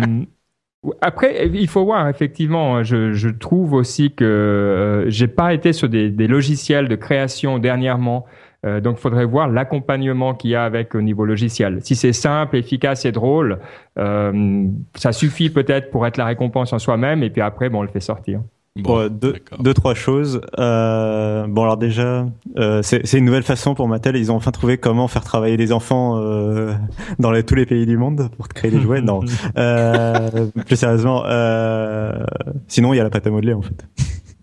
[1.01, 2.84] après, il faut voir effectivement.
[2.84, 7.59] Je, je trouve aussi que euh, j'ai pas été sur des, des logiciels de création
[7.59, 8.26] dernièrement.
[8.65, 11.79] Euh, donc, il faudrait voir l'accompagnement qu'il y a avec au niveau logiciel.
[11.84, 13.59] Si c'est simple, efficace et drôle,
[13.99, 14.65] euh,
[14.95, 17.21] ça suffit peut-être pour être la récompense en soi-même.
[17.23, 18.39] Et puis après, bon, on le fait sortir.
[18.79, 20.39] Bon, Bon, deux, deux, trois choses.
[20.59, 22.27] Euh, bon, alors déjà,
[22.59, 24.15] euh, c'est c'est une nouvelle façon pour Mattel.
[24.15, 26.73] Ils ont enfin trouvé comment faire travailler des enfants euh,
[27.17, 29.01] dans les- tous les pays du monde pour créer des jouets.
[29.01, 29.21] Non,
[29.57, 30.29] euh,
[30.67, 32.23] plus sérieusement, euh,
[32.67, 33.84] sinon il y a la pâte à modeler en fait.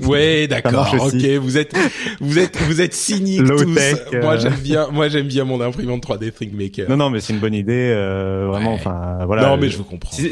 [0.06, 0.94] Ouais, d'accord.
[0.98, 1.74] Ok, vous êtes
[2.20, 3.74] vous êtes vous êtes cyniques Low tous.
[3.74, 4.39] tech, Moi euh.
[4.39, 6.89] j'aime bien moi j'aime bien mon imprimante 3D ThinkMaker.
[6.89, 8.70] Non, non, mais c'est une bonne idée, euh, vraiment.
[8.70, 8.81] Ouais.
[8.81, 9.48] Enfin, voilà.
[9.48, 10.16] non, mais je vous comprends.
[10.16, 10.28] Je.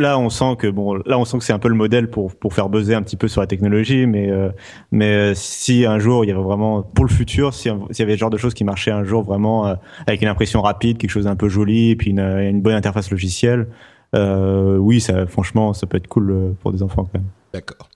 [0.00, 2.32] Là, on sent que bon, là, on sent que c'est un peu le modèle pour
[2.32, 4.48] pour faire buzzer un petit peu sur la technologie, mais euh,
[4.92, 8.02] mais euh, si un jour il y avait vraiment pour le futur, si s'il y
[8.02, 9.74] avait ce genre de choses qui marchaient un jour vraiment euh,
[10.06, 13.66] avec une impression rapide, quelque chose d'un peu joli, puis une, une bonne interface logicielle,
[14.14, 17.26] euh, oui, ça, franchement, ça peut être cool pour des enfants quand même.
[17.52, 17.88] D'accord.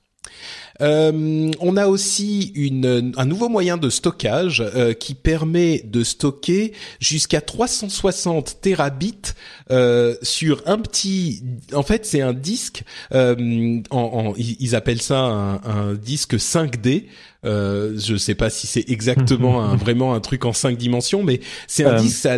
[0.80, 6.72] Euh, on a aussi une, un nouveau moyen de stockage euh, qui permet de stocker
[6.98, 9.34] jusqu'à 360 terabits
[9.70, 11.42] euh, sur un petit.
[11.74, 12.84] En fait, c'est un disque.
[13.14, 17.04] euh, en, en- ils appellent ça un, un disque 5D.
[17.44, 21.40] Euh, je sais pas si c'est exactement un, vraiment un truc en cinq dimensions, mais
[21.66, 22.00] c'est un Euh.
[22.00, 22.20] disque.
[22.22, 22.32] Ça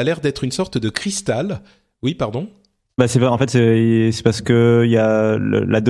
[0.00, 1.62] a l'air d'être une sorte de cristal.
[2.02, 2.48] Oui, pardon?
[3.02, 5.80] Bah c'est en fait c'est parce que il y a le- la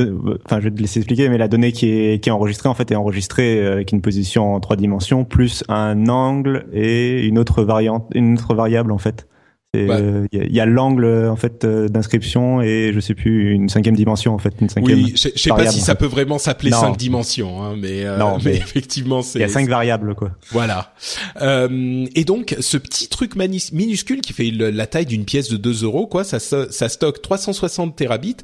[0.47, 2.74] enfin je vais te laisser expliquer mais la donnée qui est qui est enregistrée en
[2.74, 7.39] fait est enregistrée euh, avec une position en trois dimensions plus un angle et une
[7.39, 9.26] autre variante une autre variable en fait.
[9.74, 9.97] Bah.
[9.97, 13.97] euh, Il y a, l'angle en fait euh, d'inscription et je sais plus une cinquième
[13.97, 14.99] dimension en fait une cinquième.
[14.99, 18.36] Oui, je sais pas si ça peut vraiment s'appeler cinq dimensions, hein, mais, euh, Non,
[18.36, 20.32] mais mais effectivement, c'est Il y a cinq variables quoi.
[20.51, 20.93] Voilà.
[21.40, 25.57] Euh, et donc, ce petit truc minuscule qui fait le- la taille d'une pièce de
[25.57, 28.36] 2 euros, quoi, ça, ça stocke 360 terabits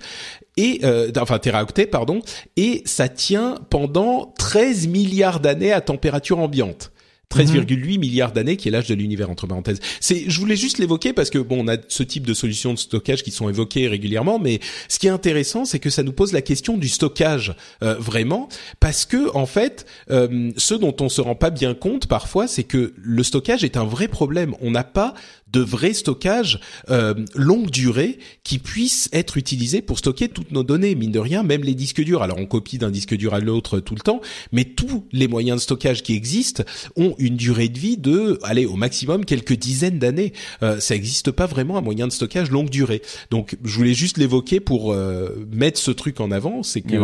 [0.57, 2.21] et euh, enfin teraoctets, pardon,
[2.57, 6.91] et ça tient pendant 13 milliards d'années à température ambiante.
[7.31, 9.81] 13,8 milliards d'années, qui est l'âge de l'univers entre parenthèses.
[10.01, 12.79] C'est, je voulais juste l'évoquer parce que bon, on a ce type de solutions de
[12.79, 16.33] stockage qui sont évoquées régulièrement, mais ce qui est intéressant, c'est que ça nous pose
[16.33, 18.49] la question du stockage euh, vraiment,
[18.81, 22.65] parce que en fait, euh, ce dont on se rend pas bien compte parfois, c'est
[22.65, 24.55] que le stockage est un vrai problème.
[24.61, 25.15] On n'a pas
[25.53, 26.61] de vrai stockage
[26.91, 30.95] euh, longue durée qui puisse être utilisé pour stocker toutes nos données.
[30.95, 32.23] Mine de rien, même les disques durs.
[32.23, 34.21] Alors on copie d'un disque dur à l'autre tout le temps,
[34.53, 36.65] mais tous les moyens de stockage qui existent
[36.97, 40.33] ont une durée de vie de, allez, au maximum quelques dizaines d'années.
[40.63, 43.03] Euh, ça n'existe pas vraiment un moyen de stockage longue durée.
[43.31, 46.63] Donc je voulais juste l'évoquer pour euh, mettre ce truc en avant.
[46.63, 46.97] C'est que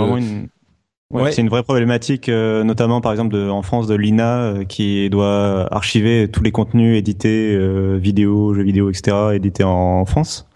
[1.13, 4.65] Ouais, C'est une vraie problématique, euh, notamment par exemple de, en France de l'INA euh,
[4.65, 10.49] qui doit archiver tous les contenus édités, euh, vidéos, jeux vidéo, etc., édités en, France.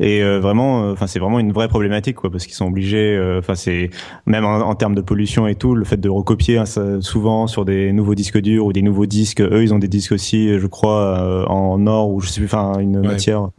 [0.00, 3.16] Et vraiment, enfin c'est vraiment une vraie problématique quoi, parce qu'ils sont obligés.
[3.38, 3.90] Enfin c'est
[4.26, 6.64] même en, termes de pollution et tout, le fait de recopier hein,
[7.00, 9.40] souvent sur des nouveaux disques durs ou des nouveaux disques.
[9.40, 12.80] Eux, ils ont des disques aussi, je crois, en or ou je sais plus, enfin
[12.80, 13.50] une matière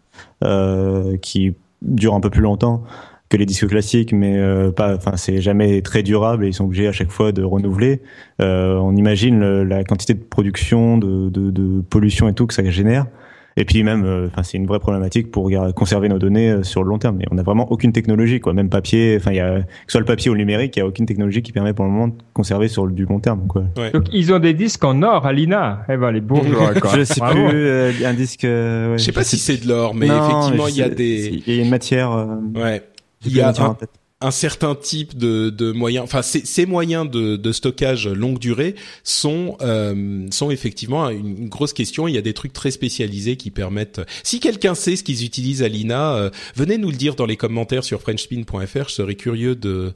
[1.22, 2.84] qui dure un peu plus longtemps
[3.36, 4.96] que les disques classiques, mais euh, pas.
[4.96, 8.02] Enfin, c'est jamais très durable et ils sont obligés à chaque fois de renouveler.
[8.42, 12.64] Euh, on imagine la quantité de production, de, de, de, pollution et tout que ça
[12.70, 13.08] génère.
[13.58, 16.84] Et puis même, euh, enfin, c'est une vraie problématique pour conserver nos données euh, sur
[16.84, 17.18] le long terme.
[17.18, 18.54] Mais on n'a vraiment aucune technologie, quoi.
[18.54, 20.80] Même papier, enfin, il y a que ce soit le papier ou le numérique, il
[20.80, 23.48] y a aucune technologie qui permet pour le moment de conserver sur du long terme,
[23.48, 23.64] quoi.
[23.78, 23.92] Ouais.
[23.92, 25.84] Donc ils ont des disques en or à l'INA.
[25.88, 26.74] Eh ben les bourgeois.
[26.74, 26.92] Quoi.
[26.98, 28.44] je sais plus euh, un disque.
[28.44, 31.42] Ouais, je sais pas si c'est de l'or, mais effectivement, il y a des.
[31.48, 32.28] Il y a une matière.
[32.56, 32.84] Ouais
[33.26, 33.54] il y a
[34.22, 39.58] un, certain type de, de moyens, enfin ces, moyens de, de, stockage longue durée sont
[39.62, 42.08] euh, sont effectivement une, grosse question.
[42.08, 44.02] Il y a des trucs très spécialisés qui permettent.
[44.24, 47.38] Si quelqu'un sait ce qu'ils utilisent à l'INA, euh, venez nous le dire dans les
[47.38, 48.90] commentaires sur FrenchSpin.fr.
[48.90, 49.94] Je serais curieux de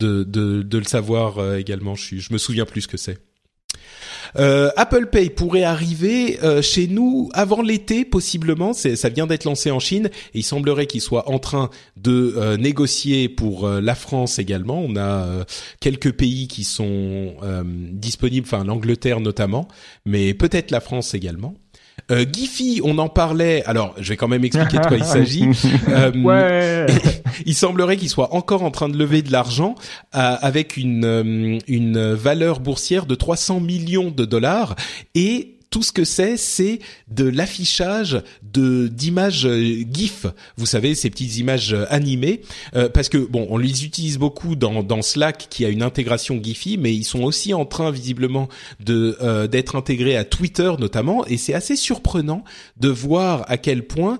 [0.00, 1.94] de, de, de le savoir euh, également.
[1.94, 3.18] Je, je me souviens plus ce que c'est.
[4.38, 8.72] Euh, Apple Pay pourrait arriver euh, chez nous avant l'été possiblement.
[8.72, 12.56] Ça vient d'être lancé en Chine et il semblerait qu'il soit en train de euh,
[12.56, 14.80] négocier pour la France également.
[14.80, 15.44] On a
[15.80, 17.34] quelques pays qui sont
[17.92, 19.68] disponibles, enfin l'Angleterre notamment,
[20.04, 21.54] mais peut-être la France également.
[22.10, 23.62] Euh, Giphy, on en parlait.
[23.64, 25.48] Alors, je vais quand même expliquer de quoi il s'agit.
[25.88, 26.86] Euh,
[27.46, 29.74] il semblerait qu'il soit encore en train de lever de l'argent
[30.14, 34.74] euh, avec une euh, une valeur boursière de 300 millions de dollars
[35.14, 36.78] et tout ce que c'est, c'est
[37.10, 40.26] de l'affichage de d'images euh, GIF.
[40.58, 42.42] Vous savez, ces petites images euh, animées,
[42.76, 46.38] euh, parce que bon, on les utilise beaucoup dans, dans Slack, qui a une intégration
[46.42, 48.48] Giphy, mais ils sont aussi en train visiblement
[48.80, 49.16] de
[49.46, 52.44] d'être intégrés à Twitter notamment, et c'est assez surprenant
[52.78, 54.18] de voir à quel point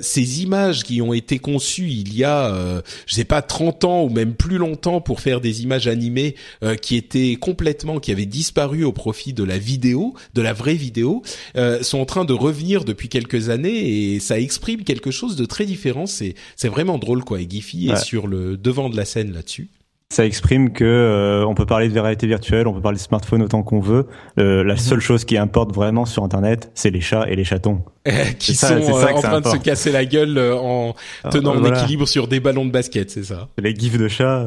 [0.00, 4.08] ces images qui ont été conçues il y a, je sais pas, 30 ans ou
[4.08, 6.34] même plus longtemps pour faire des images animées
[6.82, 10.87] qui étaient complètement, qui avaient disparu au profit de la vidéo, de la vraie vidéo
[10.88, 11.22] vidéo
[11.56, 15.44] euh, sont en train de revenir depuis quelques années et ça exprime quelque chose de
[15.44, 16.06] très différent.
[16.06, 17.40] C'est c'est vraiment drôle quoi.
[17.40, 19.68] Et Giphy est sur le devant de la scène là-dessus
[20.10, 23.42] ça exprime que euh, on peut parler de réalité virtuelle, on peut parler de smartphone
[23.42, 24.06] autant qu'on veut.
[24.38, 24.78] Euh, la mhm.
[24.80, 27.82] seule chose qui importe vraiment sur Internet, c'est les chats et les chatons
[28.38, 30.94] qui sont en train de se casser la gueule en
[31.30, 34.46] tenant l'équilibre sur des ballons de basket, c'est ça Les gifs de chats.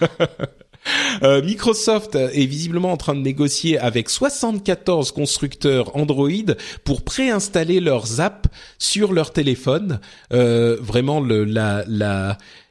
[1.22, 6.28] Euh, Microsoft est visiblement en train de négocier avec 74 constructeurs Android
[6.84, 8.48] pour préinstaller leurs apps
[8.78, 10.00] sur leur téléphone.
[10.32, 11.84] Euh, vraiment le la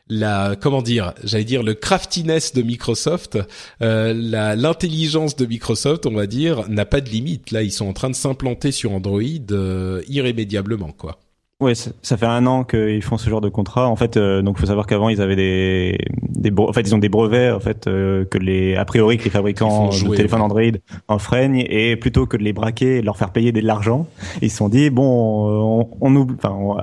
[0.10, 3.40] la comment dire j'allais dire le craftiness de Microsoft
[3.82, 4.14] euh,
[4.56, 8.10] l'intelligence de Microsoft on va dire n'a pas de limite là ils sont en train
[8.10, 9.22] de s'implanter sur Android
[9.52, 11.20] euh, irrémédiablement quoi
[11.62, 13.88] oui, ça fait un an qu'ils font ce genre de contrat.
[13.88, 16.98] En fait, euh, donc faut savoir qu'avant ils avaient des, des, en fait ils ont
[16.98, 20.62] des brevets en fait euh, que les a priori que les fabricants de téléphones Android
[21.08, 21.64] enfreignent.
[21.70, 24.08] Et plutôt que de les braquer et de leur faire payer de l'argent,
[24.42, 26.76] ils se sont dit bon, on, on oublie, enfin on,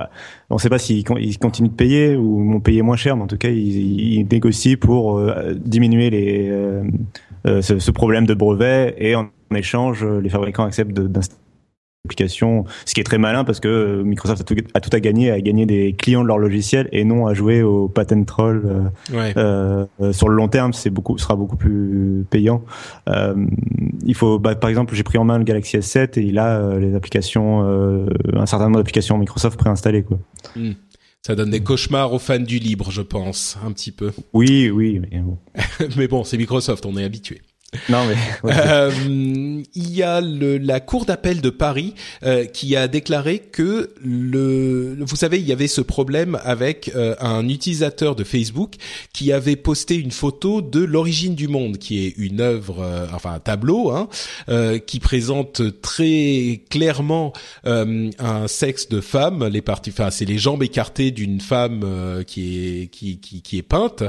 [0.49, 3.37] on sait pas s'ils continuent de payer ou vont payer moins cher, mais en tout
[3.37, 6.83] cas ils, ils négocient pour euh, diminuer les euh,
[7.61, 11.37] ce, ce, problème de brevets et en échange les fabricants acceptent d'installer
[12.05, 14.99] application, ce qui est très malin parce que euh, Microsoft a tout, a tout à
[14.99, 18.91] gagner, à gagner des clients de leur logiciel et non à jouer au patent troll.
[19.13, 22.63] Euh, euh, sur le long terme, c'est beaucoup, sera beaucoup plus payant.
[23.07, 26.77] il faut, bah, par exemple, j'ai pris en main le Galaxy S7 et il a
[26.79, 30.19] les applications, un certain nombre d'applications Microsoft préinstallées, quoi.
[30.55, 30.71] Hmm.
[31.23, 34.11] Ça donne des cauchemars aux fans du libre, je pense, un petit peu.
[34.33, 35.37] Oui, oui, mais bon.
[35.97, 37.41] mais bon, c'est Microsoft, on est habitué.
[37.87, 38.17] Non mais
[38.51, 38.91] euh,
[39.75, 41.93] il y a le, la cour d'appel de Paris
[42.23, 47.15] euh, qui a déclaré que le vous savez il y avait ce problème avec euh,
[47.21, 48.75] un utilisateur de Facebook
[49.13, 53.31] qui avait posté une photo de l'origine du monde qui est une œuvre euh, enfin
[53.35, 54.09] un tableau hein,
[54.49, 57.31] euh, qui présente très clairement
[57.63, 61.85] un sexe de femme les parties enfin c'est les jambes écartées d'une femme
[62.27, 64.03] qui est qui, qui, qui est peinte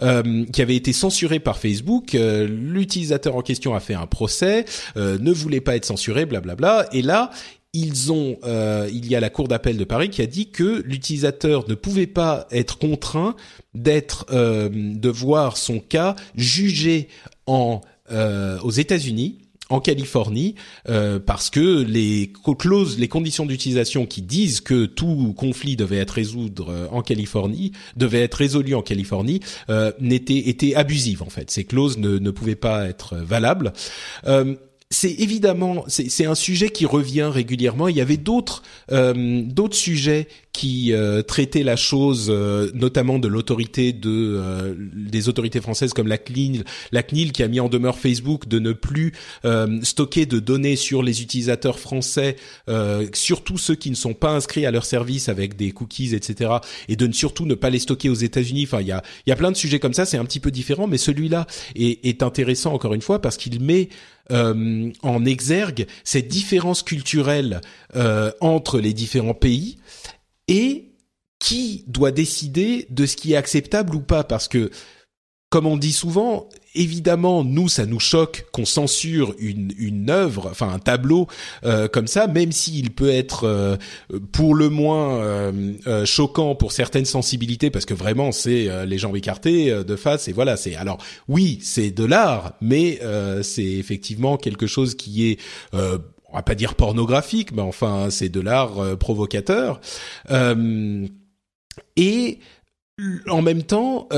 [0.00, 4.64] qui avait été censurée par Facebook l'utilisateur l'utilisateur en question a fait un procès,
[4.96, 6.88] euh, ne voulait pas être censuré, blablabla.
[6.92, 7.30] Et là,
[7.72, 10.82] ils ont, euh, il y a la cour d'appel de Paris qui a dit que
[10.86, 13.34] l'utilisateur ne pouvait pas être contraint
[13.74, 17.08] d'être, euh, de voir son cas jugé
[17.48, 19.38] aux États-Unis
[19.72, 20.54] en Californie
[20.88, 26.10] euh, parce que les clauses, les conditions d'utilisation qui disent que tout conflit devait être
[26.10, 29.40] résoudre euh, en Californie, devait être résolu en Californie,
[29.70, 31.50] euh, n'étaient étaient abusives en fait.
[31.50, 33.72] Ces clauses ne, ne pouvaient pas être valables.
[34.90, 37.88] C'est évidemment c'est un sujet qui revient régulièrement.
[37.88, 38.62] Il y avait d'autres
[39.70, 45.94] sujets qui euh, traitaient la chose, euh, notamment de l'autorité de euh, des autorités françaises
[45.94, 49.12] comme la CNIL, la CNIL qui a mis en demeure Facebook de ne plus
[49.82, 52.36] stocker de données sur les utilisateurs français,
[53.12, 56.50] surtout ceux qui ne sont pas inscrits à leur service avec des cookies, etc.
[56.88, 58.64] Et de ne surtout ne pas les stocker aux États-Unis.
[58.64, 60.04] Enfin, il y a il y a plein de sujets comme ça.
[60.04, 63.60] C'est un petit peu différent, mais celui-là est, est intéressant encore une fois parce qu'il
[63.60, 63.88] met
[64.30, 67.60] euh, en exergue cette différence culturelle
[67.96, 69.78] euh, entre les différents pays
[70.48, 70.92] et
[71.38, 74.24] qui doit décider de ce qui est acceptable ou pas?
[74.24, 74.70] Parce que
[75.52, 80.72] comme on dit souvent, évidemment, nous, ça nous choque qu'on censure une, une œuvre, enfin
[80.72, 81.26] un tableau
[81.66, 83.76] euh, comme ça, même s'il peut être euh,
[84.32, 89.84] pour le moins euh, choquant pour certaines sensibilités, parce que vraiment, c'est les jambes écartées
[89.84, 90.96] de face, et voilà, c'est alors
[91.28, 93.00] oui, c'est de l'art, mais
[93.42, 95.38] c'est effectivement quelque chose qui est
[96.32, 99.80] on va pas dire pornographique, mais enfin, c'est de l'art provocateur.
[101.96, 102.38] et
[103.28, 104.08] en même temps,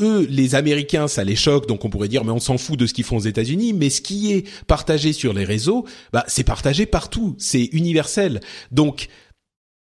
[0.00, 2.86] eux, les Américains, ça les choque, donc on pourrait dire, mais on s'en fout de
[2.86, 3.72] ce qu'ils font aux États-Unis.
[3.72, 8.40] Mais ce qui est partagé sur les réseaux, bah, c'est partagé partout, c'est universel.
[8.70, 9.08] Donc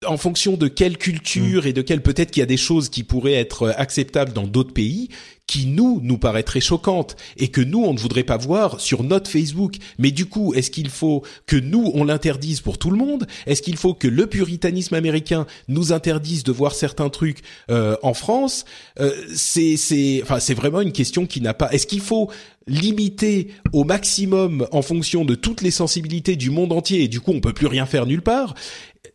[0.06, 1.66] en fonction de quelle culture mm.
[1.66, 4.72] et de quelle peut-être qu'il y a des choses qui pourraient être acceptables dans d'autres
[4.72, 5.08] pays,
[5.46, 9.30] qui nous nous paraîtraient choquantes et que nous on ne voudrait pas voir sur notre
[9.30, 9.76] Facebook.
[9.98, 13.26] Mais du coup, est-ce qu'il faut que nous on l'interdise pour tout le monde?
[13.46, 17.40] Est-ce qu'il faut que le puritanisme américain nous interdise de voir certains trucs
[17.70, 18.64] euh, en France?
[19.00, 21.70] Euh, C'est c'est enfin c'est vraiment une question qui n'a pas.
[21.72, 22.30] Est-ce qu'il faut
[22.66, 27.32] limiter au maximum en fonction de toutes les sensibilités du monde entier et du coup
[27.32, 28.54] on peut plus rien faire nulle part?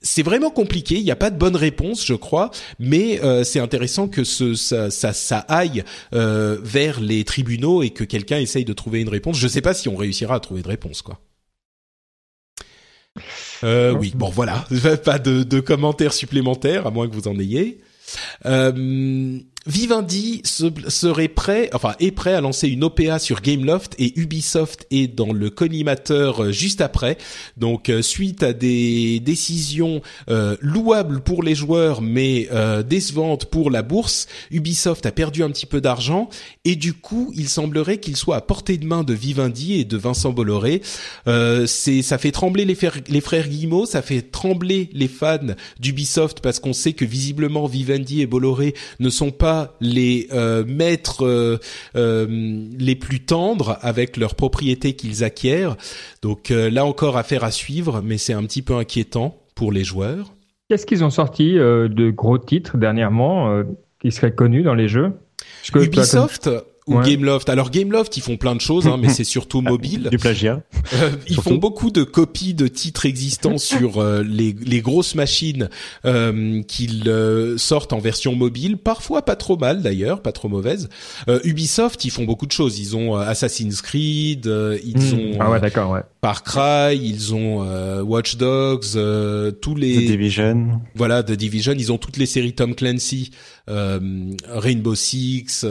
[0.01, 0.95] C'est vraiment compliqué.
[0.95, 4.55] Il n'y a pas de bonne réponse, je crois, mais euh, c'est intéressant que ce,
[4.55, 9.09] ça, ça, ça aille euh, vers les tribunaux et que quelqu'un essaye de trouver une
[9.09, 9.37] réponse.
[9.37, 11.19] Je ne sais pas si on réussira à trouver de réponse, quoi.
[13.63, 14.65] Euh, oui, bon voilà,
[15.03, 17.81] pas de, de, commentaires supplémentaires à moins que vous en ayez.
[18.45, 24.87] Euh, Vivendi serait prêt, enfin est prêt à lancer une OPA sur Gameloft et Ubisoft
[24.89, 27.17] est dans le collimateur euh, juste après.
[27.57, 32.47] Donc euh, suite à des décisions euh, louables pour les joueurs mais
[32.87, 36.29] décevantes pour la bourse, Ubisoft a perdu un petit peu d'argent
[36.63, 39.97] et du coup il semblerait qu'il soit à portée de main de Vivendi et de
[39.97, 40.81] Vincent Bolloré.
[41.65, 45.37] c'est ça fait trembler les, frères, les frères Guillemot, ça fait trembler les fans
[45.79, 49.48] d'Ubisoft parce qu'on sait que visiblement Vivendi et Bolloré ne sont pas
[49.81, 51.57] les euh, maîtres euh,
[51.95, 52.27] euh,
[52.77, 55.75] les plus tendres avec leurs propriétés qu'ils acquièrent.
[56.21, 60.33] Donc là encore affaire à suivre, mais c'est un petit peu inquiétant pour les joueurs.
[60.69, 63.63] Qu'est-ce qu'ils ont sorti de gros titres dernièrement
[64.01, 65.13] qui seraient connus dans les jeux?
[65.73, 66.49] Ubisoft
[66.89, 67.49] ou Gameloft.
[67.49, 70.09] Alors Gameloft, ils font plein de choses, hein, mais c'est surtout mobile.
[70.11, 70.61] Du plagiat.
[70.93, 75.69] Euh, ils font beaucoup de copies de titres existants sur euh, les, les, grosses machines
[76.05, 78.77] euh, qu'ils euh, sortent en version mobile.
[78.77, 80.89] Parfois pas trop mal d'ailleurs, pas trop mauvaise.
[81.43, 82.79] Ubisoft, ils font beaucoup de choses.
[82.79, 85.19] Ils ont Assassin's Creed, ils hmm.
[85.19, 86.01] ont ah ouais, d'accord, ouais.
[86.21, 87.59] Far Cry, ils ont
[88.01, 88.97] Watch Dogs,
[89.61, 90.81] tous les The Division.
[90.95, 91.73] Voilà, The Division.
[91.77, 93.31] Ils ont toutes les séries Tom Clancy,
[93.67, 95.65] Rainbow Six,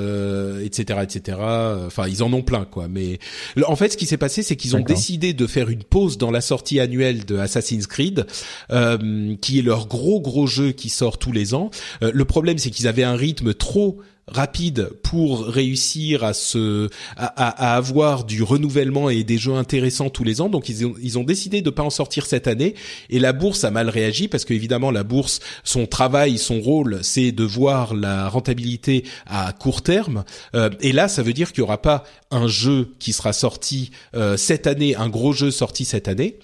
[0.62, 1.38] etc etc.
[1.86, 2.88] Enfin, ils en ont plein, quoi.
[2.88, 3.18] Mais
[3.66, 6.30] en fait, ce qui s'est passé, c'est qu'ils ont décidé de faire une pause dans
[6.30, 8.26] la sortie annuelle de Assassin's Creed,
[8.70, 11.70] euh, qui est leur gros gros jeu qui sort tous les ans.
[12.02, 13.98] Euh, le problème, c'est qu'ils avaient un rythme trop
[14.30, 20.24] rapide pour réussir à se à, à, avoir du renouvellement et des jeux intéressants tous
[20.24, 20.48] les ans.
[20.48, 22.74] Donc ils ont, ils ont décidé de pas en sortir cette année
[23.10, 26.98] et la bourse a mal réagi parce que évidemment la bourse son travail son rôle
[27.02, 30.24] c'est de voir la rentabilité à court terme
[30.54, 33.90] euh, et là ça veut dire qu'il y aura pas un jeu qui sera sorti
[34.14, 36.38] euh, cette année un gros jeu sorti cette année.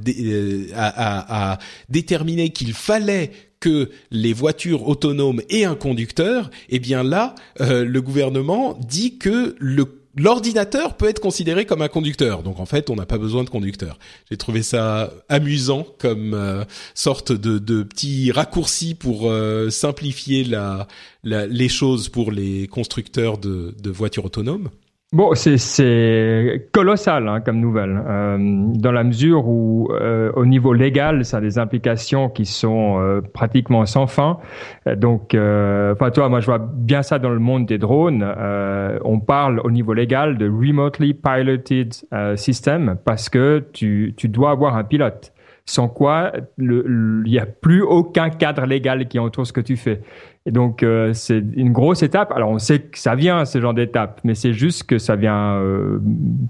[0.77, 1.59] a,
[1.89, 8.78] déterminé qu'il fallait que les voitures autonomes aient un conducteur, eh bien là, le gouvernement
[8.86, 9.86] dit que le
[10.16, 12.43] l'ordinateur peut être considéré comme un conducteur.
[12.43, 13.98] Donc en fait, on n'a pas besoin de conducteur.
[14.30, 16.64] J'ai trouvé ça amusant comme euh,
[16.94, 20.88] sorte de, de petit raccourci pour euh, simplifier la,
[21.22, 24.70] les choses pour les constructeurs de, de voitures autonomes.
[25.16, 28.36] Bon, c'est colossal hein, comme nouvelle, euh,
[28.74, 33.22] dans la mesure où, euh, au niveau légal, ça a des implications qui sont euh,
[33.22, 34.36] pratiquement sans fin.
[34.84, 38.22] Donc, euh, enfin, toi, moi, je vois bien ça dans le monde des drones.
[38.22, 41.94] Euh, on parle au niveau légal de remotely piloted
[42.36, 45.32] system parce que tu, tu dois avoir un pilote
[45.68, 50.01] sans quoi il n'y a plus aucun cadre légal qui entoure ce que tu fais.
[50.47, 52.32] Et donc, euh, c'est une grosse étape.
[52.32, 55.56] Alors, on sait que ça vient, ce genre d'étape, mais c'est juste que ça vient
[55.56, 55.98] euh,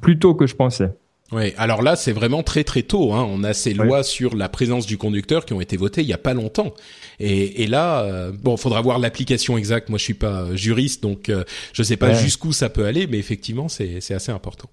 [0.03, 0.93] plus tôt que je pensais.
[1.33, 3.13] Oui, alors là, c'est vraiment très très tôt.
[3.13, 3.27] Hein.
[3.29, 6.13] On a ces lois sur la présence du conducteur qui ont été votées il y
[6.13, 6.73] a pas longtemps.
[7.19, 9.89] Et, et là, euh, bon, faudra voir l'application exacte.
[9.89, 11.43] Moi, je suis pas euh, juriste, donc euh,
[11.73, 14.69] je sais pas jusqu'où ça peut aller, mais effectivement, c'est assez important.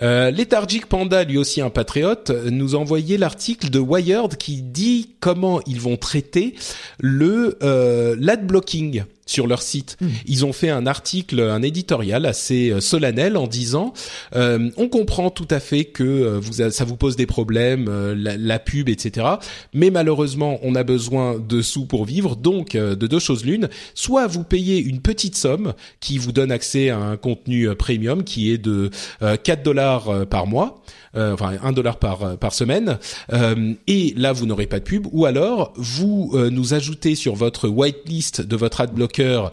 [0.00, 5.60] Euh, Léthargique Panda, lui aussi un patriote, nous envoyait l'article de Wired qui dit comment
[5.66, 6.54] ils vont traiter
[6.98, 9.96] le euh, l'ad blocking sur leur site.
[10.00, 10.08] Hmm.
[10.26, 13.92] Ils ont fait un article, un éditorial assez euh, solennel en disant
[14.34, 18.58] euh, on comprend tout à fait que euh, vous ça vous pose des problèmes, la,
[18.58, 19.26] pub, etc.
[19.74, 24.26] Mais malheureusement, on a besoin de sous pour vivre, donc de deux choses l'une soit
[24.26, 28.58] vous payez une petite somme qui vous donne accès à un contenu premium qui est
[28.58, 28.90] de
[29.20, 30.82] 4 dollars par mois
[31.16, 32.98] euh, enfin un dollar par euh, par semaine,
[33.32, 37.68] euh, et là vous n'aurez pas de pub, ou alors vous nous ajoutez sur votre
[37.68, 38.80] whitelist de votre
[39.18, 39.50] blocker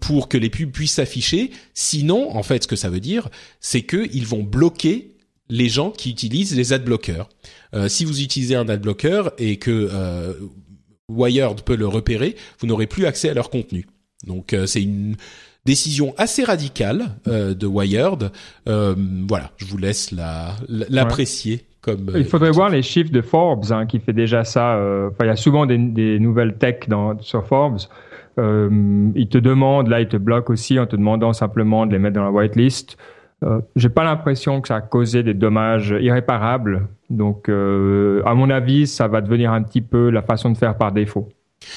[0.00, 1.50] pour que les pubs puissent s'afficher.
[1.74, 3.28] Sinon, en fait, ce que ça veut dire,
[3.60, 5.16] c'est que ils vont bloquer
[5.48, 7.28] les gens qui utilisent les ad blockers.
[7.88, 9.90] si vous utilisez un ad blocker et que
[11.08, 13.86] Wired peut le repérer, vous n'aurez plus accès à leur contenu.
[14.26, 15.16] Donc c'est une
[15.64, 18.30] décision assez radicale euh, de Wired.
[18.68, 18.94] Euh,
[19.28, 20.12] voilà, je vous laisse
[20.68, 21.66] l'apprécier.
[21.80, 24.76] Comme, il faudrait voir les chiffres de Forbes hein, qui fait déjà ça.
[24.76, 27.78] Euh, il y a souvent des, des nouvelles tech dans, sur Forbes.
[28.38, 31.98] Euh, ils te demandent, là, ils te bloquent aussi en te demandant simplement de les
[31.98, 32.96] mettre dans la whitelist.
[33.44, 36.88] Euh, J'ai pas l'impression que ça a causé des dommages irréparables.
[37.10, 40.76] Donc, euh, à mon avis, ça va devenir un petit peu la façon de faire
[40.76, 41.28] par défaut.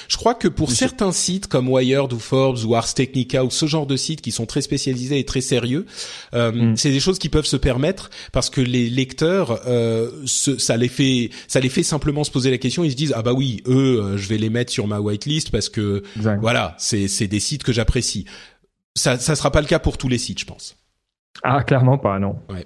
[0.08, 3.66] Je crois que pour certains sites comme Wired ou Forbes ou Ars Technica ou ce
[3.66, 5.86] genre de sites qui sont très spécialisés et très sérieux,
[6.34, 6.78] euh, mm.
[6.78, 11.30] c'est des choses qui peuvent se permettre parce que les lecteurs, euh, ça les fait,
[11.48, 12.84] ça les fait simplement se poser la question.
[12.84, 15.52] Ils se disent ah bah oui, eux, euh, je vais les mettre sur ma whitelist
[15.52, 16.04] parce que
[16.40, 18.26] voilà, c'est c'est des sites que j'apprécie.
[18.96, 20.76] Ça ça sera pas le cas pour tous les sites, je pense.
[21.44, 22.38] Ah clairement pas non.
[22.50, 22.66] Ouais.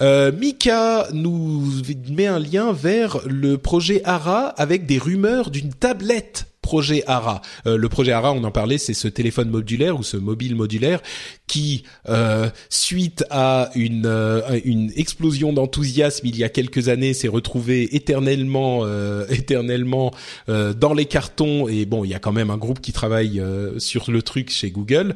[0.00, 1.64] Euh, Mika nous
[2.10, 7.40] met un lien vers le projet ARA avec des rumeurs d'une tablette projet ARA.
[7.66, 11.00] Euh, le projet ARA, on en parlait, c'est ce téléphone modulaire ou ce mobile modulaire
[11.46, 14.06] qui, euh, suite à une,
[14.64, 18.84] une explosion d'enthousiasme il y a quelques années, s'est retrouvé éternellement,
[19.30, 20.12] éternellement
[20.46, 21.68] dans les cartons.
[21.68, 23.42] Et bon, il y a quand même un groupe qui travaille
[23.78, 25.14] sur le truc chez Google.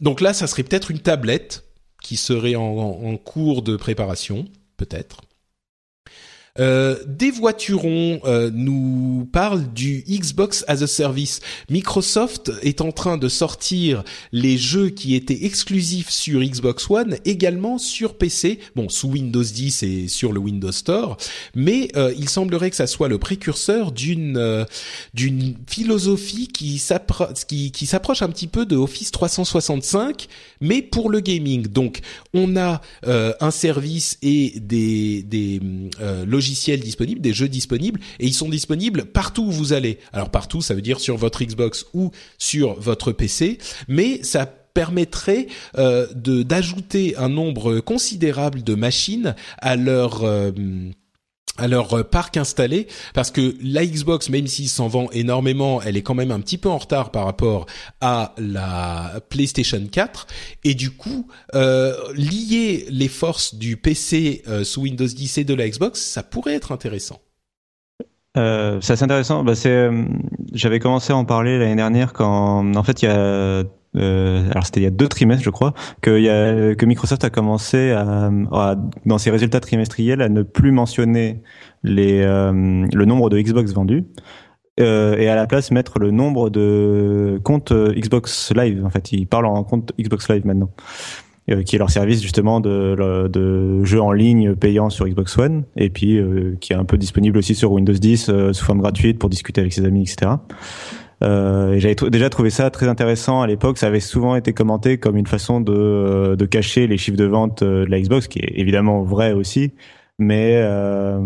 [0.00, 1.64] donc là, ça serait peut-être une tablette
[2.04, 4.44] qui serait en, cours de préparation,
[4.76, 5.22] peut-être.
[6.60, 11.40] Euh, des voiturons euh, nous parle du Xbox as a Service.
[11.68, 17.78] Microsoft est en train de sortir les jeux qui étaient exclusifs sur Xbox One également
[17.78, 21.16] sur PC, bon sous Windows 10 et sur le Windows Store,
[21.56, 24.64] mais euh, il semblerait que ça soit le précurseur d'une euh,
[25.12, 30.28] d'une philosophie qui s'approche qui, s'approche un petit peu de Office 365,
[30.60, 31.66] mais pour le gaming.
[31.66, 31.98] Donc
[32.32, 35.60] on a un service et des des
[36.24, 39.98] logiciels logiciels disponibles, des jeux disponibles, et ils sont disponibles partout où vous allez.
[40.12, 43.58] Alors partout, ça veut dire sur votre Xbox ou sur votre PC,
[43.88, 45.46] mais ça permettrait
[45.78, 50.50] euh, d'ajouter un nombre considérable de machines à leur euh,
[51.56, 55.96] à leur euh, parc installé parce que la Xbox même s'il s'en vend énormément elle
[55.96, 57.66] est quand même un petit peu en retard par rapport
[58.00, 60.26] à la PlayStation 4
[60.64, 65.54] et du coup euh, lier les forces du PC euh, sous Windows 10 et de
[65.54, 67.20] la Xbox ça pourrait être intéressant.
[68.36, 69.44] Euh, c'est assez intéressant.
[69.44, 69.88] Bah, c'est
[70.52, 73.62] j'avais commencé à en parler l'année dernière quand en fait il y a
[73.96, 78.30] euh, alors c'était il y a deux trimestres, je crois, que, Microsoft a commencé à,
[79.06, 81.42] dans ses résultats trimestriels à ne plus mentionner
[81.82, 84.04] les, euh, le nombre de Xbox vendus.
[84.80, 88.84] Euh, et à la place mettre le nombre de comptes Xbox Live.
[88.84, 90.70] En fait, ils parlent en compte Xbox Live maintenant.
[91.50, 95.64] Euh, qui est leur service justement de, de jeux en ligne payant sur Xbox One
[95.76, 98.80] et puis euh, qui est un peu disponible aussi sur Windows 10 euh, sous forme
[98.80, 100.36] gratuite pour discuter avec ses amis, etc.
[101.22, 103.78] Euh, j'avais déjà trouvé ça très intéressant à l'époque.
[103.78, 107.62] Ça avait souvent été commenté comme une façon de, de cacher les chiffres de vente
[107.62, 109.72] de la Xbox, qui est évidemment vrai aussi.
[110.18, 111.18] Mais euh,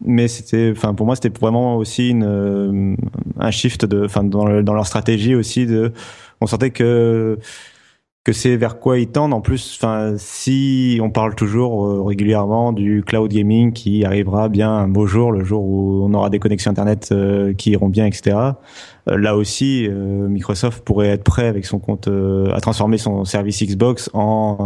[0.00, 2.96] mais c'était, enfin pour moi c'était vraiment aussi une,
[3.38, 5.92] un shift de, enfin dans, dans leur stratégie aussi de,
[6.40, 7.38] on sentait que
[8.24, 9.34] que c'est vers quoi ils tendent.
[9.34, 14.70] En plus, enfin, si on parle toujours euh, régulièrement du cloud gaming qui arrivera bien
[14.70, 18.06] un beau jour, le jour où on aura des connexions internet euh, qui iront bien,
[18.06, 18.36] etc.
[19.08, 24.08] Euh, là aussi, Microsoft pourrait être prêt avec son compte à transformer son service Xbox
[24.12, 24.56] en,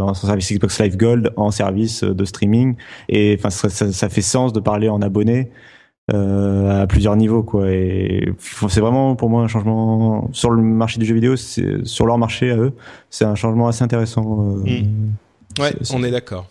[0.00, 2.76] en, son service Xbox Live Gold en service de streaming.
[3.08, 5.71] Et enfin, ça, ça, ça fait sens de parler en abonné euh,
[6.10, 8.32] à plusieurs niveaux quoi et
[8.68, 12.50] c'est vraiment pour moi un changement sur le marché du jeu vidéo sur leur marché
[12.50, 12.72] à eux
[13.08, 15.60] c'est un changement assez intéressant euh, mm.
[15.60, 16.48] ouais on est d'accord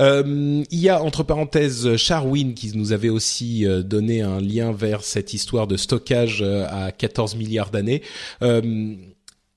[0.00, 4.72] euh, il y a entre parenthèses Charwin qui nous avait aussi euh, donné un lien
[4.72, 8.02] vers cette histoire de stockage à 14 milliards d'années.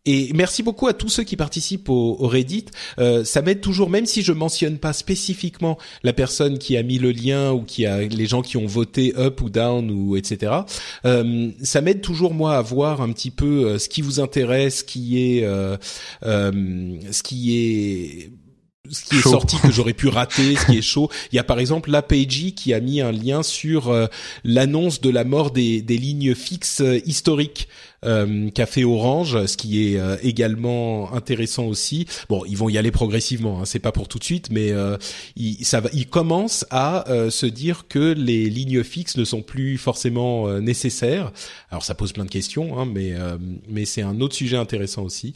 [0.05, 2.65] Et merci beaucoup à tous ceux qui participent au, Reddit.
[2.97, 6.97] Euh, ça m'aide toujours, même si je mentionne pas spécifiquement la personne qui a mis
[6.97, 10.53] le lien ou qui a les gens qui ont voté up ou down ou etc.
[11.05, 14.79] Euh, ça m'aide toujours moi à voir un petit peu euh, ce qui vous intéresse,
[14.79, 15.77] ce qui est, euh,
[16.23, 18.31] euh, ce qui est
[18.91, 21.09] ce qui est sorti que j'aurais pu rater, ce qui est chaud.
[21.31, 24.07] Il y a par exemple l'APG qui a mis un lien sur euh,
[24.43, 27.67] l'annonce de la mort des, des lignes fixes historiques
[28.03, 32.07] euh, qu'a fait Orange, ce qui est euh, également intéressant aussi.
[32.29, 34.97] Bon, ils vont y aller progressivement, hein, c'est pas pour tout de suite, mais euh,
[35.35, 39.41] ils, ça va, ils commencent à euh, se dire que les lignes fixes ne sont
[39.41, 41.31] plus forcément nécessaires.
[41.69, 43.13] Alors ça pose plein de questions, hein, mais
[43.67, 45.35] mais c'est un autre sujet intéressant aussi.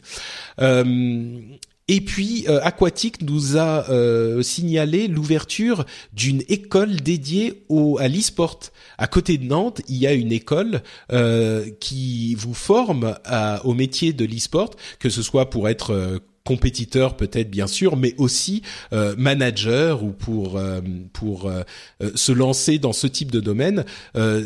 [1.88, 8.58] Et puis euh, Aquatic nous a euh, signalé l'ouverture d'une école dédiée au, à l'e-sport.
[8.98, 10.82] À côté de Nantes, il y a une école
[11.12, 13.16] euh, qui vous forme
[13.64, 18.14] au métier de l'e-sport, que ce soit pour être euh, compétiteur peut-être bien sûr, mais
[18.16, 18.62] aussi
[18.94, 20.80] euh, manager ou pour euh,
[21.12, 21.62] pour euh,
[22.02, 23.84] euh, se lancer dans ce type de domaine,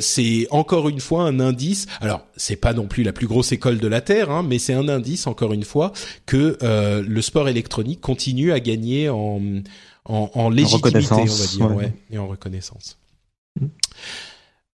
[0.01, 1.87] c'est encore une fois un indice.
[2.01, 4.75] Alors c'est pas non plus la plus grosse école de la terre, hein, mais c'est
[4.75, 5.93] un indice encore une fois
[6.27, 6.59] que
[7.07, 9.41] le sport électronique continue à gagner en
[10.07, 11.93] en, en légitimité, on va dire, ouais.
[12.11, 12.99] et en reconnaissance.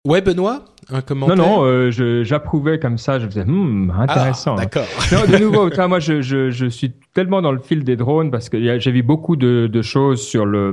[0.05, 1.35] Ouais, Benoît, un commentaire.
[1.35, 3.19] Non, non, euh, j'approuvais comme ça.
[3.19, 4.55] Je faisais, hmm, intéressant.
[4.57, 4.85] Ah, D'accord.
[5.11, 8.49] non, de nouveau, moi, je, je, je, suis tellement dans le fil des drones parce
[8.49, 10.71] que j'ai vu beaucoup de, de, choses sur le,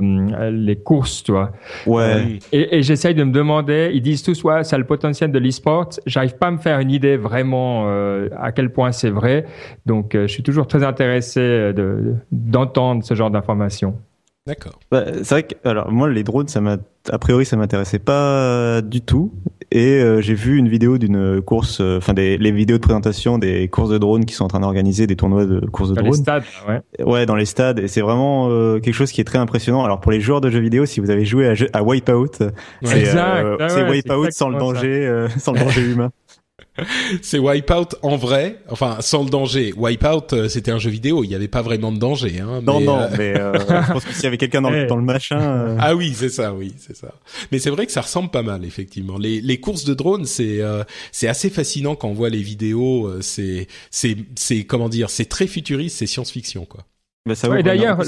[0.51, 1.51] les courses, tu vois.
[1.85, 2.39] Ouais.
[2.51, 3.91] Et, et j'essaye de me demander.
[3.93, 5.89] Ils disent tous, ouais, ça a le potentiel de l'e-sport.
[6.05, 9.45] J'arrive pas à me faire une idée vraiment euh, à quel point c'est vrai.
[9.85, 11.73] Donc, euh, je suis toujours très intéressé
[12.31, 13.95] d'entendre ce genre d'informations.
[14.47, 14.79] D'accord.
[14.89, 16.77] Bah, c'est vrai que alors moi les drones ça m'a
[17.09, 19.31] a priori ça m'intéressait pas du tout
[19.71, 23.37] et euh, j'ai vu une vidéo d'une course euh, enfin des les vidéos de présentation
[23.37, 26.05] des courses de drones qui sont en train d'organiser des tournois de courses de drones.
[26.05, 27.05] Dans les stades, ouais.
[27.05, 29.83] Ouais, dans les stades et c'est vraiment euh, quelque chose qui est très impressionnant.
[29.83, 32.49] Alors pour les joueurs de jeux vidéo si vous avez joué à, à Wipeout,
[32.83, 36.11] c'est ouais, Wipeout sans le danger sans le danger humain.
[37.21, 39.73] c'est Wipeout en vrai, enfin sans le danger.
[39.75, 42.39] Wipeout, euh, c'était un jeu vidéo, il n'y avait pas vraiment de danger.
[42.39, 44.85] Hein, non, non, euh, mais euh, je pense que s'il y avait quelqu'un dans, le,
[44.87, 45.75] dans le machin.
[45.79, 47.13] Ah oui, c'est ça, oui, c'est ça.
[47.51, 49.17] Mais c'est vrai que ça ressemble pas mal, effectivement.
[49.17, 50.61] Les, les courses de drones, c'est
[51.11, 53.21] c'est assez fascinant quand on voit les vidéos.
[53.21, 56.85] C'est c'est c'est comment dire, c'est très futuriste, c'est science-fiction, quoi.
[57.27, 58.01] Mais ça ouais, d'ailleurs,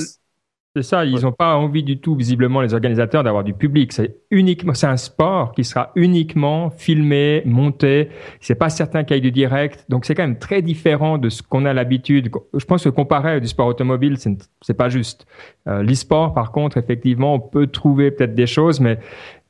[0.76, 3.94] c'est ça, ils n'ont pas envie du tout, visiblement, les organisateurs, d'avoir du public.
[3.94, 8.10] C'est uniquement, c'est un sport qui sera uniquement filmé, monté.
[8.40, 9.86] C'est pas certain qu'il y ait du direct.
[9.90, 12.32] Donc, c'est quand même très différent de ce qu'on a l'habitude.
[12.56, 15.28] Je pense que comparer du sport automobile, c'est, c'est pas juste.
[15.68, 18.98] Euh, l'e-sport, par contre, effectivement, on peut trouver peut-être des choses, mais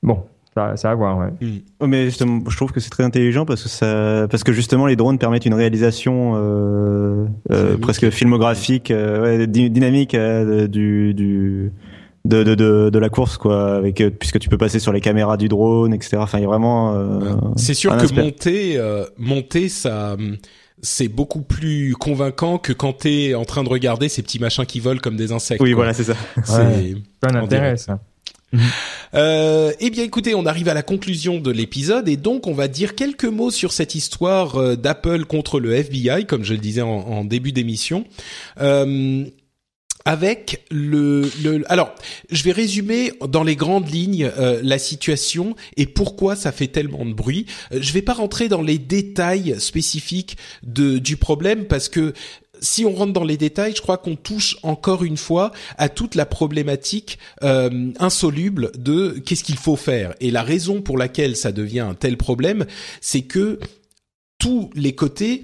[0.01, 1.31] bon, ça, ça à voir, ouais.
[1.41, 1.88] Mm.
[1.88, 4.95] Mais justement, je trouve que c'est très intelligent parce que ça, parce que justement, les
[4.95, 11.71] drones permettent une réalisation euh, euh, presque filmographique, euh, ouais, dynamique euh, du, du
[12.25, 15.38] de, de, de, de, la course, quoi, avec puisque tu peux passer sur les caméras
[15.38, 16.17] du drone, etc.
[16.19, 16.95] Enfin, il y a vraiment.
[17.55, 18.80] c'est sûr que monter,
[19.17, 20.15] monter, ça
[20.85, 24.81] c'est beaucoup plus convaincant que quand t'es en train de regarder ces petits machins qui
[24.81, 25.61] volent comme des insectes.
[25.61, 26.13] Oui, voilà, c'est ça.
[26.43, 27.99] C'est un intérêt, ça.
[29.15, 32.67] Euh, eh bien, écoutez, on arrive à la conclusion de l'épisode et donc on va
[32.67, 36.81] dire quelques mots sur cette histoire euh, d'Apple contre le FBI, comme je le disais
[36.81, 38.05] en, début d'émission.
[38.59, 39.23] Euh,
[40.05, 41.93] avec le, le, alors
[42.30, 47.05] je vais résumer dans les grandes lignes euh, la situation et pourquoi ça fait tellement
[47.05, 47.45] de bruit.
[47.71, 52.13] Euh, je vais pas rentrer dans les détails spécifiques du problème parce que
[52.64, 56.15] si on rentre dans les détails, je crois qu'on touche encore une fois à toute
[56.15, 60.15] la problématique euh, insoluble de qu'est-ce qu'il faut faire.
[60.22, 62.65] Et la raison pour laquelle ça devient un tel problème,
[63.02, 63.60] c'est que
[64.40, 65.44] tous les côtés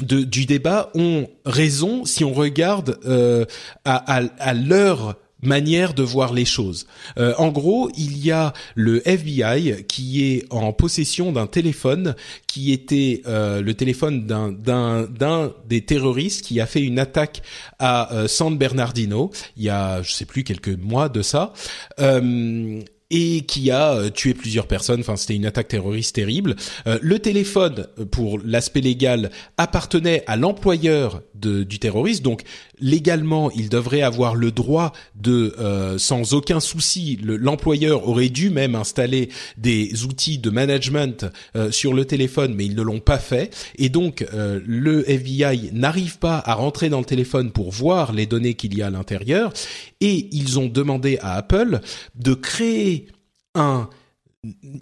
[0.00, 3.44] du débat ont raison si on regarde euh,
[3.84, 6.86] à, à, à leur manière de voir les choses.
[7.18, 12.14] Euh, en gros, il y a le FBI qui est en possession d'un téléphone
[12.46, 17.42] qui était euh, le téléphone d'un des terroristes qui a fait une attaque
[17.78, 21.52] à euh, San Bernardino il y a je sais plus quelques mois de ça.
[22.00, 25.00] Euh, et qui a euh, tué plusieurs personnes.
[25.00, 26.56] Enfin, c'était une attaque terroriste terrible.
[26.84, 32.42] Le téléphone, pour l'aspect légal, appartenait à l'employeur du terroriste, donc
[32.80, 38.74] légalement, il devrait avoir le droit de, euh, sans aucun souci, l'employeur aurait dû même
[38.74, 43.54] installer des outils de management euh, sur le téléphone, mais ils ne l'ont pas fait,
[43.76, 48.26] et donc euh, le FBI n'arrive pas à rentrer dans le téléphone pour voir les
[48.26, 49.52] données qu'il y a à l'intérieur,
[50.00, 51.80] et ils ont demandé à Apple
[52.14, 53.06] de créer
[53.54, 53.88] un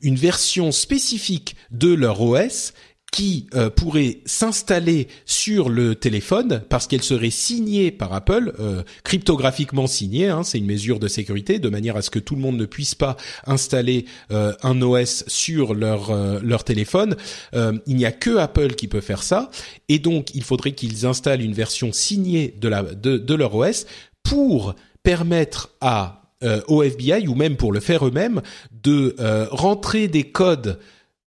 [0.02, 2.74] une version spécifique de leur OS
[3.16, 9.86] qui euh, pourrait s'installer sur le téléphone parce qu'elle serait signée par Apple, euh, cryptographiquement
[9.86, 10.28] signée.
[10.28, 12.66] Hein, c'est une mesure de sécurité de manière à ce que tout le monde ne
[12.66, 13.16] puisse pas
[13.46, 17.16] installer euh, un OS sur leur euh, leur téléphone.
[17.54, 19.50] Euh, il n'y a que Apple qui peut faire ça,
[19.88, 23.86] et donc il faudrait qu'ils installent une version signée de la de, leur OS
[24.24, 28.42] pour permettre à euh, au FBI ou même pour le faire eux-mêmes
[28.82, 29.16] de
[29.50, 30.78] rentrer des codes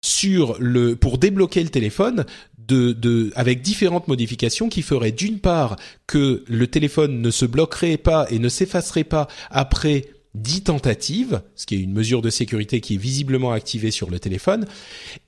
[0.04, 2.26] sur le pour débloquer le téléphone
[2.58, 5.76] de, de avec différentes modifications qui feraient d'une part
[6.06, 10.04] que le téléphone ne se bloquerait pas et ne s'effacerait pas après
[10.34, 14.18] 10 tentatives, ce qui est une mesure de sécurité qui est visiblement activée sur le
[14.18, 14.66] téléphone,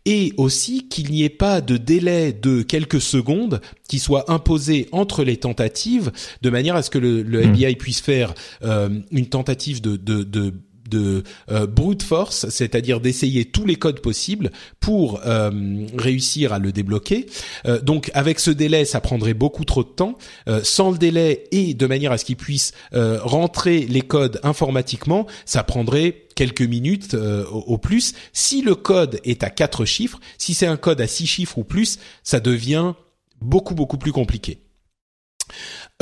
[0.04, 5.22] et aussi qu'il n'y ait pas de délai de quelques secondes qui soit imposé entre
[5.22, 6.10] les tentatives,
[6.42, 10.24] de manière à ce que le, le FBI puisse faire euh, une tentative de, de,
[10.24, 10.52] de
[10.88, 14.50] de euh, brute force, c'est-à-dire d'essayer tous les codes possibles
[14.80, 17.26] pour euh, réussir à le débloquer.
[17.66, 20.18] Euh, donc avec ce délai, ça prendrait beaucoup trop de temps.
[20.48, 24.40] Euh, sans le délai et de manière à ce qu'il puisse euh, rentrer les codes
[24.42, 28.14] informatiquement, ça prendrait quelques minutes euh, au, au plus.
[28.32, 31.64] Si le code est à quatre chiffres, si c'est un code à six chiffres ou
[31.64, 32.94] plus, ça devient
[33.40, 34.58] beaucoup beaucoup plus compliqué.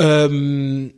[0.01, 0.89] Euh,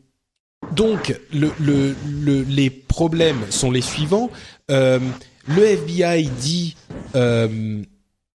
[0.71, 4.29] donc, le, le, le, les problèmes sont les suivants.
[4.69, 4.99] Euh,
[5.47, 6.75] le FBI dit,
[7.15, 7.83] euh,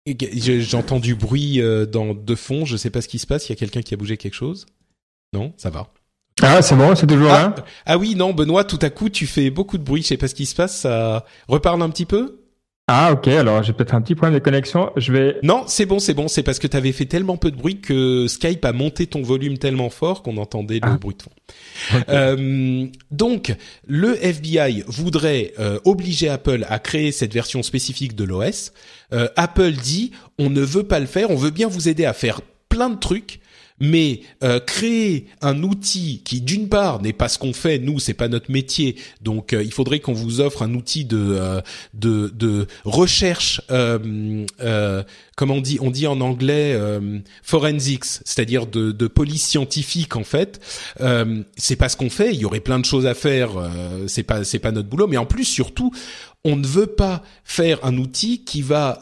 [0.06, 2.66] j'ai entendu bruit euh, dans de fond.
[2.66, 3.48] Je sais pas ce qui se passe.
[3.48, 4.66] Il y a quelqu'un qui a bougé quelque chose?
[5.34, 5.92] Non, ça va.
[6.42, 9.28] Ah, c'est bon, c'est toujours Ah, là ah oui, non, Benoît, tout à coup, tu
[9.28, 10.02] fais beaucoup de bruit.
[10.02, 10.82] Je sais pas ce qui se passe.
[10.82, 12.39] Ça reparle un petit peu?
[12.92, 14.92] Ah, ok, alors j'ai peut-être un petit problème de connexion.
[14.96, 15.38] Je vais...
[15.44, 16.28] Non, c'est bon, c'est bon.
[16.28, 19.22] C'est parce que tu avais fait tellement peu de bruit que Skype a monté ton
[19.22, 20.98] volume tellement fort qu'on entendait le Ah.
[21.00, 21.30] bruit de fond.
[22.10, 23.56] Euh, donc,
[23.88, 28.72] le FBI voudrait euh, obliger Apple à créer cette version spécifique de l'OS.
[29.14, 32.14] Euh, Apple dit on ne veut pas le faire, on veut bien vous aider à
[32.14, 33.40] faire plein de trucs.
[33.80, 38.14] Mais euh, créer un outil qui, d'une part, n'est pas ce qu'on fait, nous, c'est
[38.14, 41.62] pas notre métier, donc euh, il faudrait qu'on vous offre un outil de euh,
[41.94, 45.04] de, de recherche, euh, euh,
[45.36, 50.24] comment on dit, on dit en anglais euh, forensics, c'est-à-dire de, de police scientifique en
[50.24, 50.60] fait.
[51.58, 52.34] C'est pas ce qu'on fait.
[52.34, 53.52] Il y aurait plein de choses à faire.
[54.08, 55.08] C'est pas c'est pas notre boulot.
[55.08, 55.92] Mais en plus, surtout,
[56.44, 59.00] on ne veut pas faire un outil qui va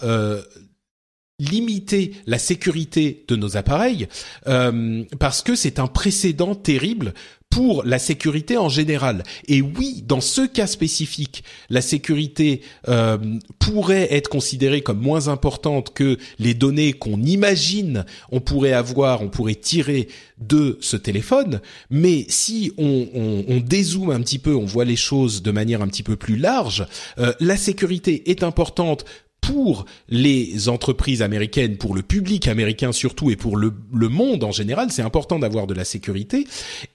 [1.40, 4.08] limiter la sécurité de nos appareils
[4.48, 7.14] euh, parce que c'est un précédent terrible
[7.50, 9.24] pour la sécurité en général.
[9.48, 13.18] Et oui, dans ce cas spécifique, la sécurité euh,
[13.60, 19.30] pourrait être considérée comme moins importante que les données qu'on imagine on pourrait avoir, on
[19.30, 20.08] pourrait tirer
[20.40, 21.62] de ce téléphone.
[21.90, 23.08] Mais si on,
[23.48, 26.38] on, dézoome un petit peu, on voit les choses de manière un petit peu plus
[26.38, 26.86] large,
[27.18, 29.06] euh, la sécurité est importante
[29.42, 34.52] pour les entreprises américaines, pour le public américain surtout et pour le, le monde en
[34.52, 36.46] général, c'est important d'avoir de la sécurité.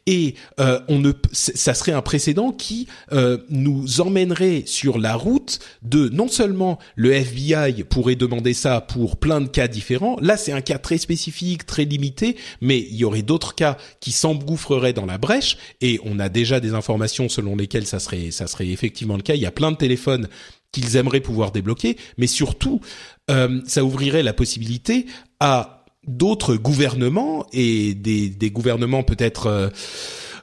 [0.06, 5.60] Et euh, on ne, ça serait un précédent qui euh, nous emmènerait sur la route
[5.82, 10.16] de non seulement le FBI pourrait demander ça pour plein de cas différents.
[10.20, 14.12] Là, c'est un cas très spécifique, très limité, mais il y aurait d'autres cas qui
[14.12, 15.56] s'engouffreraient dans la brèche.
[15.80, 19.34] Et on a déjà des informations selon lesquelles ça serait, ça serait effectivement le cas.
[19.34, 20.28] Il y a plein de téléphones
[20.72, 22.80] qu'ils aimeraient pouvoir débloquer, mais surtout,
[23.30, 25.06] euh, ça ouvrirait la possibilité
[25.38, 29.68] à d'autres gouvernements et des, des gouvernements peut-être euh,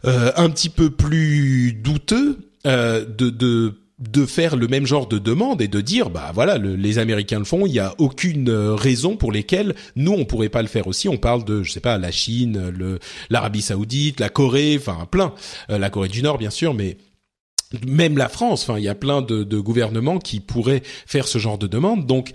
[0.05, 5.61] euh, un petit peu plus douteux de, de de faire le même genre de demande
[5.61, 9.33] et de dire bah voilà les Américains le font il y a aucune raison pour
[9.33, 11.09] lesquelles nous on pourrait pas le faire aussi.
[11.09, 12.99] On parle de je sais pas la Chine le
[13.29, 15.33] l'Arabie Saoudite la Corée enfin plein.
[15.67, 16.97] La Corée du Nord bien sûr mais
[17.85, 21.37] même la France, enfin, il y a plein de, de, gouvernements qui pourraient faire ce
[21.37, 22.05] genre de demande.
[22.05, 22.31] Donc,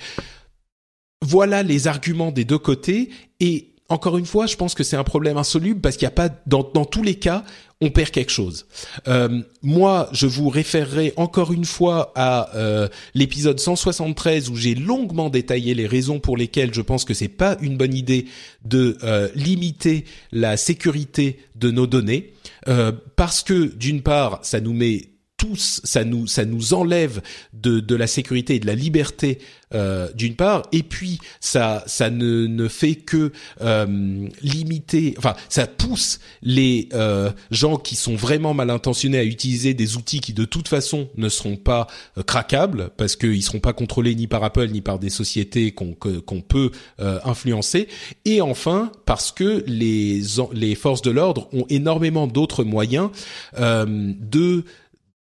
[1.23, 3.11] voilà les arguments des deux côtés.
[3.41, 6.17] Et encore une fois, je pense que c'est un problème insoluble parce qu'il n'y a
[6.17, 7.45] pas, dans, dans, tous les cas,
[7.81, 8.67] on perd quelque chose.
[9.09, 15.29] Euh, moi, je vous référerai encore une fois à euh, l'épisode 173 où j'ai longuement
[15.29, 18.27] détaillé les raisons pour lesquelles je pense que c'est pas une bonne idée
[18.65, 22.33] de euh, limiter la sécurité de nos données,
[22.69, 25.14] euh, parce que d'une part, ça nous met
[25.45, 27.21] tous, ça nous ça nous enlève
[27.53, 29.39] de, la sécurité et de la liberté
[29.75, 33.31] euh, d'une part, et puis ça ça ne ne fait que
[33.61, 39.75] euh, limiter, enfin ça pousse les euh, gens qui sont vraiment mal intentionnés à utiliser
[39.75, 43.73] des outils qui de toute façon ne seront pas euh, craquables parce qu'ils seront pas
[43.73, 47.89] contrôlés ni par Apple ni par des sociétés qu'on qu'on peut euh, influencer,
[48.25, 50.23] et enfin parce que les
[50.53, 53.11] les forces de l'ordre ont énormément d'autres moyens
[53.59, 54.65] de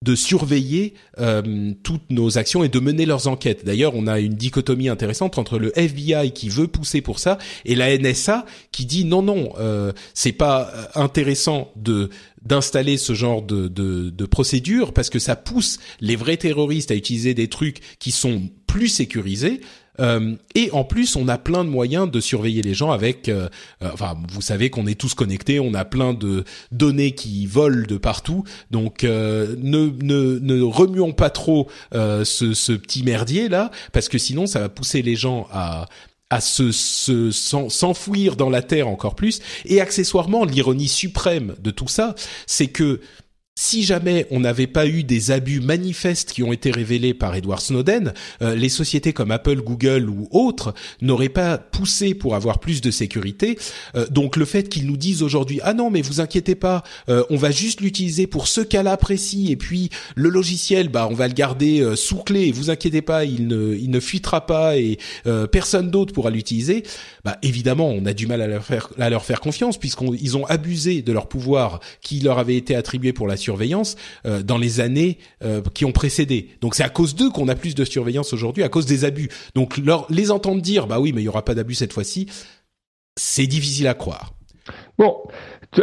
[0.01, 3.65] de surveiller euh, toutes nos actions et de mener leurs enquêtes.
[3.65, 7.76] D'ailleurs, on a une dichotomie intéressante entre le FBI qui veut pousser pour ça et
[7.76, 12.09] la NSA qui dit non non, euh, c'est pas euh, intéressant de
[12.41, 16.95] d'installer ce genre de, de, de procédure parce que ça pousse les vrais terroristes à
[16.95, 19.59] utiliser des trucs qui sont plus sécurisés
[19.99, 23.30] euh, et en plus, on a plein de moyens de surveiller les gens avec.
[23.30, 23.49] Euh,
[23.84, 27.85] euh, enfin, vous savez qu'on est tous connectés, on a plein de données qui volent
[27.88, 28.43] de partout.
[28.71, 34.47] Donc, ne, ne, ne remuons pas trop ce, ce petit merdier là, parce que sinon,
[34.47, 35.85] ça va pousser les gens à
[36.31, 36.71] à se
[37.31, 39.41] s'enfouir dans la terre encore plus.
[39.65, 42.13] Et accessoirement, l'ironie suprême de tout ça,
[42.45, 43.01] c'est que
[43.60, 47.60] si jamais on n'avait pas eu des abus manifestes qui ont été révélés par Edward
[47.60, 52.80] Snowden, euh, les sociétés comme Apple, Google ou autres n'auraient pas poussé pour avoir plus
[52.80, 53.60] de sécurité.
[53.95, 57.26] Euh, donc le fait qu'ils nous disent aujourd'hui ah non mais vous inquiétez pas, euh,
[57.30, 61.27] on va juste l'utiliser pour ce cas-là précis et puis le logiciel bah on va
[61.27, 64.98] le garder sous clé, vous inquiétez pas, il ne il ne fuitera pas et
[65.52, 66.84] personne d'autre pourra l'utiliser.
[67.26, 70.45] Bah évidemment on a du mal à leur faire à leur faire confiance puisqu'ils ont
[70.45, 73.95] abusé de leur pouvoir qui leur avait été attribué pour la surveillance
[74.27, 76.49] euh, dans les années euh, qui ont précédé.
[76.61, 79.30] Donc c'est à cause d'eux qu'on a plus de surveillance aujourd'hui, à cause des abus.
[79.55, 82.27] Donc leur, les entendre dire, bah oui, mais il y aura pas d'abus cette fois-ci,
[83.17, 84.34] c'est difficile à croire.
[84.99, 85.15] Bon,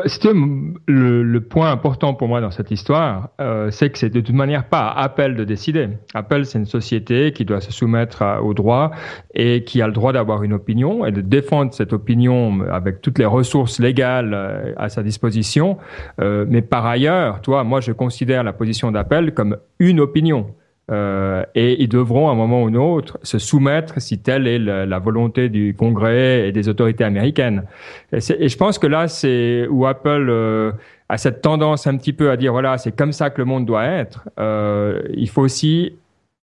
[0.06, 4.20] c'était le, le, point important pour moi dans cette histoire, euh, c'est que c'est de
[4.20, 5.88] toute manière pas Apple de décider.
[6.12, 8.90] Apple, c'est une société qui doit se soumettre au droit
[9.32, 13.20] et qui a le droit d'avoir une opinion et de défendre cette opinion avec toutes
[13.20, 15.78] les ressources légales euh, à sa disposition.
[16.20, 20.46] Euh, mais par ailleurs, toi, moi, je considère la position d'Apple comme une opinion.
[20.92, 24.58] Euh, et ils devront à un moment ou un autre se soumettre si telle est
[24.58, 27.64] la, volonté du Congrès et des autorités américaines.
[28.12, 30.72] Et, je pense que là, c'est où Apple euh,
[31.08, 33.66] a cette tendance un petit peu à dire voilà, c'est comme ça que le monde
[33.66, 34.28] doit être.
[34.38, 35.96] Euh, il faut aussi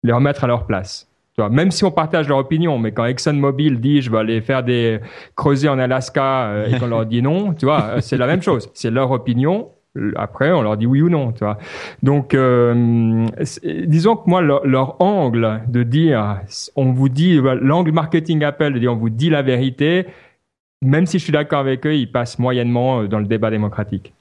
[0.03, 1.09] les remettre à leur place.
[1.51, 5.01] Même si on partage leur opinion, mais quand ExxonMobil dit je vais aller faire des
[5.35, 8.71] creuser en Alaska et qu'on leur dit non, tu vois, c'est la même chose.
[8.75, 9.71] C'est leur opinion
[10.17, 11.59] après, on leur dit oui ou non, tu vois.
[12.03, 13.27] Donc, euh,
[13.65, 16.41] disons que moi, leur, angle de dire,
[16.77, 20.07] on vous dit, l'angle marketing Apple de dire on vous dit la vérité,
[20.83, 24.13] même si je suis d'accord avec eux, il passe moyennement euh, dans le débat démocratique.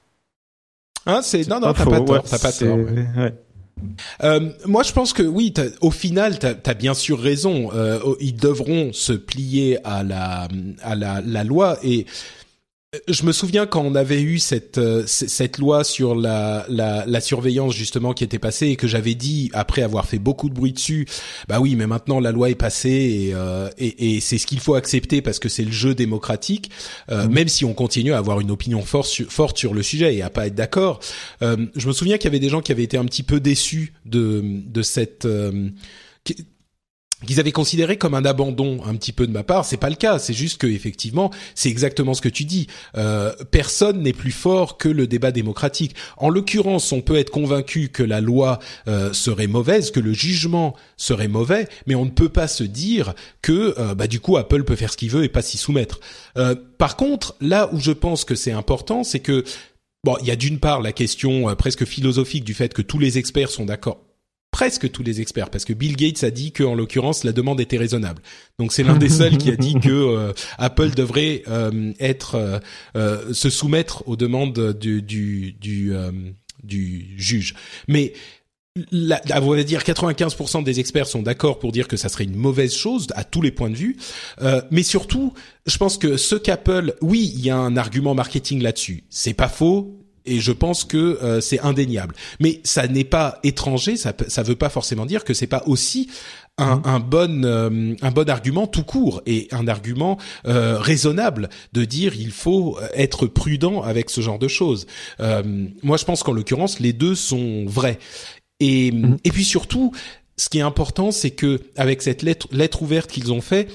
[1.06, 2.78] Hein, c'est non, non, t'as pas tort, t'as pas tort.
[4.22, 5.52] Euh, moi, je pense que oui.
[5.80, 7.70] Au final, t'as as bien sûr raison.
[7.74, 10.46] Euh, ils devront se plier à la
[10.82, 12.06] à la, la loi et
[13.08, 17.20] je me souviens quand on avait eu cette euh, cette loi sur la, la, la
[17.22, 20.74] surveillance justement qui était passée et que j'avais dit après avoir fait beaucoup de bruit
[20.74, 21.06] dessus,
[21.48, 24.60] bah oui, mais maintenant la loi est passée et euh, et, et c'est ce qu'il
[24.60, 26.70] faut accepter parce que c'est le jeu démocratique,
[27.10, 27.32] euh, mmh.
[27.32, 30.20] même si on continue à avoir une opinion forte sur, forte sur le sujet et
[30.20, 31.00] à pas être d'accord.
[31.40, 33.94] je me souviens qu'il y avait des gens qui avaient été un petit peu déçus
[34.04, 35.26] de de cette
[37.26, 39.64] qu'ils avaient considéré comme un abandon un petit peu de ma part.
[39.64, 40.18] C'est pas le cas.
[40.18, 42.66] C'est juste que effectivement, c'est exactement ce que tu dis.
[42.96, 45.94] Euh, personne n'est plus fort que le débat démocratique.
[46.16, 48.58] En l'occurrence, on peut être convaincu que la loi
[48.88, 53.14] euh, serait mauvaise, que le jugement serait mauvais, mais on ne peut pas se dire
[53.40, 56.00] que euh, bah, du coup Apple peut faire ce qu'il veut et pas s'y soumettre.
[56.78, 59.44] Par contre, là où je pense que c'est important, c'est que
[60.02, 63.18] bon, il y a d'une part la question presque philosophique du fait que tous les
[63.18, 64.00] experts sont d'accord
[64.52, 67.60] presque tous les experts, parce que Bill Gates a dit que en l'occurrence la demande
[67.60, 68.22] était raisonnable.
[68.58, 72.60] Donc c'est l'un des seuls qui a dit que euh, Apple devrait euh, être
[72.94, 75.92] euh, se soumettre aux demandes du du du,
[76.62, 77.54] du juge.
[77.88, 78.12] Mais
[78.90, 82.36] la, à vrai dire, 95% des experts sont d'accord pour dire que ça serait une
[82.36, 83.96] mauvaise chose à tous les points de vue.
[84.70, 85.32] mais surtout,
[85.66, 89.04] je pense que ce qu'Apple, oui, il y a un argument marketing là-dessus.
[89.10, 92.14] C'est pas faux et je pense que euh, c'est indéniable.
[92.40, 96.08] Mais ça n'est pas étranger, ça ça veut pas forcément dire que c'est pas aussi
[96.58, 96.82] un, mhm.
[96.84, 102.14] un bon euh, un bon argument tout court et un argument euh, raisonnable de dire
[102.14, 104.86] il faut être prudent avec ce genre de choses.
[105.18, 107.98] moi, je pense qu'en l'occurrence, les deux sont vrais.
[108.60, 109.18] Et mhm.
[109.24, 109.92] et puis surtout,
[110.36, 113.68] ce qui est important, c'est que avec cette lettre lettre ouverte qu'ils ont fait,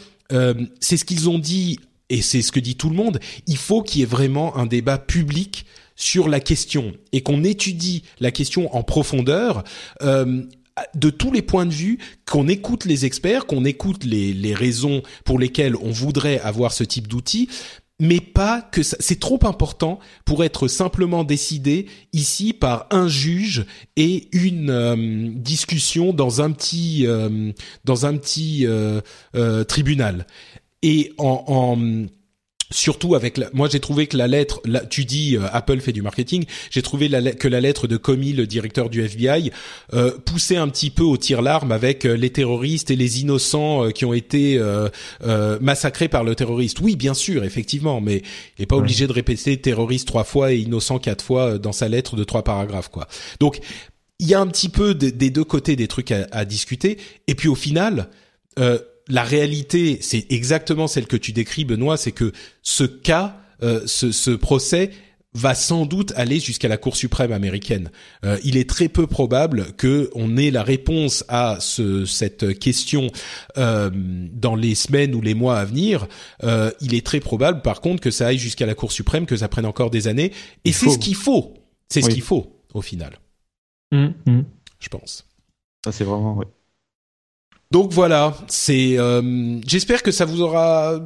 [0.79, 1.79] c'est ce qu'ils ont dit
[2.09, 3.19] et c'est ce que dit tout le monde.
[3.47, 5.65] Il faut qu'il y ait vraiment un débat public
[5.97, 9.65] sur la question et qu'on étudie la question en profondeur,
[10.03, 10.43] euh,
[10.93, 15.01] de tous les points de vue, qu'on écoute les experts, qu'on écoute les, les raisons
[15.25, 17.49] pour lesquelles on voudrait avoir ce type d'outil,
[17.99, 23.65] mais pas que c'est trop important pour être simplement décidé ici par un juge
[23.95, 27.51] et une euh, discussion dans un petit euh,
[27.83, 28.67] dans un petit
[29.67, 30.27] tribunal.
[30.83, 32.07] Et en, en
[32.69, 36.01] Surtout avec la, moi j'ai trouvé que la lettre, tu dis euh, Apple fait du
[36.01, 39.51] marketing, j'ai trouvé que la lettre de Comey, le directeur du FBI,
[39.93, 43.85] euh, poussait un petit peu au tir larme avec euh, les terroristes et les innocents
[43.85, 44.59] euh, qui ont été
[45.61, 46.79] massacrés par le terroriste.
[46.81, 48.17] Oui, bien sûr, effectivement, mais
[48.57, 51.87] il n'est pas obligé de répéter terroriste trois fois et innocent quatre fois dans sa
[51.87, 53.07] lettre de trois paragraphes, quoi.
[53.39, 53.59] Donc
[54.19, 57.35] il y a un petit peu des deux côtés des trucs à, à discuter, et
[57.35, 58.09] puis au final.
[58.59, 62.31] Euh, la réalité, c'est exactement celle que tu décris, Benoît, c'est que
[62.61, 64.91] ce cas, euh, ce, ce, procès
[65.33, 67.91] va sans doute aller jusqu'à la Cour suprême américaine.
[68.25, 73.11] Euh, il est très peu probable que on ait la réponse à ce, cette question
[73.57, 76.07] euh, dans les semaines ou les mois à venir.
[76.43, 79.37] Euh, il est très probable, par contre, que ça aille jusqu'à la Cour suprême, que
[79.37, 80.31] ça prenne encore des années.
[80.65, 81.53] Et c'est ce qu'il faut.
[81.89, 83.19] C'est ce qu'il faut au final.
[83.91, 84.41] Mmh, mmh.
[84.79, 85.25] Je pense.
[85.85, 86.35] Ça c'est vraiment.
[86.35, 86.45] Ouais.
[87.69, 88.97] Donc voilà, c'est.
[88.97, 90.99] Euh, J'espère que ça vous aura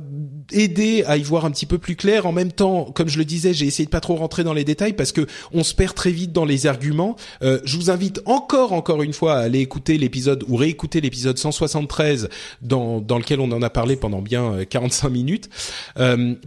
[0.52, 2.28] aidé à y voir un petit peu plus clair.
[2.28, 4.64] En même temps, comme je le disais, j'ai essayé de pas trop rentrer dans les
[4.64, 7.16] détails parce que on se perd très vite dans les arguments.
[7.42, 11.40] Euh, je vous invite encore, encore une fois, à aller écouter l'épisode ou réécouter l'épisode
[11.40, 12.30] 173
[12.62, 15.50] dans lequel on en a parlé pendant bien 45 euh, minutes,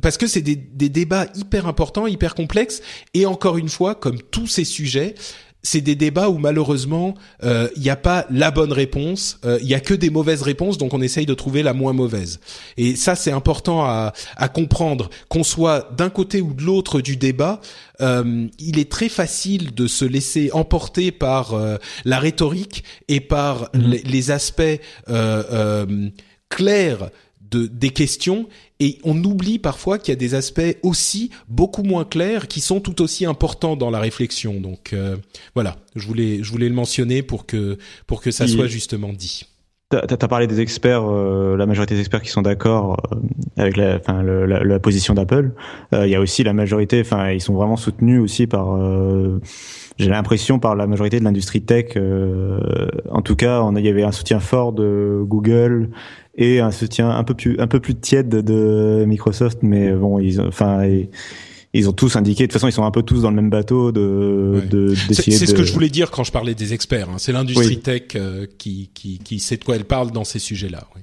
[0.00, 2.82] parce que c'est des débats hyper importants, hyper complexes.
[3.14, 5.14] Et encore une fois, comme tous ces sujets,
[5.64, 9.58] c'est des débats où malheureusement il euh, n'y a pas la bonne réponse, il euh,
[9.62, 12.38] y a que des mauvaises réponses, donc on essaye de trouver la moins mauvaise.
[12.76, 17.16] Et ça c'est important à, à comprendre, qu'on soit d'un côté ou de l'autre du
[17.16, 17.60] débat.
[18.00, 23.70] Euh, il est très facile de se laisser emporter par euh, la rhétorique et par
[23.72, 23.78] mmh.
[23.78, 24.62] les, les, aspects
[26.48, 27.10] clairs
[27.54, 28.46] de, des questions
[28.80, 32.80] et on oublie parfois qu'il y a des aspects aussi beaucoup moins clairs qui sont
[32.80, 34.60] tout aussi importants dans la réflexion.
[34.60, 35.16] Donc euh,
[35.54, 39.44] voilà, je voulais je voulais le mentionner pour que pour que ça soit justement dit.
[39.90, 43.16] T'as as parlé des experts, euh, la majorité des experts qui sont d'accord euh,
[43.56, 45.52] avec la, le, la, la, position d'Apple.
[45.92, 48.76] Il y a aussi la majorité, enfin ils sont vraiment soutenus aussi par,
[49.96, 51.96] j'ai l'impression par la majorité de l'industrie tech.
[51.96, 55.90] en tout cas, on, il y avait un soutien fort de Google
[56.36, 60.40] et un soutien un peu plus un peu plus tiède de Microsoft mais bon ils
[60.40, 60.86] enfin
[61.72, 63.50] ils, ont tous indiqué de toute façon ils sont un peu tous dans le même
[63.50, 67.18] bateau de de c'est ce que je voulais dire quand je parlais des experts hein.
[67.18, 70.68] c'est l'industrie tech euh, qui qui qui sait de quoi elle parle dans ces sujets
[70.68, 71.02] là oui.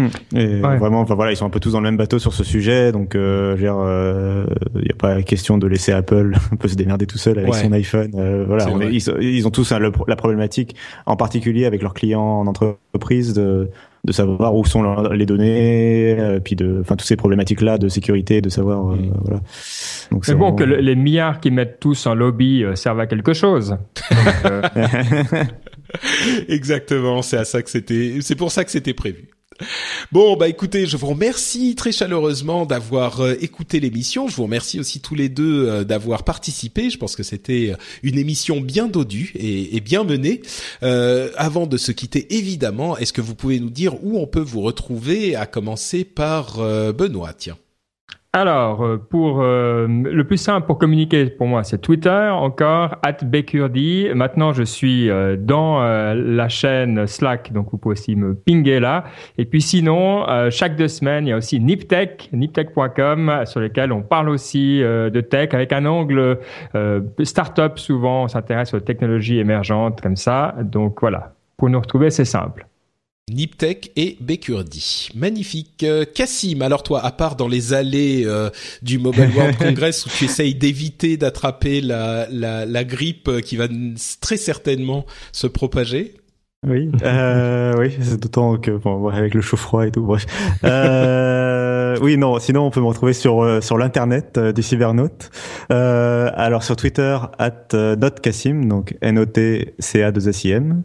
[0.00, 0.36] Hmm.
[0.36, 2.44] Et vraiment, enfin voilà, ils sont un peu tous dans le même bateau sur ce
[2.44, 4.46] sujet, donc euh, il euh,
[4.76, 7.72] n'y a pas question de laisser Apple un peu se démerder tout seul avec son
[7.72, 8.12] iPhone.
[8.14, 10.76] Euh, voilà, ils, ils, ont tous la problématique,
[11.06, 13.68] en particulier avec leurs clients en entreprise, de,
[14.04, 14.82] de savoir où sont
[15.12, 18.96] les données, euh, puis de, enfin toutes ces problématiques là de sécurité, de savoir, euh,
[18.96, 19.12] mm.
[19.22, 19.40] voilà.
[20.10, 23.34] Donc c'est bon que les milliards qu'ils mettent tous en lobby euh, servent à quelque
[23.34, 23.76] chose.
[26.48, 29.28] Exactement, c'est à ça que c'était, c'est pour ça que c'était prévu.
[30.12, 34.28] Bon, bah écoutez, je vous remercie très chaleureusement d'avoir euh, écouté l'émission.
[34.28, 36.90] Je vous remercie aussi tous les deux euh, d'avoir participé.
[36.90, 40.42] Je pense que c'était une émission bien dodue et, bien menée.
[40.82, 44.40] Euh, avant de se quitter, évidemment, est-ce que vous pouvez nous dire où on peut
[44.40, 46.58] vous retrouver, à commencer par
[46.92, 47.32] Benoît?
[47.32, 47.56] Tiens.
[48.32, 53.16] Alors, euh, pour euh, le plus simple pour communiquer pour moi, c'est Twitter encore at
[54.14, 59.02] Maintenant, je suis euh, dans la chaîne Slack, donc vous pouvez aussi me pinguer là.
[59.36, 64.02] Et puis sinon, chaque deux semaines, il y a aussi Niptech, niptech.com, sur lequel on
[64.02, 66.38] parle aussi de tech avec un angle
[67.22, 67.78] startup.
[67.78, 70.54] Souvent, on s'intéresse aux technologies émergentes comme ça.
[70.62, 72.69] Donc voilà, pour nous retrouver, c'est simple.
[73.30, 75.08] Niptech et Bekurdi.
[75.14, 75.84] Magnifique.
[75.84, 78.50] Euh, Cassim, alors toi, à part dans les allées euh,
[78.82, 83.56] du Mobile World Congress où tu essayes d'éviter d'attraper la, la, la, grippe euh, qui
[83.56, 83.68] va
[84.20, 86.14] très certainement se propager?
[86.66, 90.26] Oui, euh, oui, c'est d'autant que bon, avec le chaud froid et tout, bref.
[90.62, 95.30] Euh, oui, non, sinon on peut me retrouver sur sur l'internet du cybernaute.
[95.70, 100.82] alors sur Twitter at @notcassim, donc N O T C A 2 S I M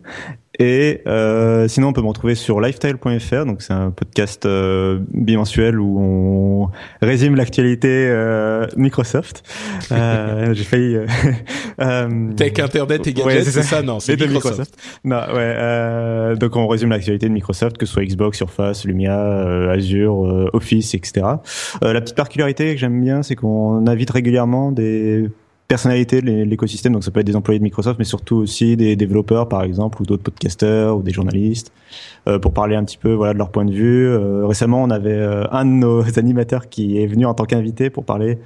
[0.59, 3.45] et euh, sinon, on peut me retrouver sur lifestyle.fr.
[3.45, 6.69] Donc, c'est un podcast euh, bimensuel où on
[7.01, 9.43] résume l'actualité euh, Microsoft.
[9.91, 10.95] Euh, J'ai failli.
[10.95, 11.05] Euh,
[11.81, 13.81] euh, Tech, Internet et gadgets, c'est ça.
[13.81, 14.75] Non, c'est Microsoft.
[15.03, 16.35] Non, ouais.
[16.37, 21.25] donc, on résume l'actualité de Microsoft, que ce soit Xbox, Surface, Lumia, Azure, Office, etc.
[21.81, 25.29] la petite particularité que j'aime bien, c'est qu'on invite régulièrement des
[25.67, 26.93] personnalité de l'écosystème.
[26.93, 30.01] Donc ça peut être des employés de Microsoft, mais surtout aussi des développeurs, par exemple,
[30.01, 31.71] ou d'autres podcasteurs ou des journalistes,
[32.27, 34.07] euh, pour parler un petit peu voilà de leur point de vue.
[34.07, 37.89] Euh, récemment, on avait euh, un de nos animateurs qui est venu en tant qu'invité
[37.89, 38.39] pour parler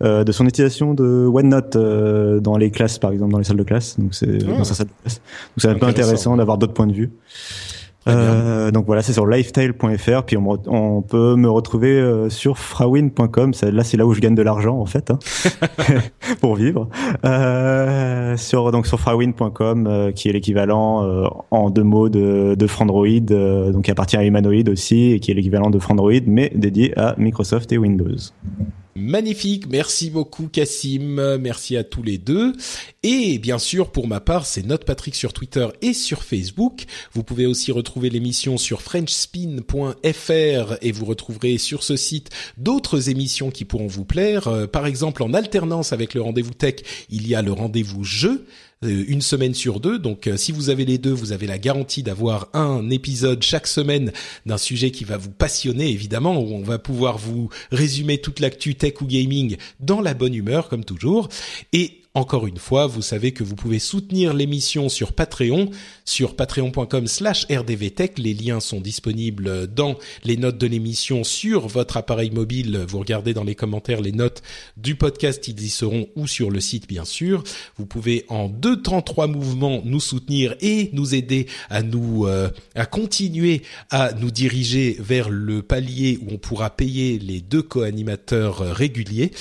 [0.00, 1.78] de son utilisation de OneNote
[2.42, 3.98] dans les classes, par exemple, dans les salles de classe.
[3.98, 4.58] Donc c'est ah.
[4.58, 5.16] dans sa salle de classe.
[5.16, 7.10] Donc c'est un peu intéressant d'avoir d'autres points de vue.
[8.06, 10.22] Euh, donc voilà, c'est sur lifestyle.fr.
[10.24, 13.52] Puis on, on, peut me retrouver euh, sur frawin.com.
[13.62, 15.18] Là, c'est là où je gagne de l'argent en fait hein,
[16.40, 16.88] pour vivre.
[17.24, 22.66] Euh, sur donc sur frawin.com, euh, qui est l'équivalent euh, en deux mots de, de
[22.66, 26.96] Frandroid, donc qui appartient à Humanoid aussi, et qui est l'équivalent de Frandroid, mais dédié
[26.98, 28.16] à Microsoft et Windows.
[28.96, 32.52] Magnifique, merci beaucoup Cassim, merci à tous les deux.
[33.02, 36.84] Et bien sûr, pour ma part, c'est Note Patrick sur Twitter et sur Facebook.
[37.12, 43.50] Vous pouvez aussi retrouver l'émission sur frenchspin.fr et vous retrouverez sur ce site d'autres émissions
[43.50, 44.46] qui pourront vous plaire.
[44.46, 46.76] Euh, par exemple, en alternance avec le rendez-vous tech,
[47.10, 48.46] il y a le rendez-vous jeu
[48.90, 49.98] une semaine sur deux.
[49.98, 53.66] Donc euh, si vous avez les deux, vous avez la garantie d'avoir un épisode chaque
[53.66, 54.12] semaine
[54.46, 58.74] d'un sujet qui va vous passionner évidemment, où on va pouvoir vous résumer toute l'actu
[58.74, 61.28] tech ou gaming dans la bonne humeur comme toujours.
[61.72, 65.70] Et encore une fois, vous savez que vous pouvez soutenir l'émission sur Patreon,
[66.04, 68.20] sur patreon.com slash rdvtech.
[68.20, 72.84] Les liens sont disponibles dans les notes de l'émission sur votre appareil mobile.
[72.88, 74.42] Vous regardez dans les commentaires les notes
[74.76, 77.42] du podcast, ils y seront ou sur le site bien sûr.
[77.78, 82.48] Vous pouvez en deux temps trois mouvements nous soutenir et nous aider à nous euh,
[82.76, 88.58] à continuer à nous diriger vers le palier où on pourra payer les deux co-animateurs
[88.58, 89.32] réguliers.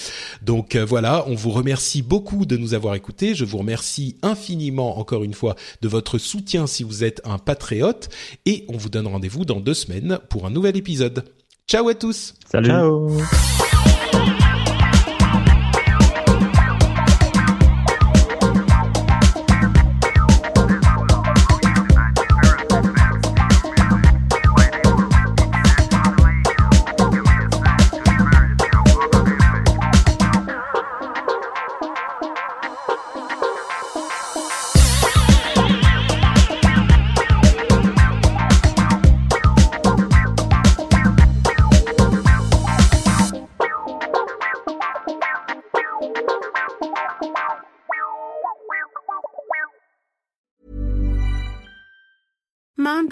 [0.41, 3.35] Donc euh, voilà, on vous remercie beaucoup de nous avoir écoutés.
[3.35, 8.10] Je vous remercie infiniment encore une fois de votre soutien si vous êtes un patriote
[8.45, 11.26] et on vous donne rendez-vous dans deux semaines pour un nouvel épisode.
[11.68, 12.35] Ciao à tous.
[12.49, 12.68] Salut.
[12.68, 13.10] Ciao.